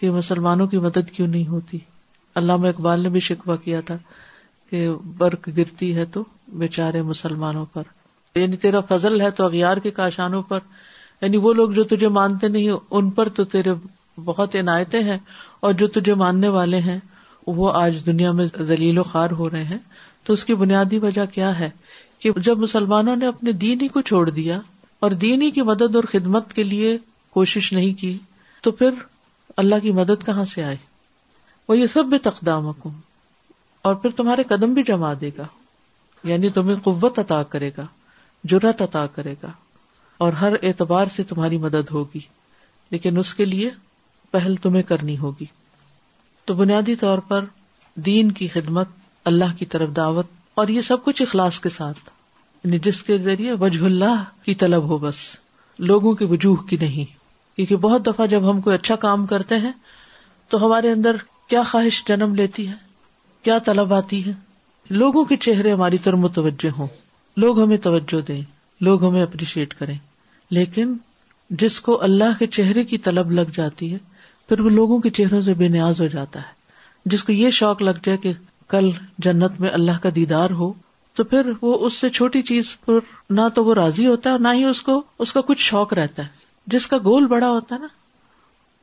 کہ 0.00 0.10
مسلمانوں 0.10 0.66
کی 0.66 0.78
مدد 0.86 1.10
کیوں 1.16 1.28
نہیں 1.28 1.46
ہوتی 1.48 1.78
علامہ 2.40 2.68
اقبال 2.68 3.02
نے 3.02 3.08
بھی 3.16 3.20
شکوہ 3.30 3.56
کیا 3.64 3.80
تھا 3.88 3.96
کہ 4.70 4.88
برق 5.18 5.48
گرتی 5.56 5.94
ہے 5.96 6.04
تو 6.16 6.22
بےچارے 6.58 7.02
مسلمانوں 7.12 7.64
پر 7.72 7.82
یعنی 8.40 8.56
تیرا 8.56 8.80
فضل 8.88 9.20
ہے 9.20 9.30
تو 9.38 9.44
اغیار 9.44 9.76
کے 9.82 9.90
کاشانوں 9.90 10.42
پر 10.48 10.58
یعنی 11.22 11.36
وہ 11.46 11.52
لوگ 11.54 11.70
جو 11.78 11.82
تجھے 11.90 12.08
مانتے 12.18 12.48
نہیں 12.48 12.70
ان 12.90 13.10
پر 13.18 13.28
تو 13.36 13.44
تیرے 13.54 13.72
بہت 14.24 14.54
عنایتیں 14.56 15.00
ہیں 15.02 15.16
اور 15.66 15.72
جو 15.82 15.86
تجھے 15.96 16.14
ماننے 16.22 16.48
والے 16.54 16.78
ہیں 16.86 16.98
وہ 17.46 17.72
آج 17.74 17.96
دنیا 18.06 18.30
میں 18.38 18.46
ذلیل 18.66 18.98
و 18.98 19.02
خوار 19.02 19.30
ہو 19.38 19.50
رہے 19.50 19.64
ہیں 19.64 19.78
تو 20.24 20.32
اس 20.32 20.44
کی 20.44 20.54
بنیادی 20.54 20.98
وجہ 21.02 21.24
کیا 21.34 21.58
ہے 21.58 21.70
کہ 22.22 22.30
جب 22.44 22.58
مسلمانوں 22.58 23.16
نے 23.16 23.26
اپنے 23.26 23.52
دین 23.64 23.80
ہی 23.80 23.88
کو 23.96 24.00
چھوڑ 24.10 24.28
دیا 24.30 24.60
اور 25.06 25.10
دین 25.24 25.42
ہی 25.42 25.50
کی 25.50 25.62
مدد 25.70 25.94
اور 25.96 26.04
خدمت 26.10 26.52
کے 26.54 26.62
لیے 26.64 26.96
کوشش 27.36 27.72
نہیں 27.72 27.92
کی 28.00 28.16
تو 28.62 28.70
پھر 28.80 28.94
اللہ 29.62 29.78
کی 29.82 29.90
مدد 29.92 30.24
کہاں 30.26 30.44
سے 30.54 30.62
آئے 30.64 30.76
وہ 31.68 31.78
یہ 31.78 31.86
سب 31.92 32.04
بھی 32.14 32.18
تقدام 32.30 32.70
اور 32.76 33.94
پھر 33.94 34.10
تمہارے 34.16 34.42
قدم 34.48 34.74
بھی 34.74 34.82
جما 34.86 35.12
دے 35.20 35.30
گا 35.38 35.44
یعنی 36.28 36.48
تمہیں 36.56 36.76
قوت 36.82 37.18
عطا 37.18 37.42
کرے 37.52 37.70
گا 37.78 37.86
جرت 38.50 38.82
عطا 38.82 39.06
کرے 39.14 39.34
گا 39.42 39.50
اور 40.24 40.32
ہر 40.40 40.52
اعتبار 40.62 41.06
سے 41.16 41.22
تمہاری 41.28 41.58
مدد 41.58 41.90
ہوگی 41.92 42.20
لیکن 42.90 43.18
اس 43.18 43.32
کے 43.34 43.44
لیے 43.44 43.70
پہل 44.30 44.56
تمہیں 44.62 44.82
کرنی 44.88 45.16
ہوگی 45.18 45.44
تو 46.44 46.54
بنیادی 46.54 46.94
طور 47.00 47.18
پر 47.28 47.44
دین 48.06 48.30
کی 48.32 48.48
خدمت 48.48 48.88
اللہ 49.30 49.54
کی 49.58 49.66
طرف 49.74 49.88
دعوت 49.96 50.26
اور 50.60 50.68
یہ 50.68 50.80
سب 50.82 51.04
کچھ 51.04 51.22
اخلاص 51.22 51.58
کے 51.60 51.68
ساتھ 51.76 51.98
یعنی 52.64 52.78
جس 52.82 53.02
کے 53.02 53.18
ذریعے 53.18 53.52
وجہ 53.60 53.84
اللہ 53.84 54.22
کی 54.44 54.54
طلب 54.62 54.88
ہو 54.88 54.98
بس 54.98 55.16
لوگوں 55.90 56.12
کے 56.14 56.24
وجوہ 56.30 56.56
کی 56.68 56.76
نہیں 56.80 57.04
کیونکہ 57.56 57.76
بہت 57.86 58.06
دفعہ 58.06 58.26
جب 58.26 58.50
ہم 58.50 58.60
کوئی 58.60 58.74
اچھا 58.76 58.96
کام 59.06 59.26
کرتے 59.26 59.58
ہیں 59.64 59.72
تو 60.48 60.64
ہمارے 60.64 60.90
اندر 60.92 61.16
کیا 61.48 61.62
خواہش 61.70 62.04
جنم 62.08 62.34
لیتی 62.34 62.68
ہے 62.68 62.74
کیا 63.42 63.58
طلب 63.64 63.94
آتی 63.94 64.24
ہے 64.26 64.32
لوگوں 64.90 65.24
کے 65.24 65.36
چہرے 65.46 65.72
ہماری 65.72 65.98
طرف 66.04 66.18
متوجہ 66.18 66.70
ہوں 66.78 66.86
لوگ 67.40 67.60
ہمیں 67.62 67.76
توجہ 67.82 68.20
دیں 68.28 68.40
لوگ 68.84 69.04
ہمیں 69.04 69.22
اپریشیٹ 69.22 69.74
کریں 69.78 69.94
لیکن 70.56 70.92
جس 71.60 71.80
کو 71.80 72.02
اللہ 72.02 72.38
کے 72.38 72.46
چہرے 72.46 72.84
کی 72.84 72.98
طلب 73.06 73.30
لگ 73.32 73.50
جاتی 73.56 73.92
ہے 73.92 73.98
پھر 74.48 74.60
وہ 74.60 74.70
لوگوں 74.70 74.98
کے 75.00 75.10
چہروں 75.18 75.40
سے 75.40 75.54
بے 75.54 75.68
نیاز 75.68 76.00
ہو 76.00 76.06
جاتا 76.12 76.40
ہے 76.40 76.60
جس 77.12 77.24
کو 77.24 77.32
یہ 77.32 77.50
شوق 77.60 77.82
لگ 77.82 78.04
جائے 78.04 78.18
کہ 78.22 78.32
کل 78.68 78.90
جنت 79.24 79.60
میں 79.60 79.68
اللہ 79.70 79.98
کا 80.02 80.08
دیدار 80.14 80.50
ہو 80.60 80.72
تو 81.16 81.24
پھر 81.30 81.50
وہ 81.62 81.74
اس 81.86 81.96
سے 82.00 82.08
چھوٹی 82.10 82.42
چیز 82.50 82.68
پر 82.84 82.98
نہ 83.38 83.48
تو 83.54 83.64
وہ 83.64 83.74
راضی 83.74 84.06
ہوتا 84.06 84.30
ہے 84.30 84.34
اور 84.34 84.40
نہ 84.40 84.52
ہی 84.54 84.64
اس 84.64 84.80
کو 84.82 85.00
اس 85.24 85.32
کا 85.32 85.40
کچھ 85.48 85.60
شوق 85.62 85.92
رہتا 85.94 86.22
ہے 86.22 86.40
جس 86.76 86.86
کا 86.86 86.98
گول 87.04 87.26
بڑا 87.26 87.48
ہوتا 87.50 87.74
ہے 87.74 87.80
نا 87.80 87.86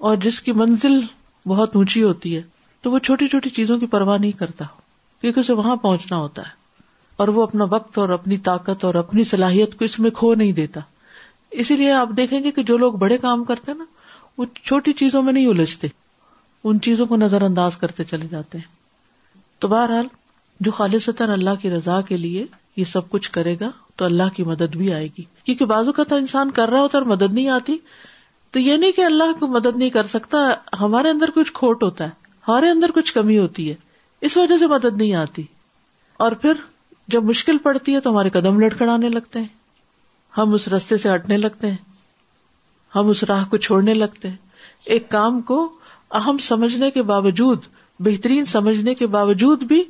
اور 0.08 0.16
جس 0.24 0.42
کی 0.42 0.52
منزل 0.62 1.00
بہت 1.48 1.76
اونچی 1.76 2.04
ہوتی 2.04 2.36
ہے 2.36 2.42
تو 2.82 2.92
وہ 2.92 3.00
چھوٹی 3.08 3.28
چھوٹی 3.28 3.50
چیزوں 3.60 3.78
کی 3.80 3.86
پرواہ 3.96 4.18
نہیں 4.18 4.38
کرتا 4.40 4.66
کیونکہ 5.22 5.40
اسے 5.40 5.54
وہاں 5.54 5.76
پہنچنا 5.76 6.18
ہوتا 6.18 6.42
ہے 6.48 6.58
اور 7.22 7.28
وہ 7.36 7.42
اپنا 7.44 7.66
وقت 7.70 7.98
اور 8.00 8.10
اپنی 8.16 8.36
طاقت 8.44 8.84
اور 8.86 8.96
اپنی 9.00 9.24
صلاحیت 9.30 9.74
کو 9.80 9.86
اس 9.86 10.00
میں 10.04 10.12
کھو 10.20 10.34
نہیں 10.42 10.52
دیتا 10.60 10.80
اسی 11.64 11.76
لیے 11.78 11.92
آپ 11.92 12.10
دیکھیں 12.18 12.38
گے 12.44 12.52
کہ 12.60 12.64
جو 12.70 12.78
لوگ 12.84 12.94
بڑے 13.02 13.18
کام 13.26 13.44
کرتے 13.50 13.74
نا 13.78 13.86
وہ 14.38 14.46
چھوٹی 14.62 14.94
چیزوں 15.02 15.22
میں 15.22 15.34
نہیں 15.34 15.48
الجھتے 15.48 15.88
ان 16.70 16.80
چیزوں 16.86 17.06
کو 17.06 17.16
نظر 17.16 17.42
انداز 17.50 17.78
کرتے 17.82 18.04
چلے 18.14 18.28
جاتے 18.32 18.58
ہیں 18.58 19.60
تو 19.64 19.68
بہرحال 19.76 20.08
جو 20.68 20.72
خالد 20.80 21.22
اللہ 21.28 21.60
کی 21.62 21.70
رضا 21.76 22.00
کے 22.12 22.18
لیے 22.24 22.46
یہ 22.76 22.84
سب 22.94 23.10
کچھ 23.10 23.30
کرے 23.40 23.56
گا 23.62 23.70
تو 24.00 24.06
اللہ 24.06 24.34
کی 24.36 24.44
مدد 24.54 24.76
بھی 24.82 24.92
آئے 24.94 25.08
گی 25.18 25.24
کیونکہ 25.44 25.66
بازو 25.76 25.92
کا 26.00 26.04
تو 26.10 26.16
انسان 26.24 26.52
کر 26.60 26.70
رہا 26.70 26.82
ہوتا 26.82 26.98
اور 26.98 27.06
مدد 27.16 27.34
نہیں 27.34 27.50
آتی 27.60 27.78
تو 28.56 28.60
یہ 28.70 28.78
نہیں 28.78 28.92
کہ 29.00 29.06
اللہ 29.06 29.38
کو 29.40 29.48
مدد 29.60 29.78
نہیں 29.78 29.90
کر 30.00 30.08
سکتا 30.16 30.38
ہمارے 30.86 31.10
اندر 31.10 31.30
کچھ 31.36 31.52
کھوٹ 31.62 31.84
ہوتا 31.84 32.04
ہے 32.06 32.10
ہمارے 32.48 32.70
اندر 32.80 32.92
کچھ 32.96 33.14
کمی 33.14 33.38
ہوتی 33.38 33.70
ہے 33.70 33.76
اس 34.30 34.38
وجہ 34.38 34.58
سے 34.60 34.68
مدد 34.78 34.98
نہیں 35.02 35.14
آتی 35.26 35.44
اور 36.28 36.32
پھر 36.46 36.64
جب 37.12 37.24
مشکل 37.26 37.58
پڑتی 37.64 37.94
ہے 37.94 38.00
تو 38.00 38.10
ہمارے 38.12 38.30
قدم 38.30 38.60
لٹکڑانے 38.60 39.10
لگتے 39.10 39.40
ہیں 39.40 39.48
ہم 40.38 40.54
اس 40.54 40.68
رستے 40.74 40.98
سے 41.06 41.14
ہٹنے 41.14 41.38
لگتے 41.38 41.70
ہیں 41.70 41.78
ہم 42.96 43.08
اس 43.10 43.24
راہ 43.30 43.44
کو 43.50 43.58
چھوڑنے 43.68 43.94
لگتے 43.94 44.30
ہیں 44.30 44.36
ایک 44.96 45.08
کام 45.12 45.40
کو 45.52 45.58
اہم 46.20 46.38
سمجھنے 46.48 46.90
کے 46.92 47.02
باوجود 47.14 47.64
بہترین 48.08 48.46
سمجھنے 48.54 48.94
کے 49.02 49.08
باوجود 49.18 49.64
بھی 49.72 49.84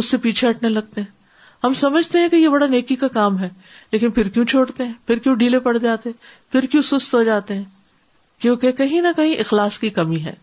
اس 0.00 0.04
سے 0.10 0.16
پیچھے 0.24 0.48
ہٹنے 0.50 0.68
لگتے 0.68 1.00
ہیں 1.00 1.22
ہم 1.66 1.72
سمجھتے 1.82 2.18
ہیں 2.20 2.28
کہ 2.28 2.36
یہ 2.36 2.48
بڑا 2.56 2.66
نیکی 2.76 2.96
کا 3.02 3.08
کام 3.18 3.38
ہے 3.40 3.48
لیکن 3.92 4.10
پھر 4.16 4.28
کیوں 4.34 4.44
چھوڑتے 4.54 4.84
ہیں 4.86 4.92
پھر 5.06 5.18
کیوں 5.26 5.34
ڈیلے 5.44 5.58
پڑ 5.68 5.76
جاتے 5.78 6.08
ہیں 6.10 6.52
پھر 6.52 6.66
کیوں 6.72 6.82
سست 6.90 7.14
ہو 7.14 7.22
جاتے 7.30 7.54
ہیں 7.54 7.64
کیونکہ 8.42 8.72
کہیں 8.82 9.00
نہ 9.00 9.12
کہیں 9.16 9.34
اخلاص 9.46 9.78
کی 9.78 9.90
کمی 10.00 10.22
ہے 10.24 10.34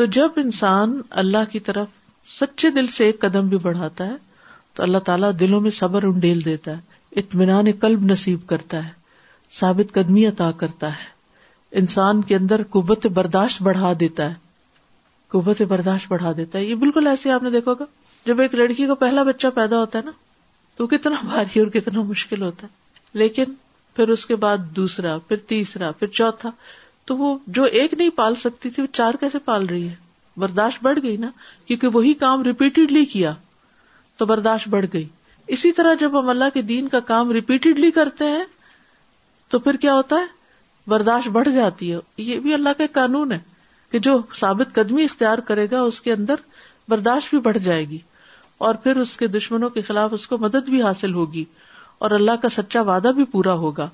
تو 0.00 0.04
جب 0.18 0.38
انسان 0.44 1.00
اللہ 1.24 1.50
کی 1.52 1.60
طرف 1.70 2.36
سچے 2.40 2.70
دل 2.80 2.86
سے 2.98 3.04
ایک 3.06 3.20
قدم 3.20 3.48
بھی 3.48 3.58
بڑھاتا 3.62 4.06
ہے 4.06 4.16
تو 4.74 4.82
اللہ 4.82 4.98
تعالیٰ 5.06 5.30
دلوں 5.40 5.60
میں 5.60 5.70
صبر 5.70 6.02
انڈیل 6.06 6.44
دیتا 6.44 6.70
ہے 6.76 7.18
اطمینان 7.20 7.70
قلب 7.80 8.04
نصیب 8.10 8.46
کرتا 8.48 8.84
ہے 8.86 9.02
ثابت 9.58 9.92
قدمی 9.94 10.26
عطا 10.26 10.50
کرتا 10.62 10.88
ہے 11.00 11.12
انسان 11.80 12.22
کے 12.24 12.36
اندر 12.36 12.62
قوت 12.70 13.06
برداشت 13.14 13.62
بڑھا 13.62 13.92
دیتا 14.00 14.28
ہے 14.30 14.34
قوت 15.34 15.62
برداشت 15.68 16.10
بڑھا 16.12 16.32
دیتا 16.36 16.58
ہے 16.58 16.64
یہ 16.64 16.74
بالکل 16.82 17.06
ایسے 17.06 17.30
آپ 17.32 17.42
نے 17.42 17.50
دیکھو 17.50 17.74
گا 17.80 17.84
جب 18.26 18.40
ایک 18.40 18.54
لڑکی 18.54 18.86
کا 18.86 18.94
پہلا 19.04 19.22
بچہ 19.22 19.46
پیدا 19.54 19.78
ہوتا 19.80 19.98
ہے 19.98 20.04
نا 20.04 20.10
تو 20.76 20.86
کتنا 20.86 21.16
بھاری 21.24 21.60
اور 21.60 21.68
کتنا 21.80 22.02
مشکل 22.06 22.42
ہوتا 22.42 22.66
ہے 22.66 23.18
لیکن 23.18 23.52
پھر 23.96 24.08
اس 24.16 24.26
کے 24.26 24.36
بعد 24.44 24.58
دوسرا 24.76 25.16
پھر 25.28 25.36
تیسرا 25.48 25.90
پھر 25.98 26.06
چوتھا 26.20 26.50
تو 27.06 27.16
وہ 27.16 27.36
جو 27.58 27.62
ایک 27.80 27.94
نہیں 27.94 28.10
پال 28.16 28.34
سکتی 28.44 28.70
تھی 28.70 28.82
وہ 28.82 28.94
چار 28.96 29.14
کیسے 29.20 29.38
پال 29.44 29.66
رہی 29.66 29.88
ہے 29.88 29.94
برداشت 30.40 30.82
بڑھ 30.84 30.98
گئی 31.02 31.16
نا 31.16 31.30
کیونکہ 31.66 31.88
وہی 31.92 32.14
کام 32.22 32.42
ریپیٹڈلی 32.42 33.04
کیا 33.14 33.32
تو 34.18 34.26
برداشت 34.26 34.68
بڑھ 34.68 34.84
گئی 34.92 35.04
اسی 35.54 35.72
طرح 35.76 35.94
جب 36.00 36.18
ہم 36.18 36.28
اللہ 36.28 36.50
کے 36.54 36.62
دین 36.72 36.88
کا 36.88 37.00
کام 37.08 37.30
ریپیٹڈلی 37.32 37.90
کرتے 37.92 38.24
ہیں 38.30 38.44
تو 39.50 39.58
پھر 39.64 39.76
کیا 39.80 39.94
ہوتا 39.94 40.16
ہے 40.20 40.90
برداشت 40.90 41.28
بڑھ 41.32 41.48
جاتی 41.54 41.92
ہے 41.92 41.98
یہ 42.22 42.38
بھی 42.46 42.54
اللہ 42.54 42.78
کا 42.78 42.84
قانون 42.92 43.32
ہے 43.32 43.38
کہ 43.92 43.98
جو 44.06 44.18
ثابت 44.40 44.74
قدمی 44.74 45.04
اختیار 45.04 45.38
کرے 45.50 45.66
گا 45.70 45.80
اس 45.90 46.00
کے 46.00 46.12
اندر 46.12 46.34
برداشت 46.88 47.28
بھی 47.30 47.38
بڑھ 47.40 47.58
جائے 47.64 47.84
گی 47.88 47.98
اور 48.66 48.74
پھر 48.82 48.96
اس 49.00 49.16
کے 49.16 49.26
دشمنوں 49.26 49.70
کے 49.70 49.82
خلاف 49.82 50.12
اس 50.14 50.26
کو 50.28 50.38
مدد 50.40 50.68
بھی 50.70 50.82
حاصل 50.82 51.14
ہوگی 51.14 51.44
اور 52.06 52.10
اللہ 52.18 52.36
کا 52.42 52.48
سچا 52.56 52.80
وعدہ 52.90 53.10
بھی 53.16 53.24
پورا 53.30 53.52
ہوگا 53.64 53.88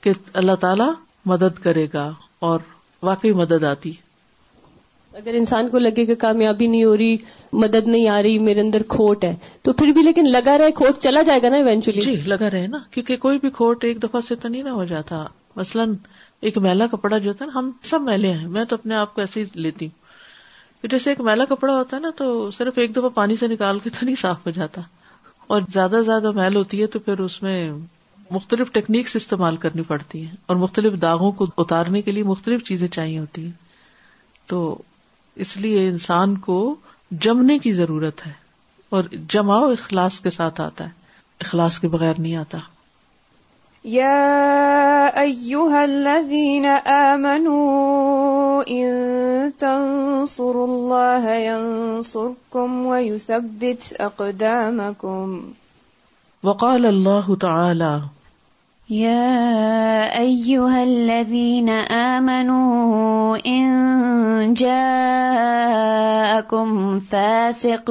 کہ 0.00 0.12
اللہ 0.42 0.54
تعالی 0.60 0.84
مدد 1.32 1.58
کرے 1.62 1.86
گا 1.94 2.10
اور 2.50 2.60
واقعی 3.10 3.32
مدد 3.42 3.64
آتی 3.64 3.90
ہے 3.96 4.06
اگر 5.18 5.34
انسان 5.34 5.68
کو 5.70 5.78
لگے 5.78 6.04
کہ 6.06 6.14
کامیابی 6.22 6.66
نہیں 6.66 6.82
ہو 6.84 6.96
رہی 6.96 7.16
مدد 7.62 7.86
نہیں 7.88 8.08
آ 8.16 8.20
رہی 8.22 8.38
میرے 8.48 8.60
اندر 8.60 8.82
کھوٹ 8.88 9.24
ہے 9.24 9.34
تو 9.68 9.72
پھر 9.80 9.88
بھی 9.96 10.02
لیکن 10.02 10.28
لگا 10.32 10.56
رہے 10.58 10.72
کھوٹ 10.80 10.98
چلا 11.06 11.22
جائے 11.30 11.42
گا 11.42 11.48
نا 11.48 11.56
ایونچولی 11.64 12.02
جی 12.02 12.14
لگا 12.34 12.50
رہے 12.52 12.66
نا 12.74 12.78
کیونکہ 12.90 13.16
کوئی 13.24 13.38
بھی 13.44 13.50
کھوٹ 13.56 13.84
ایک 13.84 14.02
دفعہ 14.02 14.20
سے 14.28 14.34
تو 14.44 14.48
نہیں 14.48 14.62
نہ 14.62 14.74
ہو 14.80 14.84
جاتا 14.92 15.24
مثلاً 15.56 15.94
ایک 16.48 16.58
میلا 16.66 16.86
کپڑا 16.92 17.16
جو 17.18 17.30
ہوتا 17.30 17.44
ہے 17.44 17.50
نا 17.52 17.58
ہم 17.58 17.70
سب 17.90 18.00
میلے 18.10 18.30
ہیں 18.32 18.46
میں 18.56 18.64
تو 18.72 18.76
اپنے 18.80 18.94
آپ 18.96 19.14
کو 19.14 19.20
ایسے 19.20 19.40
ہی 19.40 19.44
لیتی 19.66 19.86
ہوں 19.86 20.88
جیسے 20.90 21.10
ایک 21.10 21.20
میلا 21.30 21.44
کپڑا 21.54 21.74
ہوتا 21.76 21.96
ہے 21.96 22.00
نا 22.02 22.10
تو 22.16 22.50
صرف 22.58 22.78
ایک 22.78 22.94
دفعہ 22.96 23.08
پانی 23.14 23.36
سے 23.40 23.46
نکال 23.54 23.78
کے 23.84 23.90
تو 23.98 24.04
نہیں 24.06 24.16
صاف 24.20 24.46
ہو 24.46 24.50
جاتا 24.58 24.82
اور 25.54 25.62
زیادہ 25.72 25.96
سے 25.96 26.02
زیادہ 26.10 26.30
میل 26.34 26.56
ہوتی 26.56 26.80
ہے 26.82 26.86
تو 26.94 26.98
پھر 27.08 27.20
اس 27.22 27.42
میں 27.42 27.58
مختلف 28.30 28.70
ٹیکنیکس 28.72 29.16
استعمال 29.16 29.56
کرنی 29.66 29.82
پڑتی 29.88 30.20
ہیں 30.24 30.34
اور 30.46 30.56
مختلف 30.66 31.00
داغوں 31.02 31.32
کو 31.40 31.46
اتارنے 31.64 32.02
کے 32.08 32.12
لیے 32.12 32.22
مختلف 32.34 32.64
چیزیں 32.68 32.88
چاہیے 32.98 33.18
ہوتی 33.18 33.44
ہیں 33.44 33.52
تو 34.46 34.58
اس 35.44 35.56
لیے 35.62 35.88
انسان 35.88 36.36
کو 36.44 36.54
جمنے 37.24 37.58
کی 37.64 37.72
ضرورت 37.72 38.26
ہے 38.26 38.30
اور 38.96 39.10
جماؤ 39.34 39.70
اخلاص 39.72 40.18
کے 40.20 40.30
ساتھ 40.36 40.60
آتا 40.60 40.84
ہے 40.84 40.96
اخلاص 41.46 41.78
کے 41.78 41.88
بغیر 41.92 42.18
نہیں 42.24 42.36
آتا 42.42 42.58
یا 43.92 45.20
الذین 45.82 46.66
آمنوا 46.94 48.62
ان 48.78 50.26
سر 50.34 50.56
اللہ 50.64 51.28
ینصرکم 51.40 52.84
ویثبت 52.86 53.92
اقدامکم 54.08 55.40
وقال 56.50 56.84
اللہ 56.86 57.34
تعالی 57.40 57.94
اوہل 60.18 61.10
نمو 61.62 63.34
اکم 66.24 66.72
فیسیق 67.10 67.90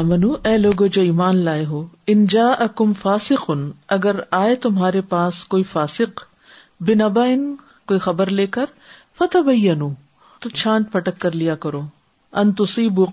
من 0.00 0.24
اے 0.44 0.56
لوگو 0.58 0.86
جو 0.86 1.02
ایمان 1.02 1.36
لائے 1.36 1.64
ہو 1.68 1.84
ان 2.06 2.26
جا 2.34 2.48
اکم 2.50 2.92
فاسقن 3.00 3.68
اگر 3.98 4.16
آئے 4.40 4.54
تمہارے 4.66 5.00
پاس 5.14 5.44
کوئی 5.54 5.62
فاسق 5.72 6.24
بنا 6.90 7.08
با 7.20 7.24
کوئی 7.86 8.00
خبر 8.08 8.30
لے 8.40 8.46
کر 8.58 8.64
فتح 9.18 9.44
بھائی 9.48 9.74
تو 10.40 10.48
چھانت 10.48 10.92
پٹک 10.92 11.18
کر 11.20 11.30
لیا 11.34 11.54
کرو 11.66 11.82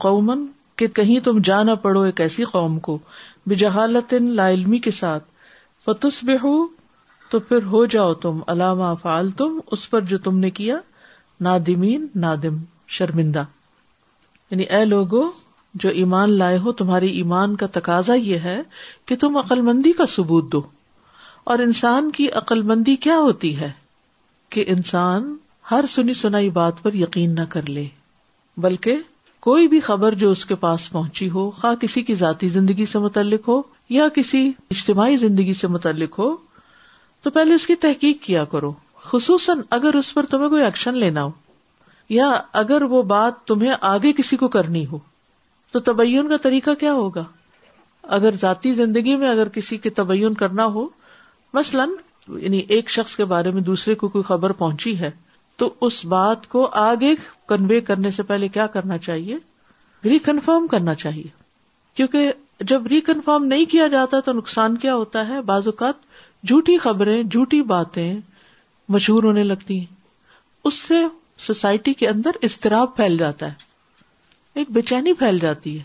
قومن 0.08 0.46
کہ 0.78 0.88
کہیں 0.96 1.20
تم 1.24 1.38
جانا 1.44 1.74
پڑو 1.84 2.00
ایک 2.04 2.20
ایسی 2.22 2.44
قوم 2.46 2.78
کو 2.88 2.98
بجہالت 3.50 4.14
لا 4.22 4.48
علمی 4.50 4.78
کے 4.88 4.92
ساتھ 5.00 5.24
فتس 5.86 6.24
ہو 6.44 6.56
تو 7.32 7.40
پھر 7.48 7.64
ہو 7.72 7.86
جاؤ 7.94 8.14
تم 8.26 8.40
علامہ 8.52 8.94
فعال 9.02 9.30
تم 9.42 9.60
اس 9.76 9.90
پر 9.90 10.02
جو 10.12 10.18
تم 10.28 10.38
نے 10.40 10.50
کیا 10.60 10.78
نادمین 11.48 12.08
نادم 12.24 12.58
شرمندہ 12.98 13.44
یعنی 14.52 14.64
اے 14.78 14.84
لوگو 14.86 15.24
جو 15.84 15.90
ایمان 16.02 16.32
لائے 16.38 16.58
ہو 16.64 16.72
تمہاری 16.82 17.08
ایمان 17.20 17.56
کا 17.62 17.66
تقاضا 17.74 18.14
یہ 18.14 18.40
ہے 18.50 18.58
کہ 19.08 19.16
تم 19.22 19.38
عقل 19.38 19.62
مندی 19.70 19.92
کا 19.98 20.06
ثبوت 20.16 20.52
دو 20.52 20.62
اور 21.54 21.60
انسان 21.66 22.10
کی 22.18 22.30
عقل 22.42 22.62
مندی 22.72 22.96
کیا 23.06 23.18
ہوتی 23.20 23.58
ہے 23.60 23.72
کہ 24.56 24.64
انسان 24.76 25.36
ہر 25.72 25.86
سنی 25.96 26.14
سنائی 26.24 26.50
بات 26.60 26.82
پر 26.84 26.94
یقین 27.04 27.36
نہ 27.36 27.46
کر 27.50 27.70
لے 27.78 27.86
بلکہ 28.66 28.98
کوئی 29.50 29.68
بھی 29.68 29.80
خبر 29.92 30.14
جو 30.26 30.30
اس 30.36 30.46
کے 30.52 30.56
پاس 30.66 30.90
پہنچی 30.92 31.30
ہو 31.30 31.50
خواہ 31.62 31.76
کسی 31.82 32.02
کی 32.04 32.16
ذاتی 32.26 32.48
زندگی 32.60 32.86
سے 32.92 33.00
متعلق 33.00 33.48
ہو 33.48 33.62
یا 33.90 34.08
کسی 34.16 34.48
اجتماعی 34.72 35.18
زندگی 35.18 35.54
سے 35.54 35.68
متعلق 35.68 36.18
ہو 36.20 36.36
تو 37.24 37.30
پہلے 37.32 37.56
اس 37.56 37.66
کی 37.68 37.76
تحقیق 37.86 38.22
کیا 38.24 38.44
کرو 38.52 38.72
خصوصاً 39.10 39.60
اگر 39.78 39.96
اس 39.96 40.14
پر 40.14 40.26
تمہیں 40.30 40.50
کوئی 40.50 40.64
ایکشن 40.64 40.98
لینا 40.98 41.24
ہو 41.24 41.32
یا 42.10 42.30
اگر 42.64 42.82
وہ 42.90 43.02
بات 43.12 43.44
تمہیں 43.48 43.74
آگے 43.90 44.14
کسی 44.18 44.38
کو 44.38 44.48
کرنی 44.56 44.86
ہو 44.92 44.98
تو 45.72 45.80
تبین 45.92 46.30
کا 46.30 46.38
طریقہ 46.42 46.72
کیا 46.80 46.94
ہوگا 46.94 47.24
اگر 48.18 48.36
ذاتی 48.42 48.74
زندگی 48.74 49.16
میں 49.18 49.30
اگر 49.30 49.48
کسی 49.54 49.78
کے 49.86 49.90
تبین 50.00 50.34
کرنا 50.42 50.66
ہو 50.74 50.88
مثلاً 51.54 51.90
یعنی 52.42 52.62
ایک 52.76 52.90
شخص 52.92 53.16
کے 53.16 53.26
بارے 53.32 53.52
میں 53.52 53.62
دوسرے 53.62 53.96
کو 53.96 54.08
کوئی 54.10 54.24
خبر 54.28 54.52
پہنچی 54.62 54.98
ہے 55.00 55.10
تو 55.58 55.70
اس 55.86 56.04
بات 56.16 56.48
کو 56.50 56.66
آگے 56.84 57.14
کنوے 57.48 57.80
کرنے 57.90 58.12
سے 58.12 58.24
پہلے 58.32 58.48
کیا 58.58 58.68
کرنا 58.78 58.98
چاہیے 58.98 59.38
کنفرم 60.24 60.66
کرنا 60.72 60.94
چاہیے 60.96 61.28
کیونکہ 61.96 62.32
جب 62.68 62.86
ریکنفرم 62.90 63.44
نہیں 63.46 63.66
کیا 63.72 63.86
جاتا 63.92 64.20
تو 64.26 64.32
نقصان 64.34 64.78
کیا 64.78 64.94
ہوتا 64.96 65.28
ہے 65.28 65.40
بعض 65.46 65.68
اوقات 65.68 66.06
جھوٹی 66.48 66.78
خبریں 66.84 67.22
جھوٹی 67.24 67.62
باتیں 67.72 68.16
مشہور 68.94 69.24
ہونے 69.24 69.44
لگتی 69.44 69.80
ہیں 69.80 69.86
اس 70.68 70.74
سے 70.88 71.02
سوسائٹی 71.46 71.94
کے 71.94 72.08
اندر 72.08 72.36
اضطراب 72.44 72.96
پھیل 72.96 73.18
جاتا 73.18 73.48
ہے 73.52 73.64
ایک 74.60 74.72
بے 74.72 74.82
چینی 74.82 75.14
پھیل 75.20 75.40
جاتی 75.40 75.78
ہے 75.78 75.84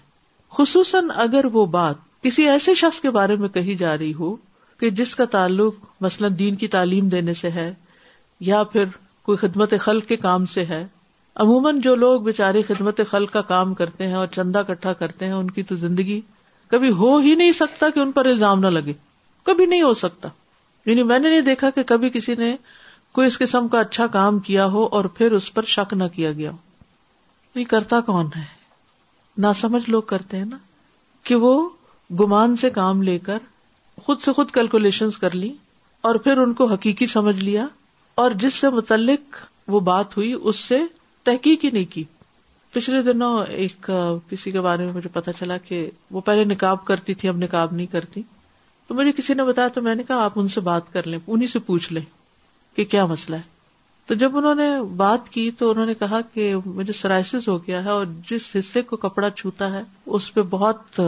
خصوصاً 0.59 1.09
اگر 1.25 1.45
وہ 1.53 1.65
بات 1.77 1.95
کسی 2.23 2.49
ایسے 2.49 2.75
شخص 2.77 3.01
کے 3.01 3.11
بارے 3.11 3.37
میں 3.41 3.49
کہی 3.49 3.75
جا 3.81 3.97
رہی 3.99 4.13
ہو 4.19 4.35
کہ 4.81 4.91
جس 5.01 5.15
کا 5.17 5.25
تعلق 5.35 5.75
مثلا 6.03 6.29
دین 6.39 6.55
کی 6.57 6.69
تعلیم 6.69 7.09
دینے 7.09 7.35
سے 7.35 7.51
ہے 7.51 7.73
یا 8.51 8.63
پھر 8.73 8.85
کوئی 9.27 9.39
خدمت 9.39 9.75
خلق 9.81 10.07
کے 10.09 10.17
کام 10.17 10.47
سے 10.55 10.65
ہے 10.67 10.87
عموماً 11.45 11.81
جو 11.81 11.95
لوگ 11.95 12.21
بےچارے 12.23 12.63
خدمت 12.69 13.01
خلق 13.11 13.33
کا 13.33 13.41
کام 13.51 13.75
کرتے 13.75 14.07
ہیں 14.07 14.15
اور 14.23 14.27
چندہ 14.37 14.63
کٹھا 14.69 14.93
کرتے 15.03 15.25
ہیں 15.27 15.33
ان 15.33 15.51
کی 15.51 15.63
تو 15.71 15.77
زندگی 15.77 16.21
کبھی 16.71 16.91
ہو 16.99 17.17
ہی 17.19 17.35
نہیں 17.35 17.53
سکتا 17.53 17.89
کہ 17.95 18.01
ان 18.01 18.11
پر 18.13 18.25
الزام 18.31 18.61
نہ 18.61 18.67
لگے 18.71 18.93
کبھی 19.47 19.67
نہیں 19.67 19.83
ہو 19.83 19.93
سکتا 20.05 20.29
یعنی 20.87 21.03
میں 21.03 21.19
نے 21.19 21.29
نہیں 21.31 21.41
دیکھا 21.49 21.71
کہ 21.75 21.83
کبھی 21.87 22.11
کسی 22.15 22.35
نے 22.39 22.55
کوئی 23.15 23.27
اس 23.27 23.39
قسم 23.39 23.67
کا 23.69 23.81
اچھا 23.81 24.07
کام 24.17 24.39
کیا 24.49 24.67
ہو 24.73 24.85
اور 24.99 25.05
پھر 25.15 25.33
اس 25.39 25.53
پر 25.55 25.65
شک 25.77 25.93
نہ 25.95 26.05
کیا 26.15 26.33
گیا 26.33 26.51
یہ 27.55 27.65
کرتا 27.71 28.01
کون 28.07 28.27
ہے 28.37 28.45
نا 29.45 29.53
سمجھ 29.61 29.89
لوگ 29.91 30.03
کرتے 30.13 30.37
ہیں 30.39 30.45
نا 30.45 30.57
کہ 31.25 31.35
وہ 31.45 31.53
گمان 32.21 32.57
سے 32.63 32.71
کام 32.71 33.03
لے 33.03 33.19
کر 33.27 33.39
خود 34.05 34.21
سے 34.25 34.33
خود 34.33 34.51
کیلکولیشن 34.55 35.11
کر 35.21 35.35
لی 35.35 35.53
اور 36.09 36.15
پھر 36.25 36.39
ان 36.43 36.53
کو 36.61 36.67
حقیقی 36.73 37.07
سمجھ 37.15 37.39
لیا 37.45 37.67
اور 38.23 38.31
جس 38.45 38.55
سے 38.61 38.69
متعلق 38.71 39.37
وہ 39.73 39.81
بات 39.91 40.17
ہوئی 40.17 40.33
اس 40.41 40.59
سے 40.69 40.79
تحقیق 41.25 41.65
ہی 41.65 41.71
نہیں 41.73 41.85
کی 41.93 42.05
پچھلے 42.73 43.01
دنوں 43.03 43.45
ایک 43.63 43.91
کسی 44.31 44.51
کے 44.51 44.61
بارے 44.61 44.85
میں 44.85 44.93
مجھے 44.93 45.09
پتا 45.13 45.33
چلا 45.39 45.57
کہ 45.69 45.89
وہ 46.17 46.21
پہلے 46.25 46.45
نکاب 46.53 46.85
کرتی 46.87 47.15
تھی 47.23 47.29
اب 47.29 47.37
نکاب 47.43 47.73
نہیں 47.73 47.87
کرتی 47.93 48.23
تو 48.89 48.95
مجھے 48.95 49.13
کسی 49.17 49.35
نے 49.35 49.45
بتایا 49.45 49.69
تو 49.75 49.83
میں 49.83 49.95
نے 49.95 50.03
کہا 50.09 50.25
آپ 50.25 50.39
ان 50.39 50.49
سے 50.49 50.61
بات 50.69 50.93
کر 50.93 51.07
لیں 51.07 51.19
انہیں 51.27 51.49
سے 51.49 51.59
پوچھ 51.67 51.93
لیں 51.93 52.03
کہ 52.77 52.85
کیا 52.85 53.05
مسئلہ 53.07 53.37
ہے 53.37 53.59
تو 54.07 54.15
جب 54.21 54.37
انہوں 54.37 54.55
نے 54.55 54.69
بات 54.97 55.29
کی 55.33 55.51
تو 55.59 55.71
انہوں 55.71 55.87
نے 55.87 55.95
کہا 55.99 56.21
کہ 56.35 56.55
مجھے 56.67 56.93
سرائسس 57.01 57.49
ہو 57.49 57.57
گیا 57.67 57.83
ہے 57.85 57.91
اور 57.91 58.07
جس 58.31 58.51
حصے 58.59 58.83
کو 58.83 58.97
کپڑا 59.05 59.31
چھوتا 59.37 59.71
ہے 59.73 59.83
اس 60.19 60.33
پہ 60.35 60.43
بہت 60.51 61.01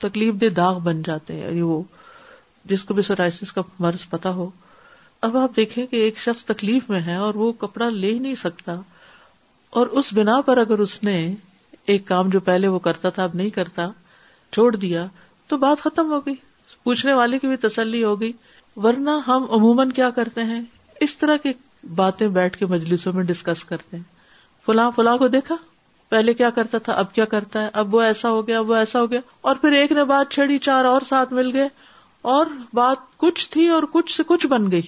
تکلیف 0.00 0.34
دہ 0.40 0.48
داغ 0.56 0.78
بن 0.84 1.02
جاتے 1.06 1.34
ہیں 1.34 1.44
یعنی 1.44 1.60
وہ 1.70 1.80
جس 2.70 2.84
کو 2.84 2.94
بھی 2.94 3.02
سرائسس 3.02 3.52
کا 3.52 3.62
مرض 3.80 4.08
پتا 4.10 4.30
ہو 4.34 4.48
اب 5.28 5.36
آپ 5.36 5.56
دیکھیں 5.56 5.84
کہ 5.86 5.96
ایک 6.02 6.18
شخص 6.20 6.44
تکلیف 6.44 6.88
میں 6.90 7.00
ہے 7.06 7.16
اور 7.26 7.34
وہ 7.44 7.52
کپڑا 7.60 7.88
لے 7.88 8.12
ہی 8.12 8.18
نہیں 8.18 8.34
سکتا 8.44 8.74
اور 9.78 9.86
اس 10.00 10.12
بنا 10.14 10.40
پر 10.46 10.58
اگر 10.58 10.78
اس 10.84 11.02
نے 11.04 11.16
ایک 11.92 12.06
کام 12.06 12.28
جو 12.28 12.40
پہلے 12.48 12.68
وہ 12.68 12.78
کرتا 12.86 13.10
تھا 13.18 13.22
اب 13.24 13.30
نہیں 13.34 13.50
کرتا 13.50 13.86
چھوڑ 14.52 14.74
دیا 14.76 15.04
تو 15.48 15.56
بات 15.56 15.80
ختم 15.82 16.10
ہو 16.12 16.18
گئی 16.26 16.34
پوچھنے 16.84 17.12
والے 17.14 17.38
کی 17.38 17.46
بھی 17.48 17.56
تسلی 17.68 18.02
ہو 18.04 18.18
گئی 18.20 18.32
ورنہ 18.84 19.10
ہم 19.26 19.46
عموماً 19.56 19.90
کیا 19.92 20.10
کرتے 20.16 20.42
ہیں 20.44 20.60
اس 21.06 21.16
طرح 21.18 21.36
کی 21.42 21.52
باتیں 21.96 22.26
بیٹھ 22.38 22.56
کے 22.58 22.66
مجلسوں 22.70 23.12
میں 23.12 23.24
ڈسکس 23.24 23.64
کرتے 23.64 23.96
ہیں 23.96 24.02
فلاں 24.66 24.90
فلاں 24.96 25.16
کو 25.18 25.28
دیکھا 25.28 25.56
پہلے 26.08 26.34
کیا 26.34 26.50
کرتا 26.54 26.78
تھا 26.84 26.92
اب 27.02 27.12
کیا 27.14 27.24
کرتا 27.34 27.62
ہے 27.62 27.68
اب 27.82 27.94
وہ 27.94 28.00
ایسا 28.02 28.30
ہو 28.30 28.46
گیا 28.46 28.58
اب 28.58 28.70
وہ 28.70 28.74
ایسا 28.74 29.00
ہو 29.00 29.10
گیا 29.10 29.20
اور 29.50 29.56
پھر 29.60 29.72
ایک 29.80 29.92
نے 29.92 30.04
بات 30.04 30.30
چھڑی 30.32 30.58
چار 30.68 30.84
اور 30.84 31.00
ساتھ 31.08 31.32
مل 31.32 31.50
گئے 31.56 31.68
اور 32.32 32.46
بات 32.74 33.16
کچھ 33.18 33.48
تھی 33.50 33.68
اور 33.76 33.82
کچھ 33.92 34.16
سے 34.16 34.22
کچھ 34.26 34.46
بن 34.46 34.70
گئی 34.70 34.82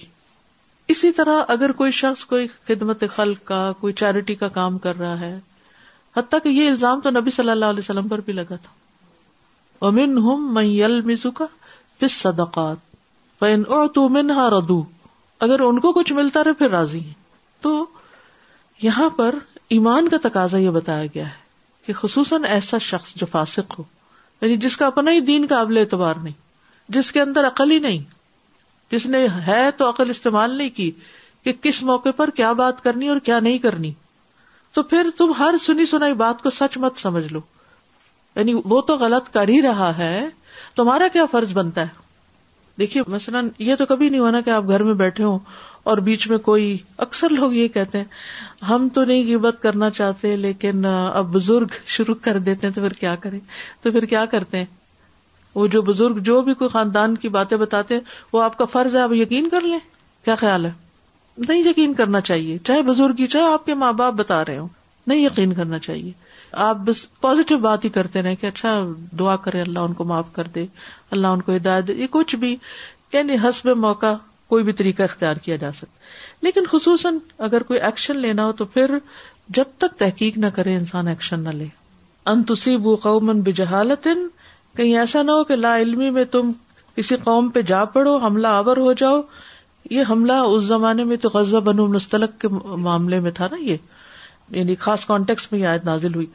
اسی 0.91 1.09
طرح 1.17 1.43
اگر 1.55 1.71
کوئی 1.71 1.91
شخص 1.97 2.21
کوئی 2.25 2.45
خدمت 2.67 3.03
خلق 3.15 3.41
کا 3.47 3.57
کوئی 3.79 3.93
چیریٹی 3.99 4.33
کا 4.35 4.47
کام 4.57 4.77
کر 4.85 4.95
رہا 4.99 5.17
ہے 5.19 5.35
حتیٰ 6.17 6.39
کہ 6.43 6.49
یہ 6.49 6.69
الزام 6.69 7.01
تو 7.01 7.09
نبی 7.19 7.31
صلی 7.35 7.49
اللہ 7.51 7.71
علیہ 7.73 7.83
وسلم 7.89 8.07
پر 8.07 8.19
بھی 8.25 8.33
لگا 8.33 8.55
تھا 8.63 8.71
او 9.79 9.89
من 9.91 10.17
میں 10.53 10.87
ردو 14.57 14.81
اگر 15.47 15.59
ان 15.59 15.79
کو 15.85 15.91
کچھ 15.93 16.11
ملتا 16.13 16.43
رہے 16.43 16.53
پھر 16.59 16.69
راضی 16.69 16.99
ہیں 17.03 17.13
تو 17.61 17.69
یہاں 18.81 19.09
پر 19.17 19.35
ایمان 19.77 20.07
کا 20.09 20.17
تقاضا 20.27 20.57
یہ 20.57 20.69
بتایا 20.79 21.05
گیا 21.15 21.27
ہے 21.27 21.37
کہ 21.85 21.91
خصوصاً 21.93 22.45
ایسا 22.45 22.77
شخص 22.89 23.13
جو 23.21 23.25
فاسق 23.31 23.77
ہو 23.79 23.83
یعنی 24.41 24.55
جس 24.65 24.73
کا 24.77 24.83
اپنا 24.87 25.11
ہی 25.11 25.19
دین 25.31 25.41
قابل 25.49 25.77
اعتبار 25.77 26.15
نہیں 26.23 26.33
جس 26.97 27.07
کے 27.11 27.19
اندر 27.21 27.43
عقل 27.47 27.69
ہی 27.71 27.79
نہیں 27.87 27.99
نے 29.09 29.25
ہے 29.47 29.59
تو 29.77 29.89
عقل 29.89 30.09
استعمال 30.09 30.55
نہیں 30.57 30.69
کی 30.75 30.91
کہ 31.43 31.53
کس 31.61 31.81
موقع 31.83 32.09
پر 32.17 32.29
کیا 32.35 32.51
بات 32.61 32.83
کرنی 32.83 33.07
اور 33.09 33.19
کیا 33.23 33.39
نہیں 33.39 33.57
کرنی 33.65 33.91
تو 34.73 34.83
پھر 34.91 35.09
تم 35.17 35.31
ہر 35.39 35.55
سنی 35.65 35.85
سنائی 35.85 36.13
بات 36.21 36.41
کو 36.43 36.49
سچ 36.49 36.77
مت 36.81 36.99
سمجھ 36.99 37.25
لو 37.33 37.39
یعنی 38.35 38.53
وہ 38.65 38.81
تو 38.87 38.95
غلط 38.97 39.33
کر 39.33 39.47
ہی 39.49 39.61
رہا 39.61 39.97
ہے 39.97 40.25
تمہارا 40.75 41.07
کیا 41.13 41.25
فرض 41.31 41.53
بنتا 41.53 41.81
ہے 41.87 42.01
دیکھیے 42.79 43.03
مثلاً 43.15 43.49
یہ 43.59 43.75
تو 43.79 43.85
کبھی 43.85 44.07
نہیں 44.09 44.19
ہونا 44.21 44.39
کہ 44.41 44.49
آپ 44.49 44.67
گھر 44.67 44.83
میں 44.83 44.93
بیٹھے 45.01 45.23
ہوں 45.23 45.37
اور 45.91 45.97
بیچ 46.07 46.27
میں 46.29 46.37
کوئی 46.47 46.75
اکثر 47.05 47.29
لوگ 47.29 47.53
یہ 47.53 47.67
کہتے 47.73 47.97
ہیں 47.97 48.63
ہم 48.65 48.87
تو 48.93 49.03
نہیں 49.05 49.23
غیبت 49.27 49.61
کرنا 49.61 49.89
چاہتے 49.97 50.35
لیکن 50.35 50.85
اب 50.93 51.31
بزرگ 51.33 51.73
شروع 51.95 52.15
کر 52.21 52.37
دیتے 52.47 52.67
ہیں 52.67 52.73
تو 52.73 52.81
پھر 52.81 52.93
کیا 52.99 53.15
کریں 53.25 53.39
تو 53.83 53.91
پھر 53.91 54.05
کیا 54.13 54.25
کرتے 54.31 54.57
ہیں 54.57 54.65
وہ 55.55 55.65
جو 55.73 55.81
بزرگ 55.87 56.17
جو 56.27 56.39
بھی 56.41 56.53
کوئی 56.59 56.69
خاندان 56.69 57.15
کی 57.23 57.29
باتیں 57.29 57.57
بتاتے 57.57 57.99
وہ 58.33 58.41
آپ 58.43 58.57
کا 58.57 58.65
فرض 58.71 58.95
ہے 58.95 59.01
آپ 59.01 59.11
یقین 59.13 59.49
کر 59.49 59.61
لیں 59.71 59.79
کیا 60.25 60.35
خیال 60.35 60.65
ہے 60.65 60.71
نہیں 61.47 61.61
یقین 61.69 61.93
کرنا 61.99 62.21
چاہیے 62.21 62.57
چاہے 62.63 62.81
بزرگ 62.89 63.19
ہی 63.19 63.27
چاہے 63.35 63.51
آپ 63.53 63.65
کے 63.65 63.73
ماں 63.83 63.91
باپ 64.01 64.13
بتا 64.13 64.43
رہے 64.47 64.57
ہوں 64.57 64.67
نہیں 65.07 65.19
یقین 65.25 65.53
کرنا 65.53 65.79
چاہیے 65.79 66.11
آپ 66.67 66.77
بس 66.85 67.05
پازیٹو 67.21 67.57
بات 67.57 67.85
ہی 67.85 67.89
کرتے 67.89 68.21
رہے 68.21 68.35
کہ 68.41 68.47
اچھا 68.47 68.79
دعا 69.19 69.35
کرے 69.45 69.61
اللہ 69.61 69.79
ان 69.87 69.93
کو 69.93 70.03
معاف 70.11 70.31
کر 70.33 70.47
دے 70.55 70.65
اللہ 71.17 71.27
ان 71.37 71.41
کو 71.41 71.55
ہدایت 71.55 71.87
دے 71.87 71.93
یہ 71.97 72.07
کچھ 72.11 72.35
بھی 72.43 72.55
یعنی 73.13 73.35
حسب 73.43 73.69
موقع 73.77 74.13
کوئی 74.49 74.63
بھی 74.63 74.73
طریقہ 74.81 75.03
اختیار 75.03 75.35
کیا 75.45 75.55
جا 75.55 75.71
سکتا 75.73 76.41
لیکن 76.45 76.65
خصوصاً 76.71 77.17
اگر 77.47 77.63
کوئی 77.71 77.79
ایکشن 77.79 78.17
لینا 78.19 78.45
ہو 78.45 78.51
تو 78.61 78.65
پھر 78.75 78.97
جب 79.59 79.63
تک 79.77 79.97
تحقیق 79.99 80.37
نہ 80.37 80.45
کرے 80.55 80.75
انسان 80.75 81.07
ایکشن 81.07 81.39
نہ 81.43 81.49
لے 81.61 81.65
انتصیب 82.33 82.87
قومن 83.03 83.41
بجہالت 83.41 84.07
کہیں 84.77 84.97
ایسا 84.99 85.21
نہ 85.23 85.31
ہو 85.31 85.43
کہ 85.49 85.55
لا 85.55 85.77
علمی 85.79 86.09
میں 86.09 86.23
تم 86.31 86.51
کسی 86.97 87.15
قوم 87.23 87.49
پہ 87.49 87.61
جا 87.71 87.83
پڑو 87.95 88.15
حملہ 88.25 88.47
آور 88.61 88.77
ہو 88.77 88.93
جاؤ 89.01 89.21
یہ 89.89 90.03
حملہ 90.09 90.33
اس 90.53 90.63
زمانے 90.63 91.03
میں 91.03 91.17
تو 91.21 91.29
غزہ 91.33 91.57
بنو 91.65 91.87
مستلق 91.93 92.39
کے 92.41 92.47
معاملے 92.87 93.19
میں 93.19 93.31
تھا 93.39 93.47
نا 93.51 93.57
یہ 93.69 93.77
یعنی 94.57 94.75
خاص 94.79 95.05
کانٹیکس 95.05 95.51
میں 95.51 95.65
آیت 95.65 95.85
نازل 95.85 96.15
ہوئی 96.15 96.25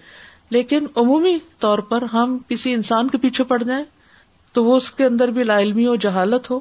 لیکن 0.51 0.87
عمومی 0.97 1.37
طور 1.61 1.79
پر 1.89 2.03
ہم 2.13 2.37
کسی 2.49 2.73
انسان 2.75 3.09
کے 3.11 3.19
پیچھے 3.23 3.45
پڑ 3.49 3.63
جائیں 3.63 3.85
تو 4.53 4.65
وہ 4.65 4.77
اس 4.77 4.91
کے 4.99 5.05
اندر 5.05 5.29
بھی 5.39 5.45
لا 5.45 5.59
علمی 5.61 5.87
ہو 5.87 5.95
جہالت 6.07 6.51
ہو 6.51 6.59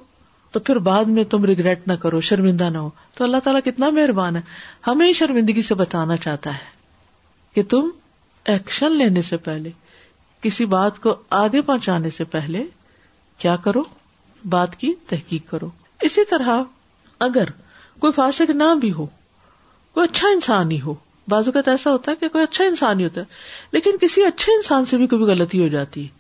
تو 0.52 0.60
پھر 0.68 0.78
بعد 0.90 1.06
میں 1.18 1.24
تم 1.30 1.46
ریگریٹ 1.46 1.88
نہ 1.88 1.94
کرو 2.02 2.20
شرمندہ 2.30 2.70
نہ 2.70 2.78
ہو 2.78 2.90
تو 3.18 3.24
اللہ 3.24 3.38
تعالیٰ 3.44 3.62
کتنا 3.66 3.90
مہربان 4.00 4.36
ہے 4.36 4.42
ہمیں 4.88 5.12
شرمندگی 5.20 5.62
سے 5.70 5.76
بتانا 5.76 6.18
چاہتا 6.26 6.54
ہے 6.54 7.56
کہ 7.56 7.64
تم 7.70 7.90
ایکشن 8.56 8.92
لینے 8.98 9.22
سے 9.32 9.38
پہلے 9.50 9.70
کسی 10.44 10.66
بات 10.74 11.00
کو 11.04 11.14
آگے 11.44 11.62
پہنچانے 11.66 12.10
سے 12.18 12.24
پہلے 12.34 12.64
کیا 13.44 13.56
کرو 13.64 13.84
بات 14.50 14.76
کی 14.80 14.92
تحقیق 15.10 15.50
کرو 15.50 15.70
اسی 16.10 16.26
طرح 16.30 16.62
اگر 17.28 17.50
کوئی 18.00 18.14
فاسق 18.14 18.50
نہ 18.56 18.74
بھی 18.82 18.92
ہو 18.94 19.06
کوئی 19.94 20.08
اچھا 20.10 20.28
انسان 20.34 20.72
ہی 20.72 20.80
ہو 20.82 20.94
بازو 21.30 21.52
کا 21.52 21.62
تو 21.62 21.72
ایسا 21.72 21.92
ہوتا 21.92 22.12
ہے 22.12 22.16
کہ 22.20 22.28
کوئی 22.34 22.44
اچھا 22.44 22.66
انسان 22.66 23.00
ہی 23.00 23.04
ہوتا 23.06 23.22
ہے 23.22 23.26
لیکن 23.72 23.98
کسی 24.02 24.24
اچھے 24.26 24.52
انسان 24.56 24.86
سے 24.92 24.98
بھی 24.98 25.08
کبھی 25.14 25.26
غلطی 25.32 25.62
ہو 25.62 25.68
جاتی 25.68 26.04
ہے 26.04 26.16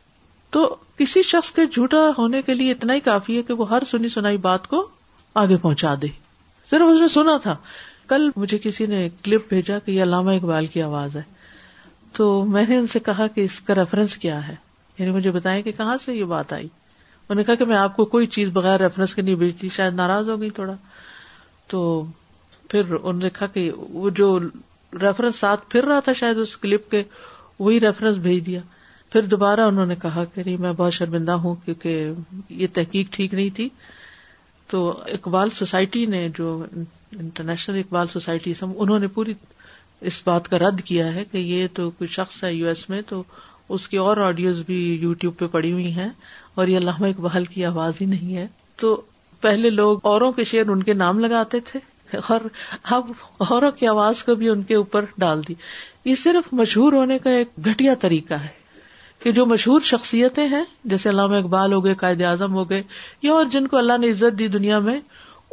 تو 0.51 0.67
کسی 0.99 1.21
شخص 1.31 1.51
کے 1.51 1.65
جھوٹا 1.73 1.97
ہونے 2.17 2.41
کے 2.41 2.53
لیے 2.53 2.71
اتنا 2.71 2.93
ہی 2.93 2.99
کافی 3.05 3.37
ہے 3.37 3.41
کہ 3.47 3.53
وہ 3.61 3.69
ہر 3.69 3.83
سنی 3.91 4.09
سنائی 4.09 4.37
بات 4.47 4.67
کو 4.67 4.87
آگے 5.43 5.57
پہنچا 5.61 5.93
دے 6.01 6.07
صرف 6.69 6.89
اس 6.93 6.99
نے 7.01 7.07
سنا 7.13 7.37
تھا 7.43 7.55
کل 8.07 8.29
مجھے 8.35 8.57
کسی 8.63 8.85
نے 8.95 9.07
کلپ 9.23 9.49
بھیجا 9.49 9.79
کہ 9.85 9.91
یہ 9.91 10.03
علامہ 10.03 10.31
اقبال 10.31 10.65
کی 10.75 10.81
آواز 10.81 11.15
ہے 11.15 11.21
تو 12.13 12.25
میں 12.47 12.65
نے 12.69 12.77
ان 12.77 12.87
سے 12.93 12.99
کہا 13.05 13.25
کہ 13.35 13.41
اس 13.45 13.59
کا 13.65 13.75
ریفرنس 13.75 14.17
کیا 14.17 14.47
ہے 14.47 14.55
یعنی 14.97 15.11
مجھے 15.11 15.31
بتائیں 15.31 15.61
کہ 15.63 15.71
کہاں 15.77 15.97
سے 16.05 16.15
یہ 16.15 16.23
بات 16.35 16.53
آئی 16.53 16.67
انہوں 16.67 17.35
نے 17.35 17.43
کہا 17.43 17.55
کہ 17.55 17.65
میں 17.71 17.77
آپ 17.77 17.95
کو 17.95 18.05
کوئی 18.13 18.27
چیز 18.35 18.49
بغیر 18.53 18.79
ریفرنس 18.81 19.15
کے 19.15 19.21
نہیں 19.21 19.35
بھیجتی 19.35 19.69
شاید 19.75 19.93
ناراض 19.93 20.29
ہو 20.29 20.39
گئی 20.41 20.49
تھوڑا 20.59 20.73
تو 21.71 21.81
پھر 22.69 22.93
انہوں 22.93 23.21
نے 23.21 23.29
کہا 23.37 23.47
کہ 23.53 23.71
وہ 23.89 24.09
جو 24.19 24.37
ریفرنس 25.01 25.35
ساتھ 25.39 25.69
پھر 25.71 25.85
رہا 25.85 25.99
تھا 26.05 26.13
شاید 26.23 26.37
اس 26.39 26.55
کلپ 26.57 26.89
کے 26.91 27.03
وہی 27.59 27.79
ریفرنس 27.81 28.17
بھیج 28.27 28.45
دیا 28.45 28.59
پھر 29.11 29.25
دوبارہ 29.31 29.59
انہوں 29.67 29.85
نے 29.85 29.95
کہا 30.01 30.23
کہ 30.33 30.43
میں 30.59 30.71
بہت 30.77 30.93
شرمندہ 30.93 31.31
ہوں 31.43 31.55
کیونکہ 31.65 32.11
یہ 32.61 32.67
تحقیق 32.73 33.11
ٹھیک 33.13 33.33
نہیں 33.33 33.55
تھی 33.55 33.67
تو 34.71 34.89
اقبال 35.13 35.49
سوسائٹی 35.55 36.05
نے 36.13 36.27
جو 36.37 36.47
انٹرنیشنل 37.19 37.77
اقبال 37.79 38.07
سوسائٹی 38.11 38.53
انہوں 38.77 38.99
نے 38.99 39.07
پوری 39.13 39.33
اس 40.09 40.19
بات 40.25 40.47
کا 40.49 40.57
رد 40.59 40.81
کیا 40.85 41.13
ہے 41.13 41.23
کہ 41.31 41.37
یہ 41.37 41.67
تو 41.73 41.89
کوئی 41.97 42.07
شخص 42.15 42.43
ہے 42.43 42.53
یو 42.53 42.67
ایس 42.67 42.87
میں 42.89 43.01
تو 43.07 43.21
اس 43.75 43.87
کی 43.89 43.97
اور 43.97 44.17
آڈیوز 44.25 44.61
بھی 44.65 44.75
یو 45.01 45.13
ٹیوب 45.21 45.37
پہ 45.37 45.45
پڑی 45.51 45.71
ہوئی 45.71 45.91
ہیں 45.93 46.09
اور 46.59 46.67
یہ 46.67 46.77
علامہ 46.77 47.05
اقبال 47.07 47.45
کی 47.53 47.65
آواز 47.65 48.01
ہی 48.01 48.05
نہیں 48.05 48.35
ہے 48.37 48.45
تو 48.81 48.95
پہلے 49.41 49.69
لوگ 49.69 50.05
اوروں 50.09 50.31
کے 50.31 50.43
شعر 50.51 50.69
ان 50.71 50.83
کے 50.83 50.93
نام 50.93 51.19
لگاتے 51.19 51.59
تھے 51.69 51.79
اور 52.33 52.41
اب 52.97 53.11
اوروں 53.49 53.71
کی 53.79 53.87
آواز 53.87 54.23
کو 54.23 54.35
بھی 54.43 54.49
ان 54.49 54.61
کے 54.69 54.75
اوپر 54.75 55.05
ڈال 55.19 55.41
دی 55.47 55.53
یہ 56.05 56.15
صرف 56.23 56.53
مشہور 56.59 56.93
ہونے 56.93 57.17
کا 57.23 57.29
ایک 57.37 57.49
گٹیا 57.65 57.95
طریقہ 58.01 58.33
ہے 58.43 58.55
کہ 59.23 59.31
جو 59.39 59.45
مشہور 59.45 59.81
شخصیتیں 59.83 60.45
ہیں 60.47 60.63
جیسے 60.91 61.09
علامہ 61.09 61.35
اقبال 61.35 61.73
ہو 61.73 61.83
گئے 61.85 61.93
قائد 62.01 62.21
اعظم 62.21 62.53
ہو 62.55 62.69
گئے 62.69 62.81
یا 63.23 63.33
اور 63.33 63.45
جن 63.51 63.67
کو 63.67 63.77
اللہ 63.77 63.97
نے 64.01 64.09
عزت 64.11 64.39
دی 64.39 64.47
دنیا 64.59 64.79
میں 64.89 64.99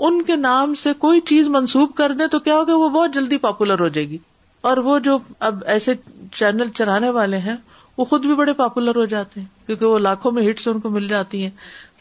ان 0.07 0.23
کے 0.25 0.37
نام 0.37 0.75
سے 0.83 0.93
کوئی 1.05 1.21
چیز 1.31 1.49
منسوب 1.57 1.95
کر 1.97 2.13
دے 2.19 2.27
تو 2.29 2.39
کیا 2.47 2.55
ہوگا 2.59 2.75
وہ 2.77 2.89
بہت 2.89 3.15
جلدی 3.15 3.37
پاپولر 3.49 3.81
ہو 3.81 3.89
جائے 3.89 4.09
گی 4.09 4.19
اور 4.71 4.77
وہ 4.85 4.99
جو 5.07 5.17
اب 5.47 5.63
ایسے 5.73 5.93
چینل 6.33 6.69
چلانے 6.75 7.09
والے 7.17 7.39
ہیں 7.47 7.57
وہ 7.99 8.05
خود 8.13 8.27
بھی 8.27 8.35
بڑے 8.35 8.53
پاپولر 8.61 8.97
ہو 8.97 9.05
جاتے 9.11 9.41
ہیں 9.41 9.47
کیونکہ 9.67 9.85
وہ 9.87 9.99
لاکھوں 10.05 10.31
میں 10.37 10.47
ہٹس 10.49 10.69
ان 10.69 10.79
کو 10.85 10.91
مل 10.91 11.09
جاتی 11.09 11.43
ہیں 11.43 11.51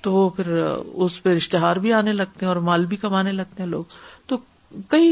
تو 0.02 0.14
وہ 0.14 0.30
پھر 0.38 0.48
اس 0.62 1.22
پہ 1.24 1.36
اشتہار 1.38 1.76
بھی 1.86 1.94
آنے 2.00 2.12
لگتے 2.22 2.46
ہیں 2.46 2.48
اور 2.54 2.62
مال 2.70 2.86
بھی 2.94 2.98
کمانے 3.02 3.32
لگتے 3.32 3.64
ہیں 3.64 3.70
لوگ 3.70 3.98
تو 4.28 4.38
کئی 4.94 5.12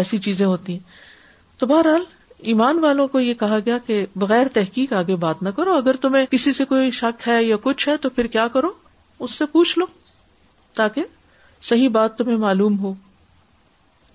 ایسی 0.00 0.18
چیزیں 0.26 0.44
ہوتی 0.46 0.72
ہیں 0.72 1.58
تو 1.58 1.66
بہرحال 1.66 2.04
ایمان 2.52 2.78
والوں 2.84 3.08
کو 3.14 3.20
یہ 3.20 3.34
کہا 3.44 3.58
گیا 3.66 3.78
کہ 3.86 4.04
بغیر 4.26 4.46
تحقیق 4.60 4.92
آگے 5.02 5.16
بات 5.24 5.42
نہ 5.42 5.48
کرو 5.56 5.72
اگر 5.76 5.96
تمہیں 6.02 6.24
کسی 6.36 6.52
سے 6.58 6.64
کوئی 6.72 6.90
شک 7.02 7.28
ہے 7.28 7.42
یا 7.44 7.56
کچھ 7.62 7.88
ہے 7.88 7.96
تو 8.04 8.10
پھر 8.18 8.26
کیا 8.36 8.46
کرو 8.58 8.70
اس 9.24 9.34
سے 9.38 9.46
پوچھ 9.56 9.78
لو 9.78 9.86
تاکہ 10.74 11.04
صحیح 11.70 11.88
بات 11.98 12.16
تمہیں 12.18 12.36
معلوم 12.46 12.78
ہو 12.84 12.94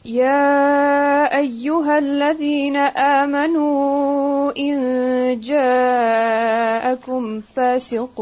يا 0.06 1.26
أيها 1.38 1.98
الذين 2.00 2.76
آمنوا 2.78 4.52
إن 4.58 5.40
جاءكم 5.40 7.40
فاسق 7.40 8.22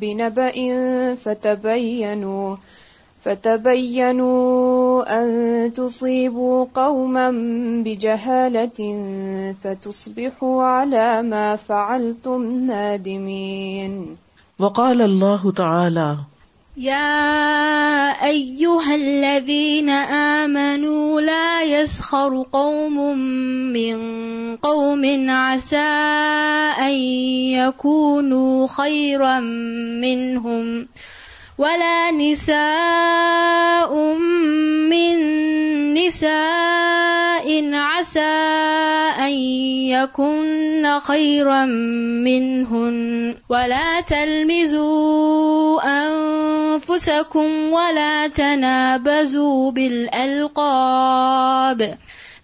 بنبأ 0.00 0.52
فتبينوا 1.14 2.56
فتبينوا 3.24 4.26
أن 5.22 5.72
تصيبوا 5.72 6.66
قوما 6.74 7.30
بجهالة 7.84 8.80
فتصبحوا 9.64 10.62
على 10.64 11.22
ما 11.22 11.56
فعلتم 11.56 12.42
نادمين 12.66 14.16
وقال 14.58 15.02
الله 15.02 15.52
تعالى 15.52 16.16
يا 16.80 18.24
أيها 18.24 18.94
الذين 18.94 19.90
آمنوا 20.40 21.20
لا 21.20 21.62
يسخر 21.62 22.42
قوم 22.52 22.96
من 23.68 24.56
قوم 24.56 25.30
عسى 25.30 25.88
أن 26.80 26.92
يكونوا 26.92 28.66
خيرا 28.66 29.40
منهم 29.40 30.86
ولا 31.60 32.08
نساء 32.10 33.92
من 34.88 35.16
نساء 35.94 37.46
عسى 37.74 38.38
أن 39.20 39.32
يكن 39.92 40.98
خيرا 41.04 41.64
منهن 42.24 43.34
ولا 43.48 44.00
تلمزوا 44.00 45.80
أنفسكم 45.84 47.72
ولا 47.72 48.28
تنابزوا 48.28 49.70
بالألقاب 49.72 51.96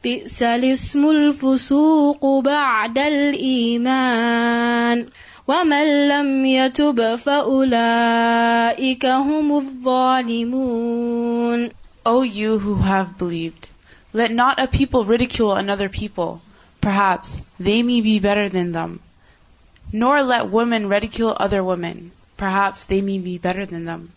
بئس 0.05 0.43
الاسم 0.43 1.05
الفسوق 1.11 2.27
بعد 2.41 2.99
الإيمان 2.99 5.07
وَمَنْ 5.47 6.09
لَمْ 6.11 6.43
يَتُبْ 6.43 7.23
فَأُولَئِكَ 7.23 8.99
هُمُ 8.99 9.81
الظَّالِمُونَ. 9.81 11.73
O 12.05 12.23
you 12.23 12.59
who 12.59 12.75
have 12.75 13.17
believed, 13.17 13.69
let 14.13 14.33
not 14.33 14.59
a 14.59 14.67
people 14.67 15.05
ridicule 15.05 15.53
another 15.53 15.89
people, 15.89 16.43
perhaps 16.81 17.41
they 17.61 17.85
may 17.85 18.01
be 18.01 18.19
better 18.19 18.49
than 18.49 18.73
them. 18.73 18.99
Nor 19.93 20.25
let 20.25 20.51
women 20.51 20.89
ridicule 20.89 21.37
other 21.39 21.63
women, 21.63 22.11
perhaps 22.37 22.87
they 22.87 23.01
may 23.01 23.19
be 23.19 23.39
better 23.39 23.65
than 23.67 23.85
them. 23.85 24.11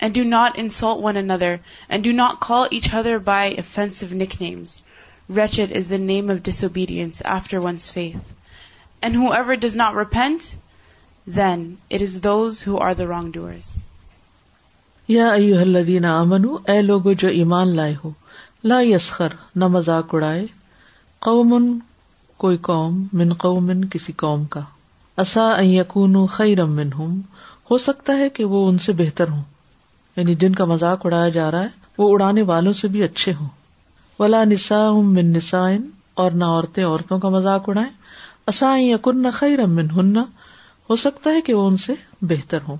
And 0.00 0.12
do 0.12 0.24
not 0.24 0.58
insult 0.58 1.00
one 1.00 1.16
another, 1.16 1.60
and 1.88 2.02
do 2.02 2.12
not 2.12 2.40
call 2.40 2.66
each 2.68 2.92
other 2.92 3.20
by 3.20 3.54
offensive 3.56 4.12
nicknames. 4.12 4.82
Wretched 5.28 5.70
is 5.70 5.88
the 5.88 6.00
name 6.00 6.28
of 6.28 6.42
disobedience 6.42 7.20
after 7.20 7.60
one's 7.60 7.88
faith. 7.88 8.32
And 9.00 9.14
whoever 9.14 9.54
does 9.54 9.76
not 9.76 9.94
repent, 9.94 10.56
then 11.26 11.78
it 11.88 12.02
is 12.02 12.20
those 12.22 12.60
who 12.62 12.76
are 12.78 12.94
the 12.94 13.06
wrongdoers. 13.06 13.64
یا 15.08 15.26
ایوہ 15.32 15.60
الذین 15.60 16.04
آمنو 16.04 16.56
اے 16.72 16.80
لوگو 16.82 17.12
جو 17.20 17.28
ایمان 17.38 17.74
لائے 17.76 17.94
ہو 18.02 18.10
لا 18.64 18.80
یسخر 18.80 19.34
نہ 19.60 19.66
مذاق 19.74 20.14
اڑائے 20.14 20.44
قوم 21.26 21.54
کوئی 22.44 22.56
قوم 22.68 23.02
من 23.12 23.32
قوم 23.44 23.70
کسی 23.90 24.12
قوم 24.22 24.44
کا 24.54 24.60
اصا 25.22 25.48
ان 25.54 25.64
یکونو 25.66 26.26
خیرم 26.36 26.72
منہم 26.76 27.20
ہو 27.70 27.78
سکتا 27.86 28.14
ہے 28.18 28.28
کہ 28.38 28.44
وہ 28.54 28.66
ان 28.68 28.78
سے 28.86 28.92
بہتر 29.02 29.28
ہوں 29.28 29.42
یعنی 30.16 30.34
جن 30.40 30.54
کا 30.54 30.64
مذاق 30.74 31.06
اڑایا 31.06 31.28
جا 31.38 31.50
رہا 31.50 31.62
ہے 31.62 31.68
وہ 31.98 32.10
اڑانے 32.14 32.42
والوں 32.52 32.72
سے 32.80 32.88
بھی 32.94 33.02
اچھے 33.02 33.32
ہوں 33.40 33.48
ولا 34.18 34.44
نسا 34.44 34.88
من 34.94 35.32
نسائن 35.36 35.88
اور 36.22 36.30
نہ 36.30 36.44
عورتیں 36.44 36.84
عورتوں 36.84 37.18
کا 37.18 37.28
مزاق 37.38 37.68
اڑائے 37.68 38.80
یقین 38.84 39.22
نہ 39.22 39.28
خیرم 39.34 39.78
ہوں 39.90 40.02
نہ 40.12 40.20
ہو 40.90 40.96
سکتا 41.02 41.30
ہے 41.30 41.40
کہ 41.46 41.54
وہ 41.54 41.66
ان 41.68 41.76
سے 41.86 41.92
بہتر 42.30 42.62
ہوں 42.68 42.76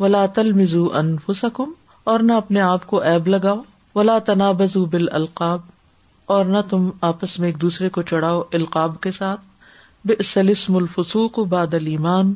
ولا 0.00 0.24
تل 0.34 0.52
مزو 0.60 0.84
انفسکم 0.98 1.70
اور 2.10 2.20
نہ 2.28 2.32
اپنے 2.42 2.60
آپ 2.60 2.86
کو 2.86 3.00
ایب 3.10 3.26
لگاؤ 3.28 3.60
ولا 3.94 4.18
بزو 4.58 4.84
بال 4.92 5.06
القاب 5.20 5.60
اور 6.34 6.44
نہ 6.54 6.58
تم 6.70 6.88
آپس 7.10 7.38
میں 7.38 7.48
ایک 7.48 7.60
دوسرے 7.60 7.88
کو 7.96 8.02
چڑھاؤ 8.10 8.42
القاب 8.58 9.00
کے 9.02 9.10
ساتھ 9.12 9.40
بے 10.06 10.14
سلسم 10.24 10.76
الفسوق 10.76 11.38
باد 11.54 11.74
المان 11.78 12.32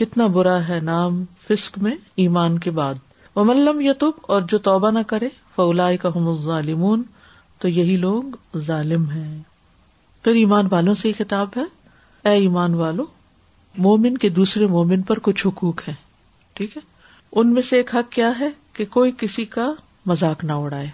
کتنا 0.00 0.26
برا 0.34 0.56
ہے 0.68 0.78
نام 0.88 1.22
فسک 1.46 1.78
میں 1.82 1.94
ایمان 2.24 2.58
کے 2.66 2.70
بعد 2.80 3.06
ملم 3.36 3.80
یتب 3.80 4.20
اور 4.34 4.40
جو 4.48 4.58
توبہ 4.68 4.90
نہ 4.90 4.98
کرے 5.06 5.28
فولا 5.56 5.88
کا 6.02 6.08
ظالمون 6.44 7.02
تو 7.60 7.68
یہی 7.68 7.96
لوگ 8.06 8.56
ظالم 8.66 9.08
ہیں 9.10 9.38
پھر 10.22 10.34
ایمان 10.40 10.68
والوں 10.70 10.94
سے 11.02 11.08
یہ 11.08 11.12
کتاب 11.18 11.56
ہے 11.58 11.64
اے 12.28 12.34
ایمان 12.38 12.74
والو 12.80 13.04
مومن 13.84 14.16
کے 14.18 14.28
دوسرے 14.38 14.66
مومن 14.66 15.02
پر 15.08 15.18
کچھ 15.22 15.46
حقوق 15.46 15.86
ہیں 15.88 15.94
ٹھیک 16.54 16.76
ہے 16.76 16.80
ان 17.40 17.52
میں 17.54 17.62
سے 17.62 17.76
ایک 17.76 17.94
حق 17.94 18.10
کیا 18.12 18.30
ہے 18.38 18.48
کہ 18.76 18.84
کوئی 18.96 19.12
کسی 19.18 19.44
کا 19.56 19.72
مزاق 20.06 20.44
نہ 20.44 20.52
اڑائے 20.62 20.86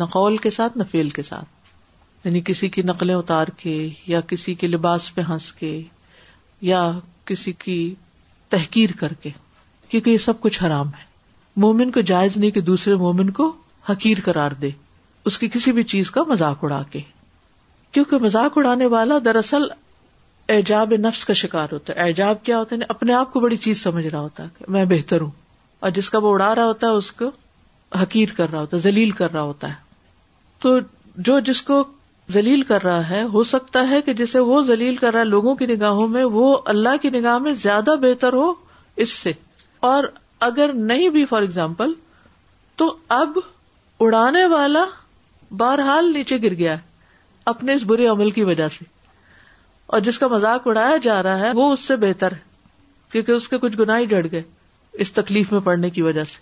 نہ 0.00 0.04
قول 0.12 0.36
کے 0.46 0.50
ساتھ 0.56 0.76
نہ 0.78 0.82
فیل 0.90 1.08
کے 1.18 1.22
ساتھ 1.22 2.26
یعنی 2.26 2.40
کسی 2.44 2.68
کی 2.76 2.82
نقلیں 2.82 3.14
اتار 3.14 3.46
کے 3.56 3.74
یا 4.06 4.20
کسی 4.28 4.54
کے 4.62 4.66
لباس 4.66 5.14
پہ 5.14 5.20
ہنس 5.28 5.52
کے 5.60 5.80
یا 6.70 6.90
کسی 7.26 7.52
کی 7.58 7.76
تحقیر 8.54 8.90
کر 9.00 9.12
کے 9.22 9.30
کیونکہ 9.88 10.10
یہ 10.10 10.16
سب 10.26 10.40
کچھ 10.40 10.62
حرام 10.62 10.88
ہے 10.98 11.04
مومن 11.62 11.90
کو 11.92 12.00
جائز 12.12 12.36
نہیں 12.36 12.50
کہ 12.50 12.60
دوسرے 12.60 12.94
مومن 13.04 13.30
کو 13.38 13.52
حقیر 13.90 14.18
قرار 14.24 14.50
دے 14.62 14.70
اس 15.30 15.38
کی 15.38 15.48
کسی 15.52 15.72
بھی 15.78 15.82
چیز 15.92 16.10
کا 16.16 16.22
مذاق 16.28 16.64
اڑا 16.64 16.82
کے 16.90 17.00
کیونکہ 17.92 18.18
مزاق 18.24 18.58
اڑانے 18.58 18.86
والا 18.96 19.18
دراصل 19.24 19.66
ایجاب 20.54 20.92
نفس 21.04 21.24
کا 21.24 21.32
شکار 21.42 21.68
ہوتا 21.72 21.94
ہے 21.94 22.02
ایجاب 22.06 22.42
کیا 22.44 22.58
ہوتا 22.58 22.74
ہے 22.74 22.78
یعنی 22.78 22.86
اپنے 22.94 23.12
آپ 23.14 23.32
کو 23.32 23.40
بڑی 23.40 23.56
چیز 23.64 23.82
سمجھ 23.82 24.06
رہا 24.06 24.18
ہوتا 24.18 24.42
ہے 24.42 24.48
کہ 24.58 24.64
میں 24.72 24.84
بہتر 24.90 25.20
ہوں 25.20 25.30
اور 25.86 25.90
جس 25.94 26.10
کا 26.10 26.18
وہ 26.24 26.32
اڑا 26.34 26.54
رہا 26.54 26.64
ہوتا 26.64 26.86
ہے 26.86 26.92
اس 27.00 27.10
کو 27.20 27.30
حقیر 28.02 28.32
کر 28.36 28.50
رہا 28.50 28.60
ہوتا 28.60 28.76
ہے 28.76 28.82
ذلیل 28.82 29.10
کر 29.20 29.32
رہا 29.32 29.40
ہوتا 29.42 29.68
ہے 29.68 29.74
تو 30.62 30.76
جو 31.28 31.38
جس 31.50 31.62
کو 31.70 31.82
ذلیل 32.32 32.62
کر 32.70 32.82
رہا 32.84 33.08
ہے 33.10 33.22
ہو 33.32 33.42
سکتا 33.54 33.88
ہے 33.90 34.00
کہ 34.06 34.12
جسے 34.20 34.38
وہ 34.52 34.60
ذلیل 34.70 34.96
کر 34.96 35.12
رہا 35.12 35.20
ہے 35.20 35.24
لوگوں 35.24 35.54
کی 35.56 35.66
نگاہوں 35.66 36.06
میں 36.14 36.24
وہ 36.38 36.56
اللہ 36.74 36.96
کی 37.02 37.10
نگاہ 37.18 37.38
میں 37.44 37.52
زیادہ 37.62 37.94
بہتر 38.02 38.32
ہو 38.42 38.52
اس 39.04 39.12
سے 39.18 39.32
اور 39.90 40.04
اگر 40.48 40.72
نہیں 40.88 41.08
بھی 41.08 41.24
فار 41.30 41.42
اگزامپل 41.42 41.92
تو 42.76 42.94
اب 43.18 43.38
اڑانے 44.04 44.44
والا 44.54 44.84
بہرحال 45.58 46.12
نیچے 46.12 46.38
گر 46.42 46.54
گیا 46.58 46.76
اپنے 47.52 47.74
اس 47.74 47.82
برے 47.86 48.06
عمل 48.08 48.30
کی 48.38 48.44
وجہ 48.44 48.68
سے 48.78 48.84
اور 49.92 50.00
جس 50.06 50.18
کا 50.18 50.26
مزاق 50.28 50.66
اڑایا 50.68 50.96
جا 51.02 51.22
رہا 51.22 51.38
ہے 51.40 51.50
وہ 51.54 51.72
اس 51.72 51.80
سے 51.88 51.96
بہتر 52.06 52.32
ہے 52.32 52.44
کیونکہ 53.12 53.32
اس 53.32 53.48
کے 53.48 53.58
کچھ 53.58 53.76
گناہ 53.80 53.98
ہی 53.98 54.06
جڑ 54.06 54.26
گئے 54.30 54.42
اس 55.04 55.12
تکلیف 55.12 55.52
میں 55.52 55.60
پڑنے 55.64 55.90
کی 55.90 56.02
وجہ 56.02 56.24
سے 56.28 56.38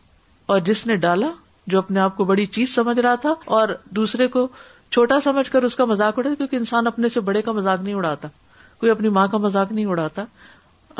اور 0.52 0.60
جس 0.68 0.86
نے 0.86 0.96
ڈالا 1.02 1.30
جو 1.72 1.78
اپنے 1.78 2.00
آپ 2.00 2.16
کو 2.16 2.24
بڑی 2.24 2.46
چیز 2.56 2.74
سمجھ 2.74 2.98
رہا 2.98 3.14
تھا 3.20 3.34
اور 3.56 3.68
دوسرے 3.96 4.26
کو 4.36 4.46
چھوٹا 4.90 5.20
سمجھ 5.24 5.48
کر 5.50 5.62
اس 5.62 5.76
کا 5.76 5.84
مزاق 5.92 6.18
اڑا 6.18 6.30
کیونکہ 6.38 6.56
انسان 6.56 6.86
اپنے 6.86 7.08
سے 7.14 7.20
بڑے 7.28 7.42
کا 7.42 7.52
مزاق 7.52 7.80
نہیں 7.82 7.94
اڑاتا 7.94 8.28
کوئی 8.80 8.92
اپنی 8.92 9.08
ماں 9.18 9.26
کا 9.32 9.38
مذاق 9.46 9.72
نہیں 9.72 9.86
اڑاتا 9.86 10.24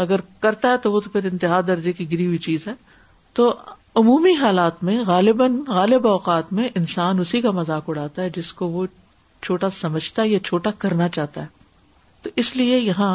اگر 0.05 0.21
کرتا 0.41 0.71
ہے 0.73 0.79
تو 0.83 0.93
وہ 0.93 1.01
تو 1.01 1.11
پھر 1.13 1.25
انتہا 1.33 1.61
درجے 1.67 1.93
کی 1.93 2.11
گری 2.13 2.27
ہوئی 2.27 2.39
چیز 2.47 2.67
ہے 2.69 2.73
تو 3.35 3.53
عمومی 3.97 4.35
حالات 4.41 4.83
میں 4.85 4.99
غالباً 5.07 5.57
غالب 5.69 6.07
اوقات 6.09 6.53
میں 6.53 6.69
انسان 6.75 7.21
اسی 7.21 7.41
کا 7.41 7.51
مذاق 7.61 7.89
اڑاتا 7.89 8.23
ہے 8.23 8.31
جس 8.37 8.53
کو 8.61 8.69
وہ 8.71 8.87
چھوٹا 9.47 9.71
سمجھتا 9.81 10.23
ہے 10.23 10.29
یا 10.29 10.41
چھوٹا 10.47 10.71
کرنا 10.79 11.09
چاہتا 11.19 11.43
ہے 11.43 11.63
تو 12.25 12.31
اس 12.41 12.55
لیے 12.57 12.79
یہاں 12.79 13.15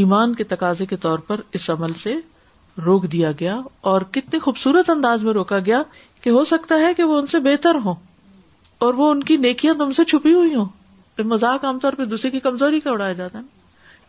ایمان 0.00 0.34
کے 0.34 0.44
تقاضے 0.52 0.86
کے 0.92 0.96
طور 1.02 1.18
پر 1.26 1.40
اس 1.58 1.68
عمل 1.70 1.92
سے 2.02 2.14
روک 2.84 3.04
دیا 3.12 3.30
گیا 3.40 3.54
اور 3.90 4.02
کتنے 4.16 4.38
خوبصورت 4.46 4.88
انداز 4.90 5.22
میں 5.24 5.32
روکا 5.32 5.58
گیا 5.66 5.82
کہ 6.22 6.30
ہو 6.36 6.42
سکتا 6.52 6.78
ہے 6.80 6.92
کہ 6.96 7.04
وہ 7.10 7.18
ان 7.20 7.26
سے 7.34 7.38
بہتر 7.44 7.74
ہو 7.84 7.94
اور 8.86 8.94
وہ 9.00 9.10
ان 9.10 9.22
کی 9.30 9.36
نیکیاں 9.44 9.74
تم 9.78 9.92
سے 10.00 10.04
چھپی 10.12 10.32
ہوئی 10.34 10.54
ہوں 10.54 10.64
مزاق 11.32 11.64
عام 11.64 11.78
طور 11.78 11.92
پہ 11.98 12.04
دوسرے 12.10 12.30
کی 12.30 12.38
کمزوری 12.40 12.78
کا 12.80 12.90
اڑایا 12.90 13.12
جاتا 13.20 13.38
ہے 13.38 13.44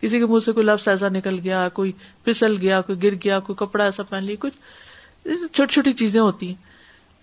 کسی 0.00 0.18
کے 0.18 0.26
منہ 0.26 0.40
سے 0.44 0.52
کوئی 0.52 0.66
لفظ 0.66 0.86
ایسا 0.88 1.08
نکل 1.14 1.38
گیا 1.44 1.68
کوئی 1.78 1.90
پھسل 2.24 2.56
گیا 2.60 2.80
کوئی 2.86 3.02
گر 3.02 3.14
گیا 3.24 3.38
کوئی 3.48 3.56
کپڑا 3.66 3.84
ایسا 3.84 4.02
پہن 4.08 4.24
لیا 4.24 4.36
کچھ 4.46 4.54
چھوٹی 5.54 5.72
چھوٹی 5.72 5.92
چیزیں 6.02 6.20
ہوتی 6.20 6.48
ہیں 6.48 6.70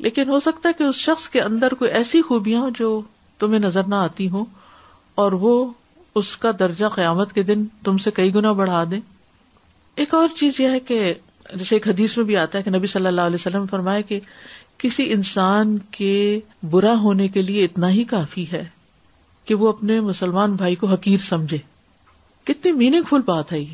لیکن 0.07 0.29
ہو 0.29 0.39
سکتا 0.47 0.69
ہے 0.69 0.73
کہ 0.77 0.83
اس 0.83 0.95
شخص 1.09 1.27
کے 1.29 1.41
اندر 1.41 1.73
کوئی 1.79 1.91
ایسی 2.01 2.21
خوبیاں 2.27 2.69
جو 2.79 2.99
تمہیں 3.39 3.59
نظر 3.65 3.87
نہ 3.87 3.95
آتی 4.11 4.29
ہوں 4.29 4.45
اور 5.23 5.31
وہ 5.45 5.53
اس 6.15 6.35
کا 6.43 6.51
درجہ 6.59 6.85
قیامت 6.95 7.33
کے 7.33 7.41
دن 7.43 7.63
تم 7.83 7.97
سے 8.05 8.11
کئی 8.11 8.33
گنا 8.35 8.51
بڑھا 8.59 8.83
دیں 8.91 8.99
ایک 10.03 10.13
اور 10.13 10.27
چیز 10.35 10.59
یہ 10.59 10.69
ہے 10.69 10.79
کہ 10.79 11.13
جیسے 11.55 11.75
ایک 11.75 11.87
حدیث 11.87 12.15
میں 12.17 12.25
بھی 12.25 12.37
آتا 12.37 12.57
ہے 12.57 12.63
کہ 12.63 12.71
نبی 12.71 12.87
صلی 12.87 13.07
اللہ 13.07 13.21
علیہ 13.21 13.37
وسلم 13.39 13.65
فرمائے 13.71 14.03
کہ 14.03 14.19
کسی 14.83 15.11
انسان 15.13 15.77
کے 15.91 16.11
برا 16.71 16.93
ہونے 16.99 17.27
کے 17.27 17.41
لیے 17.41 17.63
اتنا 17.65 17.89
ہی 17.91 18.03
کافی 18.13 18.45
ہے 18.51 18.63
کہ 19.45 19.55
وہ 19.63 19.69
اپنے 19.69 19.99
مسلمان 20.07 20.55
بھائی 20.55 20.75
کو 20.83 20.87
حقیر 20.87 21.19
سمجھے 21.27 21.57
کتنی 22.47 22.71
میننگ 22.71 23.03
فل 23.09 23.21
بات 23.25 23.51
ہے 23.53 23.59
یہ 23.59 23.73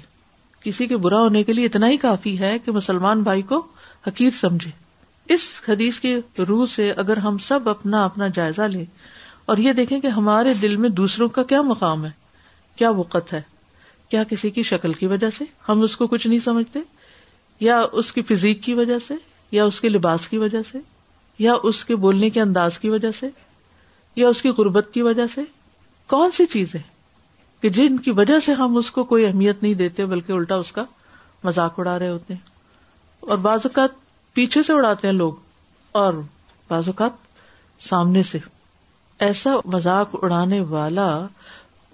کسی 0.64 0.88
کے 0.88 0.98
برا 0.98 1.20
ہونے 1.22 1.44
کے 1.44 1.54
لیے 1.54 1.66
اتنا 1.66 1.88
ہی 1.90 1.98
کافی 1.98 2.38
ہے 2.40 2.58
کہ 2.66 2.72
مسلمان 2.72 3.22
بھائی 3.24 3.42
کو 3.54 3.62
حقیر 4.08 4.32
سمجھے 4.40 4.72
اس 5.34 5.50
حدیث 5.68 6.00
کی 6.00 6.16
روح 6.48 6.66
سے 6.76 6.92
اگر 7.06 7.18
ہم 7.28 7.38
سب 7.48 7.70
اپنا 7.70 8.04
اپنا 8.06 8.28
جائزہ 8.36 8.62
لیں 8.72 8.86
اور 9.54 9.58
یہ 9.68 9.74
دیکھیں 9.74 10.00
کہ 10.02 10.08
ہمارے 10.18 10.54
دل 10.62 10.76
میں 10.84 10.90
دوسروں 11.00 11.28
کا 11.30 11.44
کیا 11.52 11.62
مقام 11.62 12.06
ہے 12.06 12.10
کیا 12.78 12.89
وقت 12.97 13.32
ہے 13.34 13.41
کیا 14.09 14.23
کسی 14.30 14.49
کی 14.55 14.63
شکل 14.63 14.93
کی 14.93 15.05
وجہ 15.07 15.30
سے 15.38 15.45
ہم 15.69 15.82
اس 15.84 15.95
کو 15.97 16.07
کچھ 16.07 16.28
نہیں 16.28 16.39
سمجھتے 16.43 16.80
یا 17.59 17.80
اس 18.01 18.11
کی 18.13 18.21
فزیک 18.30 18.61
کی 18.63 18.73
وجہ 18.80 18.97
سے 19.07 19.13
یا 19.51 19.65
اس 19.65 19.80
کے 19.82 19.89
لباس 19.89 20.28
کی 20.30 20.38
وجہ 20.38 20.61
سے 20.71 20.80
یا 21.39 21.53
اس 21.69 21.84
کے 21.86 21.95
بولنے 22.03 22.30
کے 22.30 22.41
انداز 22.41 22.78
کی 22.80 22.89
وجہ 22.89 23.11
سے 23.19 23.28
یا 24.15 24.28
اس 24.28 24.41
کی 24.41 24.49
غربت 24.57 24.89
کی 24.93 25.01
وجہ 25.01 25.28
سے 25.34 25.41
کون 26.15 26.32
سی 26.32 26.45
چیز 26.51 26.76
جن 27.76 27.97
کی 28.05 28.11
وجہ 28.15 28.38
سے 28.45 28.53
ہم 28.53 28.76
اس 28.78 28.89
کو 28.91 29.03
کوئی 29.11 29.26
اہمیت 29.26 29.61
نہیں 29.63 29.73
دیتے 29.73 30.05
بلکہ 30.05 30.32
الٹا 30.32 30.55
اس 30.63 30.71
کا 30.71 30.84
مزاق 31.43 31.80
اڑا 31.80 31.97
رہے 31.99 32.09
ہوتے 32.09 32.34
ہیں 32.34 33.26
اور 33.30 33.38
بعض 33.45 33.65
اوقات 33.65 33.91
پیچھے 34.34 34.61
سے 34.63 34.73
اڑاتے 34.73 35.07
ہیں 35.07 35.13
لوگ 35.15 35.34
اور 36.01 36.13
بعض 36.69 36.88
اوقات 36.88 37.11
سامنے 37.88 38.23
سے 38.32 38.38
ایسا 39.30 39.55
مذاق 39.73 40.15
اڑانے 40.21 40.59
والا 40.69 41.05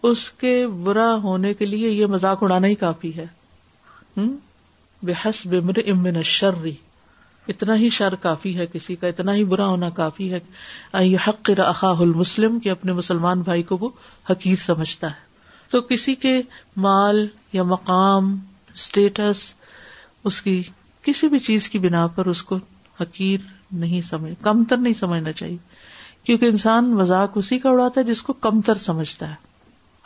اس 0.10 0.30
کے 0.42 0.52
برا 0.84 1.14
ہونے 1.24 1.54
کے 1.54 1.66
لیے 1.66 1.90
یہ 1.90 2.06
مزاق 2.16 2.44
اڑانا 2.44 2.68
ہی 2.68 2.76
کافی 2.76 3.12
ہے 3.18 3.26
بے 5.06 5.14
حس 5.26 5.42
امن 5.90 6.22
شرری 6.32 6.72
اتنا 7.54 7.76
ہی 7.80 7.90
شر 7.98 8.16
کافی 8.22 8.56
ہے 8.58 8.66
کسی 8.74 8.96
کا 8.96 9.08
اتنا 9.08 9.34
ہی 9.34 9.44
برا 9.52 9.66
ہونا 9.68 9.90
کافی 10.00 10.32
ہے 10.34 10.40
یہ 11.04 11.18
حق 11.28 11.50
رخا 11.60 11.90
المسلم 12.00 12.60
کہ 12.64 12.70
اپنے 12.72 12.94
مسلمان 13.02 13.42
بھائی 13.50 13.64
کو 13.72 13.78
وہ 13.82 13.90
حقیر 14.30 14.56
سمجھتا 14.66 15.08
ہے 15.12 15.30
تو 15.72 15.82
کسی 15.92 16.16
کے 16.26 16.34
مال 16.86 17.26
یا 17.54 17.64
مقام 17.74 18.36
اسٹیٹس 18.74 19.44
اس 20.30 20.42
کی 20.42 20.62
کسی 21.04 21.28
بھی 21.28 21.40
چیز 21.50 21.70
کی 21.70 21.80
بنا 21.86 22.06
پر 22.16 22.26
اس 22.34 22.44
کو 22.50 22.58
حقیر 23.02 23.40
نہیں 23.84 24.02
سمجھ 24.10 24.32
کمتر 24.44 24.78
نہیں 24.78 24.94
سمجھنا 25.00 25.32
چاہیے 25.32 25.58
کیونکہ 26.24 26.46
انسان 26.46 26.90
مزاق 26.96 27.38
اسی 27.38 27.58
کا 27.60 27.70
اڑاتا 27.70 28.00
ہے 28.02 28.06
جس 28.12 28.22
کو 28.24 28.34
کمتر 28.48 28.78
سمجھتا 28.90 29.30
ہے 29.30 29.50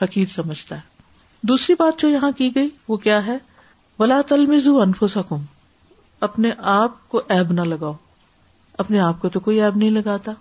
حقیر 0.02 0.26
سمجھتا 0.30 0.76
ہے 0.76 1.48
دوسری 1.50 1.76
بات 1.80 2.02
جو 2.02 2.10
یہاں 2.10 2.32
کی 2.38 2.50
گئی 2.56 2.70
وہ 2.88 2.98
کیا 3.08 3.26
ہے 3.26 3.38
ولا 4.00 4.22
تل 4.30 4.46
مزو 4.46 4.80
انف 4.82 5.04
اپنے 6.28 6.52
آپ 6.80 7.08
کو 7.10 7.22
ایب 7.34 7.52
نہ 7.54 7.62
لگاؤ 7.74 7.94
اپنے 8.84 9.00
آپ 9.00 9.20
کو 9.22 9.30
تو 9.30 9.40
کوئی 9.40 9.62
ایب 9.62 9.78
نہیں 9.78 9.92
لگاتا 9.98 10.32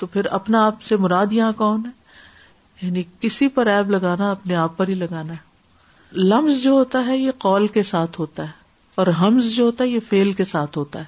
تو 0.00 0.06
پھر 0.12 0.24
اپنا 0.38 0.64
آپ 0.66 0.82
سے 0.88 0.96
مراد 1.06 1.32
یہاں 1.32 1.52
کون 1.56 1.82
ہے 1.86 2.86
یعنی 2.86 3.02
کسی 3.20 3.48
پر 3.56 3.66
ایب 3.72 3.90
لگانا 3.90 4.30
اپنے 4.30 4.54
آپ 4.56 4.76
پر 4.76 4.88
ہی 4.88 4.94
لگانا 4.94 5.32
ہے 5.32 6.18
لمز 6.28 6.62
جو 6.62 6.70
ہوتا 6.72 7.04
ہے 7.06 7.16
یہ 7.16 7.30
قول 7.38 7.66
کے 7.74 7.82
ساتھ 7.88 8.20
ہوتا 8.20 8.42
ہے 8.44 8.58
اور 9.00 9.06
ہمز 9.20 9.50
جو 9.54 9.64
ہوتا 9.64 9.84
ہے 9.84 9.88
یہ 9.88 10.00
فیل 10.08 10.32
کے 10.40 10.44
ساتھ 10.52 10.78
ہوتا 10.78 10.98
ہے 10.98 11.04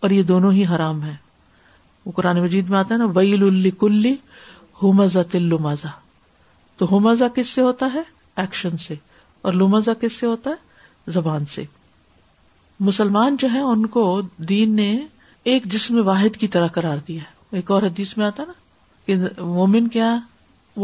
اور 0.00 0.10
یہ 0.10 0.22
دونوں 0.32 0.52
ہی 0.52 0.64
حرام 0.74 1.02
ہے 1.04 1.14
وہ 2.04 2.12
قرآن 2.16 2.40
مجید 2.42 2.70
میں 2.70 2.78
آتا 2.78 2.94
ہے 2.94 2.98
نا 2.98 3.06
ویل 3.14 3.42
الکلی 3.44 4.14
ہومزا 4.82 5.22
تلو 5.32 5.58
مزا 5.68 5.88
تو 6.78 6.86
ہومزا 6.90 7.26
کس 7.34 7.48
سے 7.54 7.60
ہوتا 7.62 7.88
ہے 7.94 8.00
ایکشن 8.42 8.76
سے 8.86 8.94
اور 9.48 9.52
لومزا 9.52 9.92
کس 10.00 10.12
سے 10.20 10.26
ہوتا 10.26 10.50
ہے 10.50 11.10
زبان 11.12 11.44
سے 11.54 11.62
مسلمان 12.88 13.36
جو 13.38 13.48
ہے 13.52 13.60
ان 13.72 13.86
کو 13.96 14.04
دین 14.48 14.74
نے 14.76 14.90
ایک 15.52 15.64
جسم 15.72 16.00
واحد 16.08 16.36
کی 16.40 16.48
طرح 16.56 16.68
کرار 16.76 16.98
دیا 17.08 17.20
ہے 17.22 17.56
ایک 17.56 17.70
اور 17.70 17.82
حدیث 17.82 18.16
میں 18.16 18.26
آتا 18.26 18.44
نا 18.46 18.52
کہ 19.06 19.16
مومن 19.38 19.88
کیا 19.96 20.16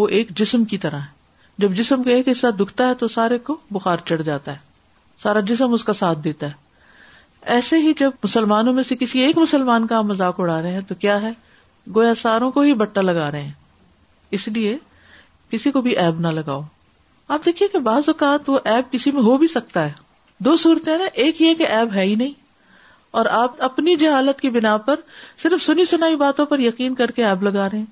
وہ 0.00 0.08
ایک 0.18 0.28
جسم 0.38 0.64
کی 0.72 0.78
طرح 0.78 0.98
ہے 1.00 1.18
جب 1.62 1.72
جسم 1.76 2.02
کا 2.02 2.10
ایک 2.10 2.28
حصہ 2.28 2.46
دکھتا 2.58 2.86
ہے 2.88 2.94
تو 2.98 3.08
سارے 3.14 3.38
کو 3.46 3.56
بخار 3.72 3.98
چڑھ 4.06 4.22
جاتا 4.26 4.52
ہے 4.52 4.68
سارا 5.22 5.40
جسم 5.48 5.72
اس 5.74 5.84
کا 5.84 5.92
ساتھ 5.92 6.18
دیتا 6.24 6.46
ہے 6.48 6.68
ایسے 7.56 7.76
ہی 7.78 7.92
جب 7.98 8.10
مسلمانوں 8.24 8.72
میں 8.72 8.82
سے 8.88 8.96
کسی 9.00 9.18
ایک 9.22 9.38
مسلمان 9.38 9.86
کا 9.86 10.00
مزاق 10.12 10.40
اڑا 10.40 10.60
رہے 10.62 10.72
ہیں 10.72 10.80
تو 10.88 10.94
کیا 10.98 11.20
ہے 11.22 11.30
گویا 11.94 12.14
ساروں 12.22 12.50
کو 12.52 12.60
ہی 12.60 12.74
بٹا 12.84 13.00
لگا 13.02 13.30
رہے 13.30 13.42
ہیں 13.42 13.52
اس 14.38 14.48
لیے 14.48 14.76
کسی 15.50 15.70
کو 15.72 15.80
بھی 15.82 15.96
ایب 15.98 16.20
نہ 16.20 16.28
لگاؤ 16.38 16.60
آپ 17.34 17.44
دیکھیے 17.46 17.68
کہ 17.72 17.78
بعض 17.88 18.08
اوقات 18.08 18.48
وہ 18.50 18.58
ایب 18.72 18.92
کسی 18.92 19.10
میں 19.12 19.22
ہو 19.22 19.36
بھی 19.38 19.46
سکتا 19.48 19.84
ہے 19.86 19.92
دو 20.44 20.56
صورتیں 20.56 20.96
نا 20.98 21.04
ایک 21.22 21.40
یہ 21.42 21.54
کہ 21.54 21.66
ایب 21.66 21.94
ہے 21.94 22.02
ہی 22.04 22.14
نہیں 22.14 22.32
اور 23.18 23.26
آپ 23.38 23.62
اپنی 23.64 23.94
جہالت 24.02 24.40
کی 24.40 24.50
بنا 24.56 24.76
پر 24.88 25.00
صرف 25.42 25.62
سنی 25.62 25.84
سنائی 25.84 26.16
باتوں 26.16 26.46
پر 26.46 26.58
یقین 26.60 26.94
کر 26.94 27.10
کے 27.16 27.24
ایب 27.26 27.42
لگا 27.42 27.68
رہے 27.72 27.78
ہیں 27.78 27.86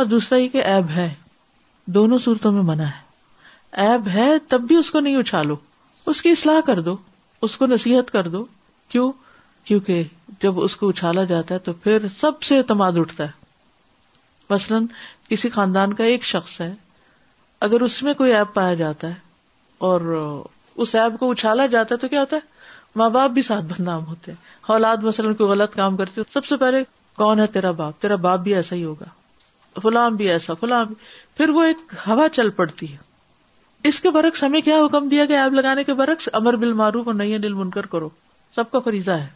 اور 0.00 0.04
دوسرا 0.06 0.38
یہ 0.38 0.48
کہ 0.48 0.62
ایب 0.64 0.90
ہے 0.96 1.08
دونوں 1.96 2.18
صورتوں 2.24 2.52
میں 2.52 2.62
منع 2.62 2.84
ہے 2.84 3.86
ایب 3.86 4.08
ہے 4.14 4.28
تب 4.48 4.62
بھی 4.68 4.76
اس 4.76 4.90
کو 4.90 5.00
نہیں 5.00 5.16
اچھالو 5.20 5.56
اس 6.12 6.22
کی 6.22 6.30
اصلاح 6.30 6.60
کر 6.66 6.80
دو 6.82 6.96
اس 7.46 7.56
کو 7.56 7.66
نصیحت 7.66 8.10
کر 8.10 8.28
دو 8.28 8.44
کیوں 8.90 9.10
کیونکہ 9.64 10.02
جب 10.42 10.60
اس 10.60 10.76
کو 10.76 10.88
اچھالا 10.88 11.24
جاتا 11.32 11.54
ہے 11.54 11.58
تو 11.68 11.72
پھر 11.82 12.08
سب 12.16 12.42
سے 12.50 12.58
اعتماد 12.58 12.96
اٹھتا 12.98 13.24
ہے 13.24 13.46
مثلاً 14.50 14.78
کسی 15.28 15.48
خاندان 15.54 15.92
کا 15.94 16.04
ایک 16.10 16.24
شخص 16.24 16.60
ہے 16.60 16.72
اگر 17.66 17.80
اس 17.82 18.02
میں 18.02 18.14
کوئی 18.20 18.32
ایپ 18.34 18.54
پایا 18.54 18.74
جاتا 18.74 19.08
ہے 19.08 19.14
اور 19.88 20.16
اس 20.84 20.94
ایپ 20.94 21.18
کو 21.20 21.30
اچھالا 21.32 21.66
جاتا 21.74 21.94
ہے 21.94 21.98
تو 22.00 22.08
کیا 22.08 22.20
ہوتا 22.20 22.36
ہے 22.36 22.56
ماں 22.98 23.08
باپ 23.16 23.30
بھی 23.30 23.42
ساتھ 23.48 23.64
بدنام 23.72 24.06
ہوتے 24.06 24.32
ہیں 24.32 24.72
اولاد 24.74 25.02
مثلاً 25.02 25.34
کوئی 25.34 25.50
غلط 25.50 25.74
کام 25.74 25.96
کرتے 25.96 26.20
سب 26.34 26.44
سے 26.44 26.56
پہلے 26.62 26.82
کون 27.16 27.40
ہے 27.40 27.46
تیرا 27.56 27.70
باپ 27.80 28.00
تیرا 28.02 28.14
باپ 28.28 28.40
بھی 28.40 28.54
ایسا 28.54 28.76
ہی 28.76 28.84
ہوگا 28.84 29.80
فلام 29.82 30.16
بھی 30.16 30.30
ایسا 30.30 30.54
فلام 30.60 30.86
بھی 30.86 30.94
پھر 31.36 31.48
وہ 31.56 31.62
ایک 31.64 31.92
ہوا 32.06 32.26
چل 32.32 32.50
پڑتی 32.60 32.90
ہے 32.92 32.96
اس 33.88 34.00
کے 34.00 34.10
برعکس 34.10 34.42
ہمیں 34.44 34.60
کیا 34.68 34.76
حکم 34.84 35.08
دیا 35.08 35.24
گیا 35.24 35.42
ایپ 35.42 35.52
لگانے 35.52 35.84
کے 35.84 35.94
برعکس 36.00 36.28
امر 36.40 36.56
بل 36.64 36.72
مارو 36.80 37.02
اور 37.06 37.14
نئی 37.14 37.32
ہے 37.32 37.38
نل 37.38 37.70
کرو 37.92 38.08
سب 38.54 38.70
کا 38.70 38.78
فریضہ 38.84 39.10
ہے 39.24 39.28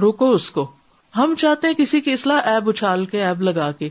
روکو 0.00 0.30
اس 0.34 0.50
کو 0.50 0.70
ہم 1.16 1.34
چاہتے 1.38 1.66
ہیں 1.66 1.74
کسی 1.74 2.00
کی 2.00 2.12
اصلاح 2.12 2.48
ایب 2.54 2.68
اچھال 2.70 3.04
کے 3.14 3.24
ایب 3.24 3.42
لگا 3.42 3.70
کے 3.78 3.88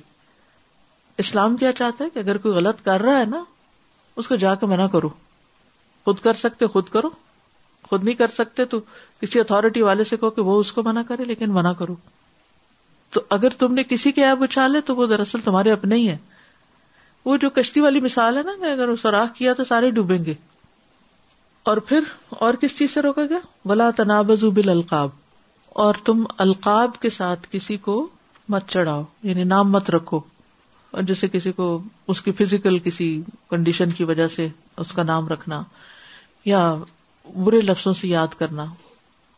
اسلام 1.24 1.56
کیا 1.58 1.72
چاہتا 1.78 2.04
ہے 2.06 2.10
کہ 2.14 2.20
اگر 2.20 2.38
کوئی 2.38 2.56
غلط 2.56 2.84
کر 2.86 3.02
رہا 3.02 3.20
ہے 3.20 3.26
نا 3.30 3.44
اس 4.22 4.28
کو 4.28 4.36
جا 4.44 4.54
کے 4.56 4.66
منع 4.66 4.86
کرو 4.92 5.10
خود 6.06 6.20
کر 6.24 6.34
سکتے 6.44 6.68
خود 6.76 6.90
کرو 6.90 7.10
خود 7.88 8.04
نہیں 8.04 8.16
کر 8.16 8.28
سکتے 8.36 8.66
تو 8.74 8.80
کسی 9.22 9.40
اتارٹی 9.40 9.82
والے 9.82 10.04
سے 10.04 10.18
کہو 10.18 10.30
کہ 10.38 10.42
وہ 10.50 10.60
اس 10.60 10.72
کو 10.74 10.84
منع 10.86 11.02
کرے 11.08 11.24
لیکن 11.26 11.52
منع 11.54 11.72
کرو 11.80 11.96
تو 13.14 13.22
اگر 13.36 13.50
تم 13.60 13.74
نے 13.74 13.84
کسی 13.90 14.12
کے 14.12 14.26
اچھا 14.26 14.44
اچھالے 14.46 14.82
تو 14.90 14.96
وہ 14.96 15.06
دراصل 15.08 15.42
تمہارے 15.44 15.72
اپنے 15.72 15.96
ہی 15.96 16.10
ہے 16.10 16.18
وہ 17.26 17.38
جو 17.42 17.50
کشتی 17.56 17.80
والی 17.82 18.00
مثال 18.02 18.38
ہے 18.38 18.44
نا 18.46 18.52
کہ 18.60 18.72
اگر 18.72 18.96
سوراخ 19.02 19.34
کیا 19.38 19.54
تو 19.54 19.64
سارے 19.70 19.90
ڈوبیں 19.92 20.18
گے 20.26 20.34
اور 21.72 21.78
پھر 21.88 22.00
اور 22.46 22.54
کس 22.62 22.78
چیز 22.80 22.94
سے 22.94 23.02
روکے 23.02 23.28
گیا 23.30 23.38
بلا 23.70 23.90
نز 24.08 24.44
بل 24.56 24.70
القاب 24.70 25.10
اور 25.86 25.96
تم 26.06 26.24
القاب 26.48 26.98
کے 27.02 27.10
ساتھ 27.20 27.48
کسی 27.52 27.78
کو 27.88 28.06
مت 28.50 28.70
چڑھاؤ 28.70 29.04
یعنی 29.24 29.44
نام 29.44 29.72
مت 29.72 29.90
رکھو 29.96 30.20
اور 30.92 31.04
جیسے 31.04 31.28
کسی 31.32 31.52
کو 31.52 31.66
اس 32.12 32.22
کی 32.22 32.32
فزیکل 32.42 32.78
کسی 32.84 33.08
کنڈیشن 33.50 33.92
کی 33.96 34.04
وجہ 34.10 34.28
سے 34.36 34.48
اس 34.84 34.92
کا 34.96 35.04
نام 35.04 35.28
رکھنا 35.28 35.62
یا 36.46 36.62
برے 37.36 37.60
لفظوں 37.62 37.94
سے 38.02 38.08
یاد 38.08 38.36
کرنا 38.40 38.66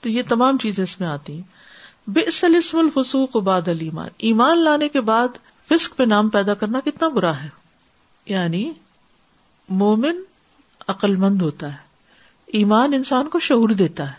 تو 0.01 0.09
یہ 0.09 0.23
تمام 0.29 0.57
چیزیں 0.63 0.83
اس 0.83 0.99
میں 0.99 1.07
آتی 1.07 1.33
ہیں 1.37 1.57
باد 3.45 3.67
المان 3.67 4.07
ایمان 4.27 4.63
لانے 4.63 4.89
کے 4.89 5.01
بعد 5.09 5.37
فسق 5.69 5.95
پہ 5.97 6.03
نام 6.03 6.29
پیدا 6.35 6.53
کرنا 6.61 6.79
کتنا 6.85 7.07
برا 7.15 7.31
ہے 7.41 7.49
یعنی 8.25 8.69
مومن 9.81 10.21
عقل 10.93 11.15
مند 11.25 11.41
ہوتا 11.41 11.71
ہے 11.71 11.87
ایمان 12.59 12.93
انسان 12.93 13.29
کو 13.29 13.39
شعور 13.47 13.69
دیتا 13.83 14.09
ہے 14.09 14.17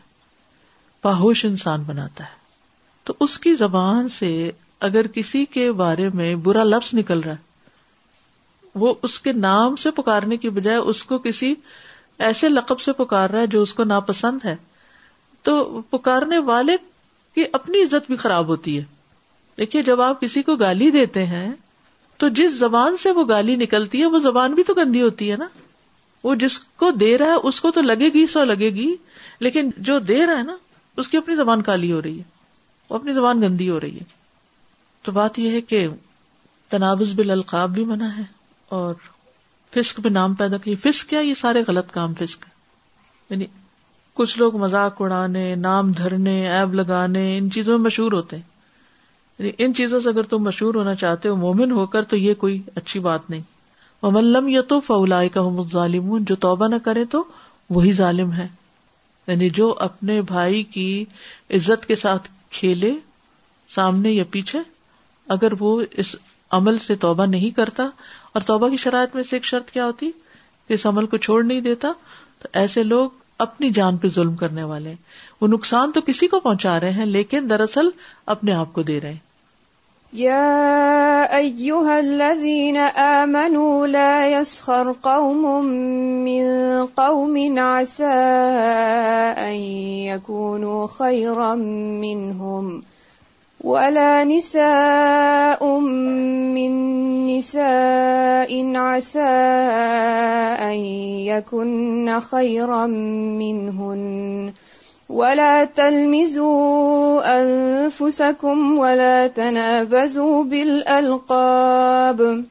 پاہوش 1.03 1.45
انسان 1.45 1.83
بناتا 1.87 2.25
ہے 2.25 2.39
تو 3.05 3.15
اس 3.25 3.39
کی 3.45 3.55
زبان 3.55 4.09
سے 4.19 4.31
اگر 4.89 5.07
کسی 5.15 5.45
کے 5.55 5.71
بارے 5.81 6.09
میں 6.15 6.35
برا 6.45 6.63
لفظ 6.65 6.93
نکل 6.95 7.21
رہا 7.21 7.33
ہے 7.33 7.49
وہ 8.83 8.93
اس 9.09 9.19
کے 9.21 9.33
نام 9.47 9.77
سے 9.83 9.91
پکارنے 9.97 10.37
کی 10.45 10.51
بجائے 10.59 10.77
اس 10.93 11.03
کو 11.05 11.19
کسی 11.25 11.55
ایسے 12.27 12.49
لقب 12.49 12.81
سے 12.81 12.93
پکار 12.97 13.31
رہا 13.31 13.41
ہے 13.41 13.47
جو 13.55 13.63
اس 13.63 13.73
کو 13.75 13.85
ناپسند 13.85 14.45
ہے 14.45 14.55
تو 15.45 15.55
پکارنے 15.91 16.39
والے 16.51 16.77
کی 17.35 17.45
اپنی 17.59 17.83
عزت 17.83 18.07
بھی 18.07 18.17
خراب 18.23 18.47
ہوتی 18.49 18.77
ہے 18.79 18.85
دیکھیے 19.59 19.83
جب 19.83 20.01
آپ 20.03 20.21
کسی 20.21 20.43
کو 20.43 20.57
گالی 20.57 20.91
دیتے 20.91 21.25
ہیں 21.27 21.49
تو 22.19 22.29
جس 22.39 22.55
زبان 22.59 22.97
سے 23.03 23.11
وہ 23.19 23.25
گالی 23.29 23.57
نکلتی 23.57 24.01
ہے 24.01 24.07
وہ 24.15 24.19
زبان 24.29 24.55
بھی 24.55 24.63
تو 24.71 24.75
گندی 24.77 25.03
ہوتی 25.03 25.31
ہے 25.31 25.37
نا 25.37 25.47
وہ 26.23 26.35
جس 26.45 26.59
کو 26.83 26.91
دے 27.01 27.17
رہا 27.19 27.27
ہے 27.33 27.47
اس 27.49 27.61
کو 27.61 27.71
تو 27.75 27.81
لگے 27.81 28.09
گی 28.15 28.27
سو 28.33 28.45
لگے 28.45 28.71
گی 28.75 28.95
لیکن 29.47 29.71
جو 29.91 29.99
دے 30.13 30.25
رہا 30.27 30.39
ہے 30.39 30.43
نا 30.43 30.57
اس 31.01 31.09
کی 31.09 31.17
اپنی 31.19 31.35
زبان 31.37 31.63
کالی 31.71 31.93
ہو 31.93 32.01
رہی 32.03 32.19
ہے 32.19 32.23
وہ 32.91 32.97
اپنی 32.99 33.13
زبان 33.13 33.43
گندی 33.43 33.69
ہو 33.71 33.81
رہی 33.81 33.99
ہے 33.99 34.19
تو 35.03 35.13
بات 35.13 35.39
یہ 35.39 35.51
ہے 35.57 35.61
کہ 35.73 35.87
تنابز 36.71 37.13
بل 37.17 37.31
القاب 37.31 37.71
بھی 37.75 37.85
منع 37.85 38.09
ہے 38.17 38.23
اور 38.79 38.95
فسک 39.75 40.01
بھی 40.01 40.11
نام 40.11 40.35
پیدا 40.35 40.57
کی 40.65 40.75
کیا 41.09 41.21
یہ 41.21 41.35
سارے 41.41 41.63
غلط 41.67 41.91
کام 41.93 42.15
فسک 42.19 42.45
یعنی 43.31 43.47
کچھ 44.15 44.39
لوگ 44.39 44.57
مزاق 44.61 45.01
اڑانے 45.03 45.55
نام 45.57 45.93
دھرنے 45.99 46.35
ایب 46.59 46.75
لگانے 46.75 47.23
ان 47.39 47.51
چیزوں 47.55 47.79
میں 47.79 47.85
مشہور 47.85 48.13
ہوتے 48.13 48.37
ہیں 48.37 48.49
یعنی 49.39 49.51
ان 49.65 49.75
چیزوں 49.75 50.01
سے 50.01 50.09
اگر 50.09 50.23
تم 50.33 50.43
مشہور 50.45 50.75
ہونا 50.75 50.95
چاہتے 51.03 51.29
ہو 51.29 51.37
مومن 51.37 51.71
ہو 51.73 51.85
کر 51.95 52.05
تو 52.13 52.17
یہ 52.17 52.35
کوئی 52.41 52.61
اچھی 52.77 53.01
بات 53.01 53.31
نہیں 53.31 53.41
ملم 54.13 54.49
یا 54.49 54.61
تو 54.69 54.79
فولا 54.81 55.21
کا 55.33 55.41
ظالم 55.73 56.17
جو 56.29 56.35
توبہ 56.45 56.67
نہ 56.69 56.75
کرے 56.85 57.05
تو 57.15 57.23
وہی 57.77 57.93
ظالم 57.93 58.33
ہے 58.33 58.47
یعنی 59.27 59.49
جو 59.59 59.73
اپنے 59.87 60.21
بھائی 60.29 60.63
کی 60.77 61.05
عزت 61.55 61.87
کے 61.87 61.97
ساتھ 62.03 62.29
کھیلے 62.59 62.93
سامنے 63.75 64.11
یا 64.13 64.25
پیچھے 64.31 64.59
اگر 65.35 65.53
وہ 65.61 65.69
اس 66.03 66.15
عمل 66.57 66.79
سے 66.85 66.95
توبہ 67.03 67.25
نہیں 67.33 67.51
کرتا 67.57 67.85
اور 68.39 68.47
توبہ 68.47 68.69
کی 68.69 68.77
شرائط 68.85 69.15
میں 69.15 69.23
سے 69.29 69.37
ایک 69.37 69.45
شرط 69.51 69.71
کیا 69.71 69.85
ہوتی 69.87 70.11
کہ 70.69 70.75
اس 70.75 70.87
عمل 70.91 71.07
کو 71.13 71.17
چھوڑ 71.27 71.43
نہیں 71.51 71.61
دیتا 71.67 71.93
تو 72.43 72.49
ایسے 72.63 72.83
لوگ 72.93 73.19
اپنی 73.45 73.71
جان 73.77 73.97
پہ 74.03 74.09
ظلم 74.17 74.35
کرنے 74.43 74.63
والے 74.73 74.95
وہ 75.41 75.49
نقصان 75.53 75.93
تو 75.93 76.01
کسی 76.07 76.27
کو 76.35 76.41
پہنچا 76.47 76.79
رہے 76.81 76.91
ہیں 76.99 77.07
لیکن 77.19 77.51
دراصل 77.51 77.89
اپنے 78.35 78.55
آپ 78.65 78.73
کو 78.73 78.83
دے 78.91 79.01
رہے 79.01 79.13
ہیں 79.13 80.19
آمنوا 83.07 83.87
لا 83.87 84.11
يسخر 84.35 84.93
قوم 85.09 85.47
قوم 86.99 87.39
من 92.05 92.31
ولا 93.65 94.25
نساء 94.25 95.61
من 95.79 96.73
نساء 97.37 98.49
عسى 98.75 99.33
أن 100.65 100.77
يكن 101.29 102.21
خيرا 102.31 102.87
منهن 102.87 104.53
ولا 105.09 105.65
تلمزوا 105.65 107.43
أنفسكم 107.43 108.79
ولا 108.79 109.27
تنابزوا 109.27 110.45
بالألقاب 110.45 112.45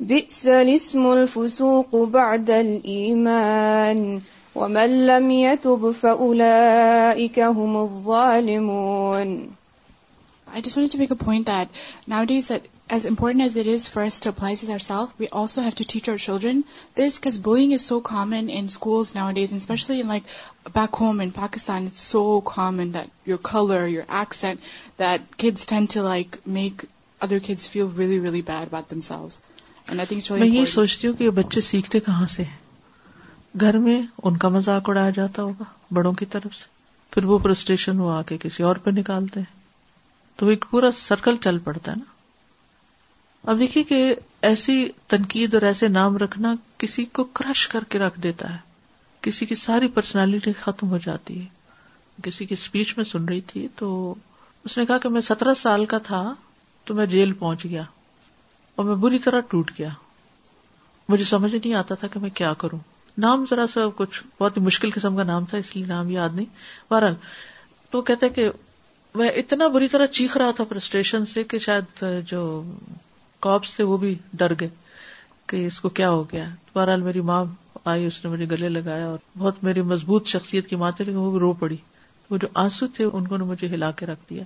بئس 0.00 0.46
الاسم 0.46 1.12
الفسوق 1.12 1.96
بعد 1.96 2.50
الإيمان 2.50 4.20
ومن 4.54 5.06
لم 5.06 5.30
يتب 5.30 5.90
فأولئك 6.02 7.40
هم 7.40 7.76
الظالمون 7.76 9.57
میں 10.52 10.60
یہ 10.64 11.38
سوچتی 30.20 31.08
ہوں 31.08 31.14
کہ 31.18 31.28
بچے 31.30 31.60
سیکھتے 31.60 32.00
کہاں 32.00 32.26
سے 32.26 32.42
گھر 33.60 33.76
میں 33.84 34.00
ان 34.22 34.36
کا 34.38 34.48
مزاق 34.54 34.88
اڑایا 34.88 35.10
جاتا 35.10 35.42
ہوگا 35.42 35.64
بڑوں 35.94 36.12
کی 36.14 36.24
طرف 36.32 36.54
سے 36.54 36.76
پھر 37.14 37.24
وہ 37.24 37.38
فرسٹریشن 37.42 38.00
وہ 38.00 38.10
آ 38.12 38.20
کے 38.28 38.36
کسی 38.40 38.62
اور 38.62 38.76
پہ 38.84 38.90
نکالتے 38.96 39.40
ہیں 39.40 39.56
تو 40.38 40.46
ایک 40.48 40.64
پورا 40.70 40.90
سرکل 40.94 41.36
چل 41.44 41.58
پڑتا 41.64 41.92
ہے 41.92 41.96
نا 41.96 42.16
اب 43.50 43.58
دیکھیے 43.58 43.82
کہ 43.84 43.96
ایسی 44.48 44.74
تنقید 45.10 45.54
اور 45.54 45.62
ایسے 45.70 45.88
نام 45.88 46.16
رکھنا 46.18 46.54
کسی 46.78 47.04
کو 47.18 47.24
کرش 47.38 47.66
کر 47.68 47.84
کے 47.90 47.98
رکھ 47.98 48.18
دیتا 48.22 48.52
ہے 48.52 48.56
کسی 49.22 49.46
کی 49.46 49.54
ساری 49.62 49.88
پرسنالٹی 49.94 50.52
ختم 50.60 50.90
ہو 50.90 50.98
جاتی 51.04 51.40
ہے 51.40 51.46
کسی 52.22 52.44
کی 52.46 52.54
اسپیچ 52.58 52.96
میں 52.96 53.04
سن 53.04 53.24
رہی 53.28 53.40
تھی 53.52 53.66
تو 53.78 54.14
اس 54.64 54.76
نے 54.78 54.84
کہا 54.86 54.98
کہ 55.02 55.08
میں 55.16 55.20
سترہ 55.30 55.54
سال 55.62 55.84
کا 55.94 55.98
تھا 56.08 56.22
تو 56.84 56.94
میں 56.94 57.06
جیل 57.16 57.32
پہنچ 57.42 57.64
گیا 57.64 57.82
اور 58.76 58.84
میں 58.86 58.94
بری 59.06 59.18
طرح 59.24 59.40
ٹوٹ 59.50 59.70
گیا 59.78 59.88
مجھے 61.08 61.24
سمجھ 61.24 61.54
نہیں 61.54 61.74
آتا 61.80 61.94
تھا 62.00 62.08
کہ 62.12 62.20
میں 62.20 62.30
کیا 62.40 62.52
کروں 62.62 62.78
نام 63.26 63.44
ذرا 63.50 63.66
سا 63.74 63.86
کچھ 63.96 64.22
بہت 64.40 64.56
ہی 64.56 64.62
مشکل 64.62 64.90
قسم 64.94 65.16
کا 65.16 65.22
نام 65.32 65.44
تھا 65.50 65.58
اس 65.58 65.74
لیے 65.76 65.84
نام 65.86 66.10
یاد 66.10 66.34
نہیں 66.34 66.90
بہرحال 66.90 67.14
تو 67.90 68.00
کہتے 68.10 68.28
کہ 68.38 68.48
میں 69.18 69.28
اتنا 69.40 69.66
بری 69.74 69.86
طرح 69.92 70.06
چیخ 70.16 70.36
رہا 70.36 70.50
تھا 70.56 70.64
فرسٹریشن 70.68 71.24
سے 71.26 71.42
کہ 71.52 71.58
شاید 71.66 72.02
جو 72.26 72.40
کاپس 73.46 73.74
تھے 73.76 73.84
وہ 73.84 73.96
بھی 74.02 74.14
ڈر 74.42 74.52
گئے 74.60 74.68
کہ 75.52 75.64
اس 75.66 75.78
کو 75.80 75.88
کیا 75.98 76.10
ہو 76.10 76.22
گیا 76.32 76.44
بہرحال 76.74 77.02
میری 77.02 77.20
ماں 77.30 77.44
آئی 77.92 78.04
اس 78.06 78.24
نے 78.24 78.30
مجھے 78.30 78.46
گلے 78.50 78.68
لگایا 78.68 79.06
اور 79.08 79.18
بہت 79.38 79.62
میری 79.64 79.82
مضبوط 79.92 80.26
شخصیت 80.34 80.66
کی 80.70 80.76
ماں 80.82 80.90
تھی 80.96 81.04
لیکن 81.04 81.18
وہ 81.18 81.30
بھی 81.30 81.40
رو 81.40 81.52
پڑی 81.62 81.76
وہ 82.30 82.36
جو 82.42 82.48
آنسو 82.62 82.86
تھے 82.96 83.04
انہوں 83.04 83.38
نے 83.38 83.44
مجھے 83.50 83.66
ہلا 83.74 83.90
کے 84.00 84.06
رکھ 84.06 84.22
دیا 84.30 84.42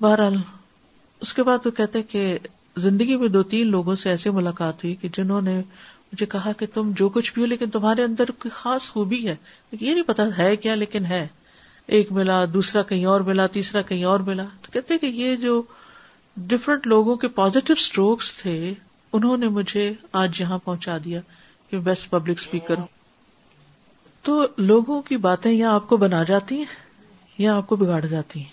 بہرحال 0.00 0.36
اس 1.26 1.34
کے 1.34 1.42
بعد 1.50 1.66
وہ 1.66 1.70
کہتے 1.76 2.02
کہ 2.16 2.24
زندگی 2.86 3.16
میں 3.22 3.28
دو 3.38 3.42
تین 3.54 3.66
لوگوں 3.76 3.96
سے 4.02 4.10
ایسی 4.10 4.30
ملاقات 4.40 4.84
ہوئی 4.84 4.94
کہ 5.02 5.08
جنہوں 5.16 5.40
نے 5.50 5.56
مجھے 6.12 6.26
کہا 6.36 6.52
کہ 6.58 6.66
تم 6.74 6.90
جو 7.00 7.08
کچھ 7.18 7.32
بھی 7.34 7.42
ہو 7.42 7.46
لیکن 7.54 7.70
تمہارے 7.78 8.04
اندر 8.12 8.30
کوئی 8.44 8.50
خاص 8.56 8.90
خوبی 8.92 9.26
ہے 9.28 9.34
یہ 9.80 9.90
نہیں 9.92 10.04
پتا 10.12 10.28
ہے 10.38 10.54
کیا 10.66 10.74
لیکن 10.82 11.06
ہے 11.14 11.26
ایک 11.96 12.12
ملا 12.12 12.44
دوسرا 12.52 12.82
کہیں 12.88 13.04
اور 13.06 13.20
ملا 13.20 13.46
تیسرا 13.52 13.82
کہیں 13.88 14.04
اور 14.10 14.20
ملا 14.26 14.44
تو 14.62 14.70
کہتے 14.72 14.98
کہ 14.98 15.06
یہ 15.14 15.36
جو 15.36 15.62
ڈفرنٹ 16.50 16.86
لوگوں 16.86 17.16
کے 17.16 17.28
پاسٹیو 17.34 17.74
اسٹروکس 17.78 18.34
تھے 18.36 18.72
انہوں 19.16 19.36
نے 19.36 19.48
مجھے 19.58 19.92
آج 20.20 20.40
یہاں 20.40 20.58
پہنچا 20.64 20.96
دیا 21.04 21.20
کہ 21.70 21.78
بیسٹ 21.80 22.08
پبلک 22.10 22.38
اسپیکر 22.40 22.78
ہوں 22.78 22.86
تو 24.22 24.46
لوگوں 24.56 25.00
کی 25.08 25.16
باتیں 25.26 25.50
یا 25.52 25.74
آپ 25.74 25.86
کو 25.88 25.96
بنا 25.96 26.22
جاتی 26.28 26.58
ہیں 26.58 26.82
یا 27.38 27.56
آپ 27.56 27.66
کو 27.66 27.76
بگاڑ 27.76 28.04
جاتی 28.06 28.40
ہیں 28.40 28.52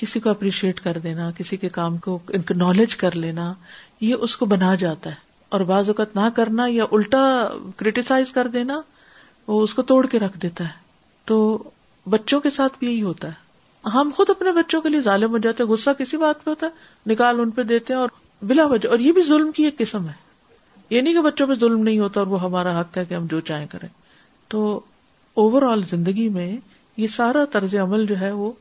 کسی 0.00 0.20
کو 0.20 0.30
اپریشیٹ 0.30 0.80
کر 0.82 0.98
دینا 1.02 1.30
کسی 1.36 1.56
کے 1.56 1.68
کام 1.78 1.96
کو 2.04 2.18
انکنالج 2.34 2.96
کر 2.96 3.14
لینا 3.16 3.52
یہ 4.00 4.14
اس 4.26 4.36
کو 4.36 4.46
بنا 4.46 4.74
جاتا 4.80 5.10
ہے 5.10 5.24
اور 5.56 5.60
بعض 5.70 5.88
اوقات 5.88 6.14
نہ 6.16 6.28
کرنا 6.36 6.64
یا 6.68 6.84
الٹا 6.92 7.20
کریٹیسائز 7.76 8.30
کر 8.32 8.46
دینا 8.56 8.80
وہ 9.46 9.60
اس 9.62 9.74
کو 9.74 9.82
توڑ 9.92 10.04
کے 10.12 10.18
رکھ 10.18 10.38
دیتا 10.42 10.64
ہے 10.64 10.72
تو 11.26 11.36
بچوں 12.10 12.40
کے 12.40 12.50
ساتھ 12.50 12.78
بھی 12.78 12.86
یہی 12.86 13.02
ہوتا 13.02 13.28
ہے 13.28 13.44
ہم 13.94 14.10
خود 14.16 14.30
اپنے 14.30 14.52
بچوں 14.52 14.80
کے 14.82 14.88
لیے 14.88 15.00
ظالم 15.00 15.30
ہو 15.32 15.38
جاتے 15.46 15.62
ہیں 15.62 15.70
غصہ 15.70 15.90
کسی 15.98 16.16
بات 16.16 16.44
پہ 16.44 16.50
ہوتا 16.50 16.66
ہے 16.66 17.12
نکال 17.12 17.40
ان 17.40 17.50
پہ 17.58 17.62
دیتے 17.72 17.92
ہیں 17.92 18.00
اور 18.00 18.08
بلا 18.48 18.64
وجہ 18.70 18.88
اور 18.88 18.98
یہ 18.98 19.12
بھی 19.18 19.22
ظلم 19.26 19.50
کی 19.56 19.64
ایک 19.64 19.78
قسم 19.78 20.08
ہے 20.08 20.12
یہ 20.90 21.00
نہیں 21.00 21.14
کہ 21.14 21.20
بچوں 21.22 21.46
پہ 21.46 21.54
ظلم 21.60 21.82
نہیں 21.82 21.98
ہوتا 21.98 22.20
اور 22.20 22.26
وہ 22.32 22.40
ہمارا 22.42 22.78
حق 22.80 22.96
ہے 22.98 23.04
کہ 23.04 23.14
ہم 23.14 23.26
جو 23.30 23.40
چاہیں 23.50 23.66
کریں 23.70 23.88
تو 24.48 24.64
اوور 25.42 25.62
آل 25.70 25.82
زندگی 25.90 26.28
میں 26.38 26.50
یہ 26.96 27.06
سارا 27.16 27.44
طرز 27.52 27.74
عمل 27.82 28.06
جو 28.06 28.18
ہے 28.20 28.30
وہ 28.42 28.52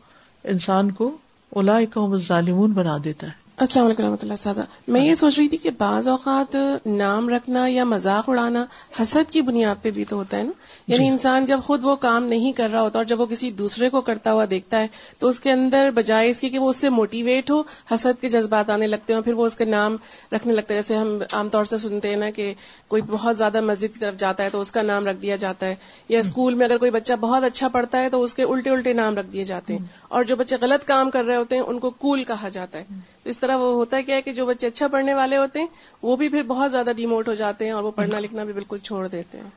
انسان 0.53 0.91
کو 1.01 1.15
الاقوم 1.59 2.17
ظالمون 2.27 2.71
بنا 2.81 2.97
دیتا 3.03 3.27
ہے 3.27 3.43
السلام 3.63 3.85
علیکم 3.85 4.03
رحمۃ 4.03 4.23
اللہ 4.23 4.35
صاحب 4.37 4.89
میں 4.93 5.01
یہ 5.01 5.15
سوچ 5.15 5.37
رہی 5.37 5.47
تھی 5.49 5.57
کہ 5.57 5.69
بعض 5.77 6.07
اوقات 6.09 6.55
نام 6.85 7.29
رکھنا 7.29 7.65
یا 7.67 7.83
مذاق 7.91 8.27
اڑانا 8.29 8.63
حسد 8.99 9.31
کی 9.31 9.41
بنیاد 9.49 9.75
پہ 9.81 9.91
بھی 9.97 10.03
تو 10.05 10.15
ہوتا 10.15 10.37
ہے 10.37 10.43
نا 10.43 10.51
یعنی 10.87 11.03
جی۔ 11.05 11.09
انسان 11.11 11.45
جب 11.51 11.59
خود 11.65 11.83
وہ 11.85 11.95
کام 12.05 12.23
نہیں 12.33 12.51
کر 12.57 12.69
رہا 12.71 12.81
ہوتا 12.81 12.99
اور 12.99 13.05
جب 13.11 13.21
وہ 13.21 13.25
کسی 13.25 13.51
دوسرے 13.61 13.89
کو 13.89 14.01
کرتا 14.09 14.33
ہوا 14.33 14.45
دیکھتا 14.49 14.79
ہے 14.81 14.87
تو 15.19 15.27
اس 15.27 15.39
کے 15.39 15.51
اندر 15.51 15.89
بجائے 15.95 16.29
اس 16.29 16.39
کی 16.41 16.49
کہ 16.55 16.59
وہ 16.59 16.69
اس 16.69 16.77
سے 16.77 16.89
موٹیویٹ 16.97 17.51
ہو 17.51 17.61
حسد 17.91 18.21
کے 18.21 18.29
جذبات 18.29 18.69
آنے 18.75 18.87
لگتے 18.87 19.13
ہیں 19.13 19.21
پھر 19.29 19.33
وہ 19.39 19.45
اس 19.45 19.55
کے 19.55 19.65
نام 19.65 19.95
رکھنے 20.31 20.53
لگتا 20.53 20.73
ہے 20.73 20.79
جیسے 20.81 20.95
ہم 20.97 21.17
عام 21.31 21.49
طور 21.55 21.65
سے 21.71 21.77
سنتے 21.85 22.09
ہیں 22.09 22.17
نا 22.25 22.29
کہ 22.35 22.53
کوئی 22.87 23.01
بہت 23.13 23.37
زیادہ 23.37 23.61
مسجد 23.71 23.93
کی 23.93 23.99
طرف 23.99 24.17
جاتا 24.25 24.43
ہے 24.43 24.49
تو 24.57 24.61
اس 24.61 24.71
کا 24.71 24.81
نام 24.91 25.07
رکھ 25.07 25.21
دیا 25.21 25.35
جاتا 25.47 25.67
ہے 25.67 25.75
یا 26.09 26.19
اسکول 26.19 26.53
میں 26.55 26.65
اگر 26.65 26.77
کوئی 26.83 26.91
بچہ 26.99 27.13
بہت 27.19 27.43
اچھا 27.43 27.67
پڑھتا 27.79 28.01
ہے 28.03 28.09
تو 28.17 28.21
اس 28.23 28.33
کے 28.35 28.43
الٹے 28.49 28.69
الٹے 28.69 28.93
نام 29.03 29.15
رکھ 29.17 29.31
دیے 29.33 29.45
جاتے 29.53 29.77
ہیں 29.77 29.85
اور 30.17 30.23
جو 30.23 30.35
بچے 30.43 30.55
غلط 30.61 30.85
کام 30.87 31.09
کر 31.17 31.25
رہے 31.25 31.35
ہوتے 31.35 31.55
ہیں 31.55 31.63
ان 31.63 31.79
کو 31.79 31.89
کول 32.05 32.23
کہا 32.33 32.49
جاتا 32.59 32.79
ہے 32.79 33.03
اس 33.31 33.37
طرح 33.45 33.57
وہ 33.63 33.71
ہوتا 33.75 33.97
ہے 33.97 34.03
کیا 34.03 34.15
ہے 34.15 34.21
کہ 34.25 34.31
جو 34.39 34.45
بچے 34.45 34.67
اچھا 34.67 34.87
پڑھنے 34.93 35.13
والے 35.19 35.37
ہوتے 35.37 35.59
ہیں 35.59 35.67
وہ 36.09 36.15
بھی 36.21 36.29
پھر 36.35 36.43
بہت 36.53 36.71
زیادہ 36.71 36.91
ڈیموٹ 36.99 37.27
ہو 37.27 37.33
جاتے 37.43 37.65
ہیں 37.65 37.71
اور 37.79 37.83
وہ 37.83 37.91
پڑھنا 37.97 38.19
لکھنا 38.25 38.43
بھی 38.49 38.53
بالکل 38.59 38.77
چھوڑ 38.89 39.07
دیتے 39.07 39.37
ہیں 39.41 39.49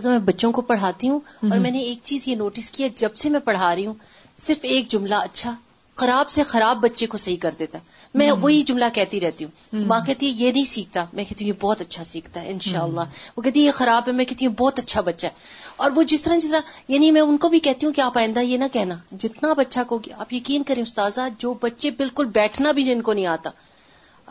سر 0.00 0.08
میں 0.10 0.18
بچوں 0.26 0.50
کو 0.56 0.60
پڑھاتی 0.70 1.08
ہوں 1.08 1.20
اور 1.50 1.58
میں 1.62 1.70
نے 1.76 1.80
ایک 1.90 1.98
چیز 2.10 2.28
یہ 2.28 2.34
نوٹس 2.42 2.70
کیا 2.72 2.88
جب 2.96 3.14
سے 3.22 3.28
میں 3.36 3.40
پڑھا 3.44 3.74
رہی 3.74 3.86
ہوں 3.86 3.94
صرف 4.46 4.64
ایک 4.74 4.88
جملہ 4.90 5.14
اچھا 5.28 5.54
خراب 6.02 6.28
سے 6.34 6.42
خراب 6.50 6.78
بچے 6.82 7.06
کو 7.14 7.18
صحیح 7.22 7.36
کر 7.40 7.54
دیتا 7.58 7.78
میں 8.20 8.30
وہی 8.42 8.62
جملہ 8.68 8.84
کہتی 8.94 9.20
رہتی 9.20 9.44
ہوں 9.44 9.82
ماں 9.88 10.00
کہتی 10.06 10.26
ہے 10.26 10.44
یہ 10.44 10.52
نہیں 10.52 10.68
سیکھتا 10.74 11.04
میں 11.18 11.24
کہتی 11.28 11.44
ہوں 11.44 11.52
یہ 11.52 11.58
بہت 11.62 11.80
اچھا 11.80 12.04
سیکھتا 12.12 12.42
ہے 12.42 12.50
انشاءاللہ 12.52 13.00
وہ 13.36 13.42
کہتی 13.42 13.60
ہے 13.60 13.64
یہ 13.66 13.76
خراب 13.80 14.08
ہے 14.08 14.12
میں 14.20 14.24
کہتی 14.30 14.46
ہوں 14.46 14.54
بہت 14.58 14.78
اچھا 14.84 15.00
بچہ 15.10 15.26
ہے 15.26 15.69
اور 15.84 15.90
وہ 15.96 16.02
جس 16.12 16.22
طرح 16.22 16.36
جس 16.42 16.50
طرح 16.50 16.72
یعنی 16.92 17.10
میں 17.16 17.20
ان 17.20 17.36
کو 17.42 17.48
بھی 17.52 17.58
کہتی 17.66 17.86
ہوں 17.86 17.92
کہ 17.98 18.00
آپ 18.06 18.18
آئندہ 18.22 18.40
یہ 18.46 18.56
نہ 18.62 18.64
کہنا 18.72 18.94
جتنا 19.24 19.52
بچہ 19.60 19.68
اچھا 19.70 19.82
کو 19.92 19.98
آپ 20.24 20.32
یقین 20.34 20.62
کریں 20.70 20.82
استاذہ 20.82 21.28
جو 21.44 21.52
بچے 21.62 21.90
بالکل 21.98 22.26
بیٹھنا 22.34 22.70
بھی 22.78 22.82
جن 22.90 23.02
کو 23.08 23.12
نہیں 23.12 23.26
آتا 23.38 23.50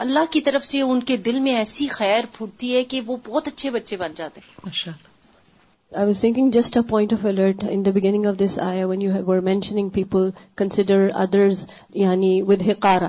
اللہ 0.07 0.31
کی 0.31 0.41
طرف 0.49 0.65
سے 0.65 0.81
ان 0.81 1.01
کے 1.09 1.17
دل 1.29 1.39
میں 1.47 1.55
ایسی 1.61 1.87
خیر 1.99 2.25
پھوٹتی 2.33 2.75
ہے 2.75 2.83
کہ 2.91 3.01
وہ 3.05 3.17
بہت 3.27 3.47
اچھے 3.47 3.69
بچے 3.77 3.97
بن 4.03 4.11
جاتے 4.15 4.41
ہیں 4.41 4.97
just 6.53 6.77
of 6.77 6.85
point 6.89 7.13
of 7.13 7.25
alert 7.25 7.63
in 7.69 7.83
of 7.89 8.27
of 8.31 8.35
this 8.39 8.57
when 8.91 9.01
you 9.05 9.15
you 9.17 9.37
mentioning 9.47 9.87
people 9.97 10.29
people 10.63 11.09
others 11.23 11.61
yani 12.03 12.35
یعنی 12.39 12.41
with 12.47 12.63
that 12.69 13.01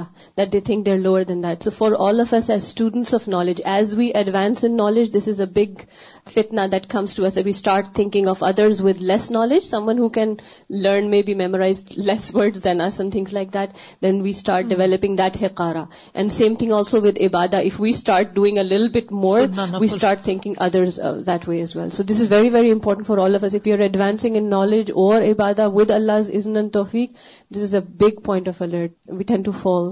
that 0.53 0.55
think 0.55 0.64
think 0.64 0.86
they 0.86 0.93
are 0.93 0.99
lower 0.99 1.22
than 1.30 1.43
that 1.43 1.68
for 1.78 1.93
all 2.07 2.20
of 2.20 2.32
us 2.34 2.53
students 2.72 3.14
of 3.20 3.28
knowledge 3.36 3.61
as 3.76 3.95
we 3.99 4.07
advance 4.22 4.64
in 4.64 4.76
knowledge 4.76 5.12
this 5.16 5.28
is 5.34 5.41
a 5.43 5.49
big 5.61 5.84
فت 6.28 6.52
نا 6.54 6.64
that 6.72 6.86
comes 6.90 7.14
to 7.14 7.24
us 7.24 7.42
we 7.44 7.50
start 7.50 8.00
off 8.28 8.42
other 8.44 8.68
with 8.84 9.00
less 9.10 9.30
knowledge 9.30 9.64
س 9.66 9.74
one 9.86 9.98
who 9.98 10.08
can 10.14 10.34
learn 10.82 11.08
میں 11.10 11.22
be 11.26 11.34
memorise 11.34 11.82
less 12.06 12.30
words 12.34 12.64
then 12.64 12.80
are 12.80 12.90
something 13.10 13.32
like 13.32 13.52
that 13.54 13.70
then 14.02 14.20
we 14.22 14.30
start 14.30 14.66
developing 14.68 15.16
that 15.16 15.36
حکارا 15.42 15.84
and 16.14 16.32
some 16.32 16.54
thing 16.58 16.72
also 16.78 17.00
with 17.02 17.18
اباد 17.26 17.54
if 17.62 17.80
we 17.80 17.90
start 17.90 18.34
doing 18.34 18.58
a 18.58 18.62
Lal 18.64 18.88
bit 18.94 19.12
more 19.22 19.40
we 19.80 19.84
start 19.92 20.22
thinking 20.24 20.54
other 20.66 21.38
way 21.48 21.60
as 21.62 21.76
well 21.76 21.90
so 21.98 22.02
this 22.10 22.20
is 22.20 22.32
very 22.32 22.48
very 22.58 22.70
important 22.72 23.06
for 23.06 23.18
all 23.24 23.34
of 23.36 23.44
us 23.44 23.54
if 23.54 23.66
you 23.66 23.74
are 23.74 23.82
advancing 23.82 24.34
in 24.36 24.50
knowledge 24.50 24.90
or 25.04 25.22
ابادا 25.28 25.66
with 25.76 25.90
Allah 25.90 26.12
is 26.34 26.46
نین 26.48 26.68
توفیک 26.78 27.12
this 27.54 27.62
is 27.62 27.74
a 27.74 27.80
big 28.04 28.20
point 28.24 28.48
of 28.48 28.62
ارٹ 28.62 28.92
we 29.18 29.24
can 29.28 29.42
to 29.44 29.52
فال 29.62 29.90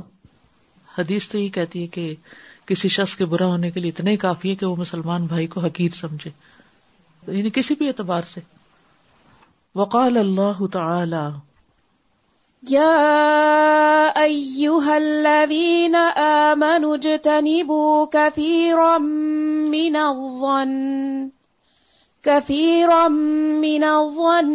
حدیث 0.98 1.28
تو 1.28 1.38
یہی 1.38 1.48
کہتی 1.56 1.86
ہے 1.96 2.12
کسی 2.68 2.88
شخص 2.94 3.12
کے 3.16 3.24
برا 3.32 3.46
ہونے 3.50 3.68
کے 3.74 3.80
لیے 3.80 3.90
اتنے 3.94 4.12
کافی 4.22 4.50
ہے 4.50 4.54
کہ 4.62 4.66
وہ 4.66 4.76
مسلمان 4.78 5.26
بھائی 5.26 5.44
کو 5.52 5.60
حقیر 5.64 5.92
سمجھے 5.98 6.30
یعنی 7.26 7.50
کسی 7.58 7.74
بھی 7.82 7.86
اعتبار 7.88 8.26
سے 8.32 8.40
وقال 9.82 10.16
اللہ 10.24 10.58
تعالی 10.78 11.22
يا 12.68 14.16
الذين 14.94 15.96
اجتنبوا 15.96 18.02
كثيرا 18.06 18.92
كثيرا 18.98 19.72
من 19.76 19.96
الظن 20.02 21.24
من 23.64 23.84
الظن 23.90 24.50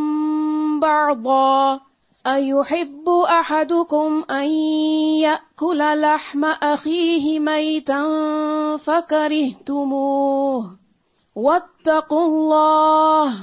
بعضا 0.80 1.80
أيحب 2.28 3.10
أحدكم 3.10 4.24
أن 4.32 4.48
يأكل 5.26 6.02
لحم 6.02 6.46
أخيه 6.46 7.40
ميتا 7.40 8.08
فكرهتموه 8.78 10.78
واتقوا 11.36 12.26
الله 12.26 13.34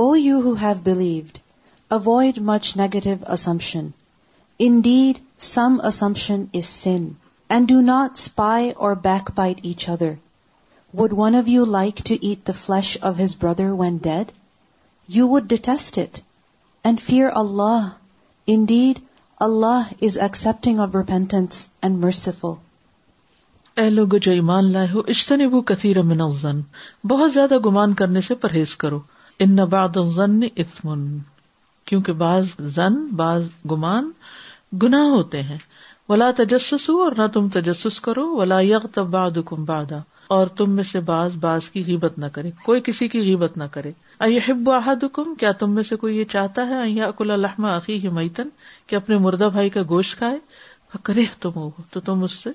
O 0.00 0.14
you 0.14 0.40
who 0.40 0.54
have 0.54 0.84
believed, 0.84 1.40
avoid 1.90 2.40
much 2.40 2.76
negative 2.76 3.24
assumption. 3.26 3.92
Indeed, 4.60 5.18
some 5.46 5.76
assumption 5.86 6.42
is 6.58 6.66
sin 6.66 7.06
and 7.56 7.68
do 7.68 7.80
not 7.80 8.16
spy 8.18 8.70
or 8.86 8.94
backbite 9.34 9.58
each 9.64 9.88
other 9.90 10.08
would 10.98 11.12
one 11.16 11.34
of 11.36 11.48
you 11.48 11.64
like 11.64 11.96
to 12.08 12.14
eat 12.20 12.46
the 12.48 12.52
flesh 12.60 12.96
of 13.10 13.20
his 13.20 13.36
brother 13.42 13.70
when 13.80 13.96
dead 14.02 14.30
you 15.16 15.28
would 15.28 15.44
detest 15.48 15.98
it 15.98 16.18
and 16.84 17.00
fear 17.00 17.28
Allah 17.42 17.86
indeed 18.68 18.98
Allah 19.48 19.92
is 20.02 20.18
accepting 20.26 20.80
of 20.86 20.96
repentance 20.96 21.68
and 21.82 22.04
merciful 22.04 22.58
اے 23.80 23.88
لوگ 23.90 24.16
جو 24.22 24.32
ایمان 24.40 24.72
لائے 24.72 24.88
ہو 24.94 25.00
اشتنی 25.16 25.46
بو 25.48 25.60
کثیر 25.72 26.02
من 26.10 26.20
الظن 26.20 26.60
بہت 27.08 27.32
زیادہ 27.32 27.58
گمان 27.66 27.94
کرنے 28.02 28.20
سے 28.28 28.34
پرہیز 28.46 28.76
کرو 28.84 28.98
ان 29.46 29.56
بعض 29.70 29.98
الظن 30.04 30.40
اثم 30.56 30.96
کیونکہ 31.86 32.12
بعض 32.26 32.60
زن 32.74 33.04
بعض 33.16 33.42
گمان 33.70 34.10
گناہ 34.82 35.04
ہوتے 35.10 35.42
ہیں 35.42 35.56
ولا 36.08 36.30
تجسس 36.36 36.88
ہو 36.90 37.02
اور 37.02 37.12
نہ 37.18 37.26
تم 37.32 37.48
تجسس 37.52 38.00
کرو 38.00 38.26
ولا 38.36 38.58
یغم 38.64 39.62
باد 39.64 39.92
اور 40.36 40.46
تم 40.56 40.70
میں 40.76 40.84
سے 40.84 41.00
باز 41.00 41.34
باز 41.40 41.68
کی 41.70 41.82
غیبت 41.86 42.18
نہ 42.18 42.26
کرے 42.32 42.50
کوئی 42.64 42.80
کسی 42.84 43.06
کی 43.08 43.20
غیبت 43.28 43.56
نہ 43.58 43.64
کرے 43.72 43.90
اب 44.26 44.70
احدکم 44.76 45.34
کیا 45.40 45.52
تم 45.58 45.74
میں 45.74 45.82
سے 45.88 45.96
کوئی 45.96 46.16
یہ 46.18 46.24
چاہتا 46.32 46.66
ہے 46.68 47.00
عقی 47.74 47.98
میتن 48.12 48.48
کہ 48.86 48.96
اپنے 48.96 49.18
مردہ 49.26 49.48
بھائی 49.52 49.70
کا 49.76 49.82
گوشت 49.88 50.16
کھائے 50.18 50.98
کرے 51.04 51.24
تم 51.40 51.50
وہ 51.54 51.68
تو 51.92 52.00
تم 52.00 52.22
اس 52.24 52.32
سے 52.42 52.50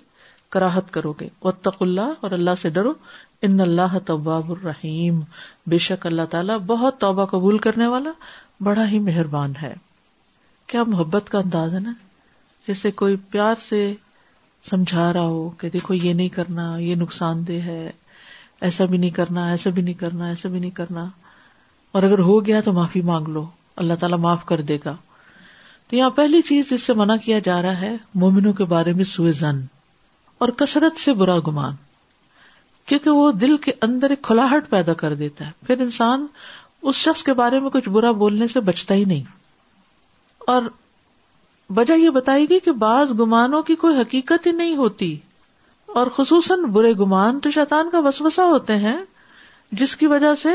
کراہت 0.55 0.93
کرو 0.93 1.11
گے 1.22 1.28
وط 1.43 1.68
اللہ 1.80 2.11
اور 2.22 2.32
اللہ 2.38 2.61
سے 2.61 2.70
ڈرو 2.78 2.93
ان 3.47 3.59
اللہ 3.61 3.97
طباب 4.05 4.51
الرحیم 4.51 5.20
بے 5.70 5.78
شک 5.88 6.05
اللہ 6.07 6.26
تعالیٰ 6.30 6.57
بہت 6.68 6.99
توبہ 6.99 7.26
قبول 7.32 7.57
کرنے 7.68 7.88
والا 7.95 8.11
بڑا 8.64 8.88
ہی 8.91 8.99
مہربان 9.09 9.53
ہے 9.61 9.74
کیا 10.72 10.84
محبت 10.88 11.30
کا 11.30 11.38
انداز 11.38 11.74
ہے 11.74 11.80
نا 11.80 11.91
جیسے 12.68 12.91
کوئی 13.01 13.16
پیار 13.32 13.55
سے 13.68 13.80
سمجھا 14.70 15.11
رہا 15.14 15.22
ہو 15.22 15.49
کہ 15.59 15.70
دیکھو 15.70 15.93
یہ 15.93 16.14
نہیں 16.14 16.30
کرنا 16.36 16.76
یہ 16.80 16.95
نقصان 16.95 17.45
دہ 17.47 17.59
ہے 17.66 17.89
ایسا 18.68 18.86
بھی 18.91 18.97
نہیں 18.97 19.09
کرنا 19.16 19.47
ایسا 19.51 19.70
بھی 19.76 19.82
نہیں 19.82 19.93
کرنا 19.99 20.28
ایسا 20.30 20.49
بھی 20.49 20.59
نہیں 20.59 20.72
کرنا 20.76 21.05
اور 21.97 22.03
اگر 22.03 22.20
ہو 22.28 22.45
گیا 22.45 22.61
تو 22.66 22.72
معافی 22.74 23.01
مانگ 23.11 23.28
لو 23.34 23.45
اللہ 23.84 23.93
تعالیٰ 23.99 24.18
معاف 24.20 24.45
کر 24.45 24.61
دے 24.70 24.78
گا 24.86 24.95
تو 25.89 25.95
یہاں 25.95 26.09
پہلی 26.20 26.41
چیز 26.47 26.70
جس 26.70 26.84
سے 26.84 26.93
منع 27.01 27.16
کیا 27.24 27.39
جا 27.45 27.61
رہا 27.61 27.82
ہے 27.82 27.95
مومنوں 28.24 28.53
کے 28.59 28.66
بارے 28.74 28.93
میں 28.99 29.03
سوئے 29.14 29.32
زن 29.39 29.59
اور 30.43 30.49
کثرت 30.57 30.99
سے 30.99 31.14
برا 31.24 31.38
گمان 31.47 31.74
کیونکہ 32.88 33.09
وہ 33.09 33.32
دل 33.32 33.57
کے 33.66 33.72
اندر 33.88 34.09
ایک 34.09 34.22
کھلاہٹ 34.28 34.70
پیدا 34.70 34.93
کر 35.01 35.14
دیتا 35.16 35.47
ہے 35.47 35.51
پھر 35.68 35.82
انسان 35.82 36.26
اس 36.91 36.95
شخص 36.95 37.24
کے 37.24 37.34
بارے 37.34 37.59
میں 37.59 37.70
کچھ 37.74 37.89
برا 37.89 38.11
بولنے 38.24 38.47
سے 38.53 38.59
بچتا 38.70 38.93
ہی 38.95 39.03
نہیں 39.07 39.24
اور 40.55 40.61
وجہ 41.78 41.93
یہ 41.99 42.09
بتائی 42.16 42.49
گئی 42.49 42.59
کہ 42.64 42.72
بعض 42.80 43.11
گمانوں 43.20 43.61
کی 43.64 43.76
کوئی 43.84 43.95
حقیقت 44.01 44.45
ہی 44.47 44.51
نہیں 44.51 44.76
ہوتی 44.78 45.16
اور 46.01 46.07
خصوصاً 46.16 46.64
برے 46.74 46.91
گمان 46.99 47.39
تو 47.39 47.51
شیطان 47.51 47.89
کا 47.91 47.99
وسوسا 48.05 48.45
ہوتے 48.49 48.76
ہیں 48.86 48.97
جس 49.80 49.95
کی 49.97 50.07
وجہ 50.07 50.34
سے 50.41 50.49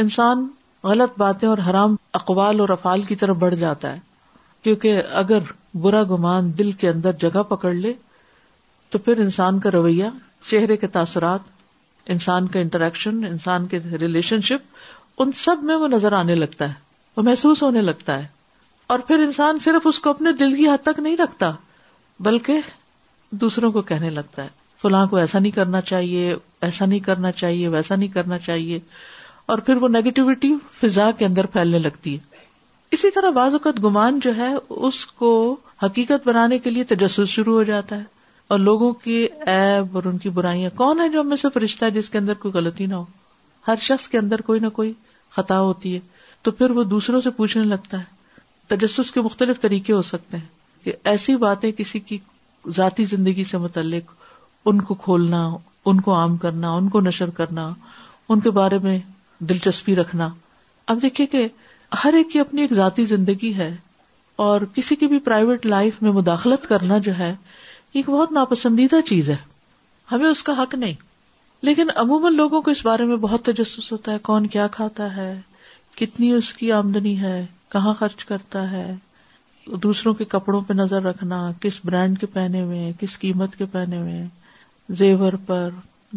انسان 0.00 0.46
غلط 0.84 1.18
باتیں 1.18 1.48
اور 1.48 1.58
حرام 1.68 1.94
اقوال 2.18 2.60
اور 2.60 2.68
افعال 2.68 3.02
کی 3.08 3.16
طرف 3.16 3.36
بڑھ 3.36 3.54
جاتا 3.58 3.92
ہے 3.94 3.98
کیونکہ 4.62 5.02
اگر 5.22 5.50
برا 5.82 6.02
گمان 6.10 6.50
دل 6.58 6.72
کے 6.80 6.88
اندر 6.88 7.12
جگہ 7.20 7.42
پکڑ 7.48 7.72
لے 7.74 7.92
تو 8.90 8.98
پھر 8.98 9.18
انسان 9.20 9.58
کا 9.60 9.70
رویہ 9.72 10.04
چہرے 10.50 10.76
کے 10.76 10.86
تاثرات 10.96 11.40
انسان 12.12 12.46
کا 12.48 12.60
انٹریکشن 12.60 13.24
انسان 13.24 13.66
کے 13.70 13.78
ریلیشن 14.00 14.40
شپ 14.48 15.22
ان 15.22 15.32
سب 15.36 15.62
میں 15.64 15.76
وہ 15.76 15.88
نظر 15.88 16.12
آنے 16.18 16.34
لگتا 16.34 16.68
ہے 16.68 16.74
وہ 17.16 17.22
محسوس 17.22 17.62
ہونے 17.62 17.80
لگتا 17.82 18.18
ہے 18.20 18.26
اور 18.90 18.98
پھر 19.08 19.18
انسان 19.24 19.58
صرف 19.64 19.86
اس 19.86 19.98
کو 20.04 20.10
اپنے 20.10 20.30
دل 20.38 20.54
کی 20.56 20.66
حد 20.68 20.82
تک 20.84 20.98
نہیں 21.00 21.16
رکھتا 21.16 21.50
بلکہ 22.28 22.60
دوسروں 23.42 23.70
کو 23.72 23.82
کہنے 23.90 24.08
لگتا 24.10 24.42
ہے 24.44 24.48
فلاں 24.82 25.06
کو 25.10 25.16
ایسا 25.16 25.38
نہیں 25.38 25.52
کرنا 25.56 25.80
چاہیے 25.90 26.34
ایسا 26.68 26.84
نہیں 26.86 27.00
کرنا 27.10 27.30
چاہیے 27.42 27.68
ویسا 27.76 27.94
نہیں 27.96 28.08
کرنا 28.14 28.38
چاہیے 28.48 28.78
اور 29.52 29.58
پھر 29.68 29.76
وہ 29.82 29.88
نیگیٹیوٹی 29.98 30.52
فضا 30.80 31.10
کے 31.18 31.26
اندر 31.26 31.46
پھیلنے 31.54 31.78
لگتی 31.86 32.14
ہے 32.14 32.38
اسی 32.96 33.10
طرح 33.20 33.30
بعض 33.38 33.52
اوقات 33.52 33.82
گمان 33.84 34.18
جو 34.24 34.34
ہے 34.36 34.52
اس 34.88 35.04
کو 35.22 35.30
حقیقت 35.82 36.26
بنانے 36.28 36.58
کے 36.66 36.70
لیے 36.70 36.84
تجسس 36.96 37.28
شروع 37.38 37.54
ہو 37.58 37.62
جاتا 37.72 37.98
ہے 37.98 38.02
اور 38.54 38.58
لوگوں 38.58 38.92
کی 39.06 39.26
ایب 39.54 39.96
اور 39.98 40.10
ان 40.12 40.18
کی 40.26 40.30
برائیاں 40.40 40.70
کون 40.78 41.00
ہے 41.00 41.08
جو 41.08 41.20
ہمیں 41.20 41.36
سے 41.44 41.48
فرشتہ 41.54 41.84
ہے 41.84 41.90
جس 42.00 42.10
کے 42.10 42.18
اندر 42.18 42.42
کوئی 42.46 42.52
غلطی 42.58 42.86
نہ 42.86 42.94
ہو 42.94 43.04
ہر 43.68 43.86
شخص 43.90 44.08
کے 44.14 44.18
اندر 44.18 44.40
کوئی 44.50 44.60
نہ 44.60 44.68
کوئی 44.80 44.92
خطا 45.36 45.60
ہوتی 45.68 45.94
ہے 45.94 46.00
تو 46.42 46.50
پھر 46.60 46.70
وہ 46.80 46.84
دوسروں 46.96 47.20
سے 47.20 47.30
پوچھنے 47.40 47.64
لگتا 47.74 47.98
ہے 47.98 48.18
تجسس 48.70 49.10
کے 49.12 49.20
مختلف 49.20 49.60
طریقے 49.60 49.92
ہو 49.92 50.00
سکتے 50.08 50.36
ہیں 50.36 50.84
کہ 50.84 50.92
ایسی 51.12 51.34
باتیں 51.44 51.70
کسی 51.78 52.00
کی 52.10 52.18
ذاتی 52.76 53.04
زندگی 53.12 53.44
سے 53.50 53.58
متعلق 53.64 54.12
ان 54.70 54.80
کو 54.90 54.94
کھولنا 55.06 55.48
ان 55.90 56.00
کو 56.08 56.14
عام 56.14 56.36
کرنا 56.44 56.70
ان 56.80 56.88
کو 56.94 57.00
نشر 57.00 57.30
کرنا 57.40 57.68
ان 58.32 58.40
کے 58.40 58.50
بارے 58.60 58.78
میں 58.82 58.98
دلچسپی 59.52 59.96
رکھنا 59.96 60.28
اب 60.94 61.02
دیکھیے 61.02 61.26
کہ 61.34 61.46
ہر 62.04 62.14
ایک 62.14 62.30
کی 62.32 62.38
اپنی 62.40 62.62
ایک 62.62 62.72
ذاتی 62.74 63.04
زندگی 63.14 63.54
ہے 63.54 63.74
اور 64.46 64.60
کسی 64.74 64.96
کی 64.96 65.06
بھی 65.08 65.18
پرائیویٹ 65.28 65.66
لائف 65.66 66.00
میں 66.02 66.12
مداخلت 66.18 66.66
کرنا 66.68 66.98
جو 67.08 67.16
ہے 67.18 67.34
ایک 68.00 68.08
بہت 68.10 68.32
ناپسندیدہ 68.32 69.00
چیز 69.06 69.28
ہے 69.30 69.36
ہمیں 70.12 70.28
اس 70.30 70.42
کا 70.42 70.52
حق 70.62 70.74
نہیں 70.74 70.94
لیکن 71.68 71.88
عموماً 72.04 72.34
لوگوں 72.36 72.60
کو 72.62 72.70
اس 72.70 72.84
بارے 72.86 73.04
میں 73.04 73.16
بہت 73.26 73.44
تجسس 73.44 73.90
ہوتا 73.92 74.12
ہے 74.12 74.18
کون 74.30 74.46
کیا 74.56 74.66
کھاتا 74.78 75.14
ہے 75.16 75.32
کتنی 75.96 76.30
اس 76.32 76.52
کی 76.60 76.72
آمدنی 76.72 77.18
ہے 77.20 77.40
کہاں 77.72 77.92
خرچ 77.98 78.24
کرتا 78.24 78.70
ہے 78.70 78.86
دوسروں 79.82 80.12
کے 80.20 80.24
کپڑوں 80.28 80.60
پہ 80.66 80.72
نظر 80.74 81.02
رکھنا 81.02 81.36
کس 81.60 81.80
برانڈ 81.84 82.18
کے 82.20 82.26
پہنے 82.34 82.60
ہوئے 82.62 82.78
ہیں 82.78 82.92
کس 83.00 83.18
قیمت 83.18 83.54
کے 83.56 83.64
پہنے 83.72 83.98
ہوئے 83.98 84.12
ہیں 84.12 84.28
زیور 85.00 85.32
پر 85.46 85.68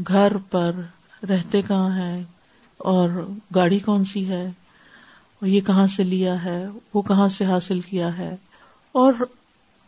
گھر 0.08 0.38
پر 0.51 0.80
رہتے 1.30 1.62
کہاں 1.68 1.89
ہیں 1.97 2.24
اور 2.93 3.10
گاڑی 3.56 3.80
کون 3.86 4.06
سی 4.14 4.28
ہے 4.30 4.45
یہ 5.45 5.62
کہاں 5.68 5.86
سے 5.95 6.04
لیا 6.04 6.43
ہے 6.43 6.60
وہ 6.93 7.01
کہاں 7.08 7.28
سے 7.38 7.45
حاصل 7.45 7.82
کیا 7.89 8.18
ہے 8.18 8.36
اور 9.01 9.26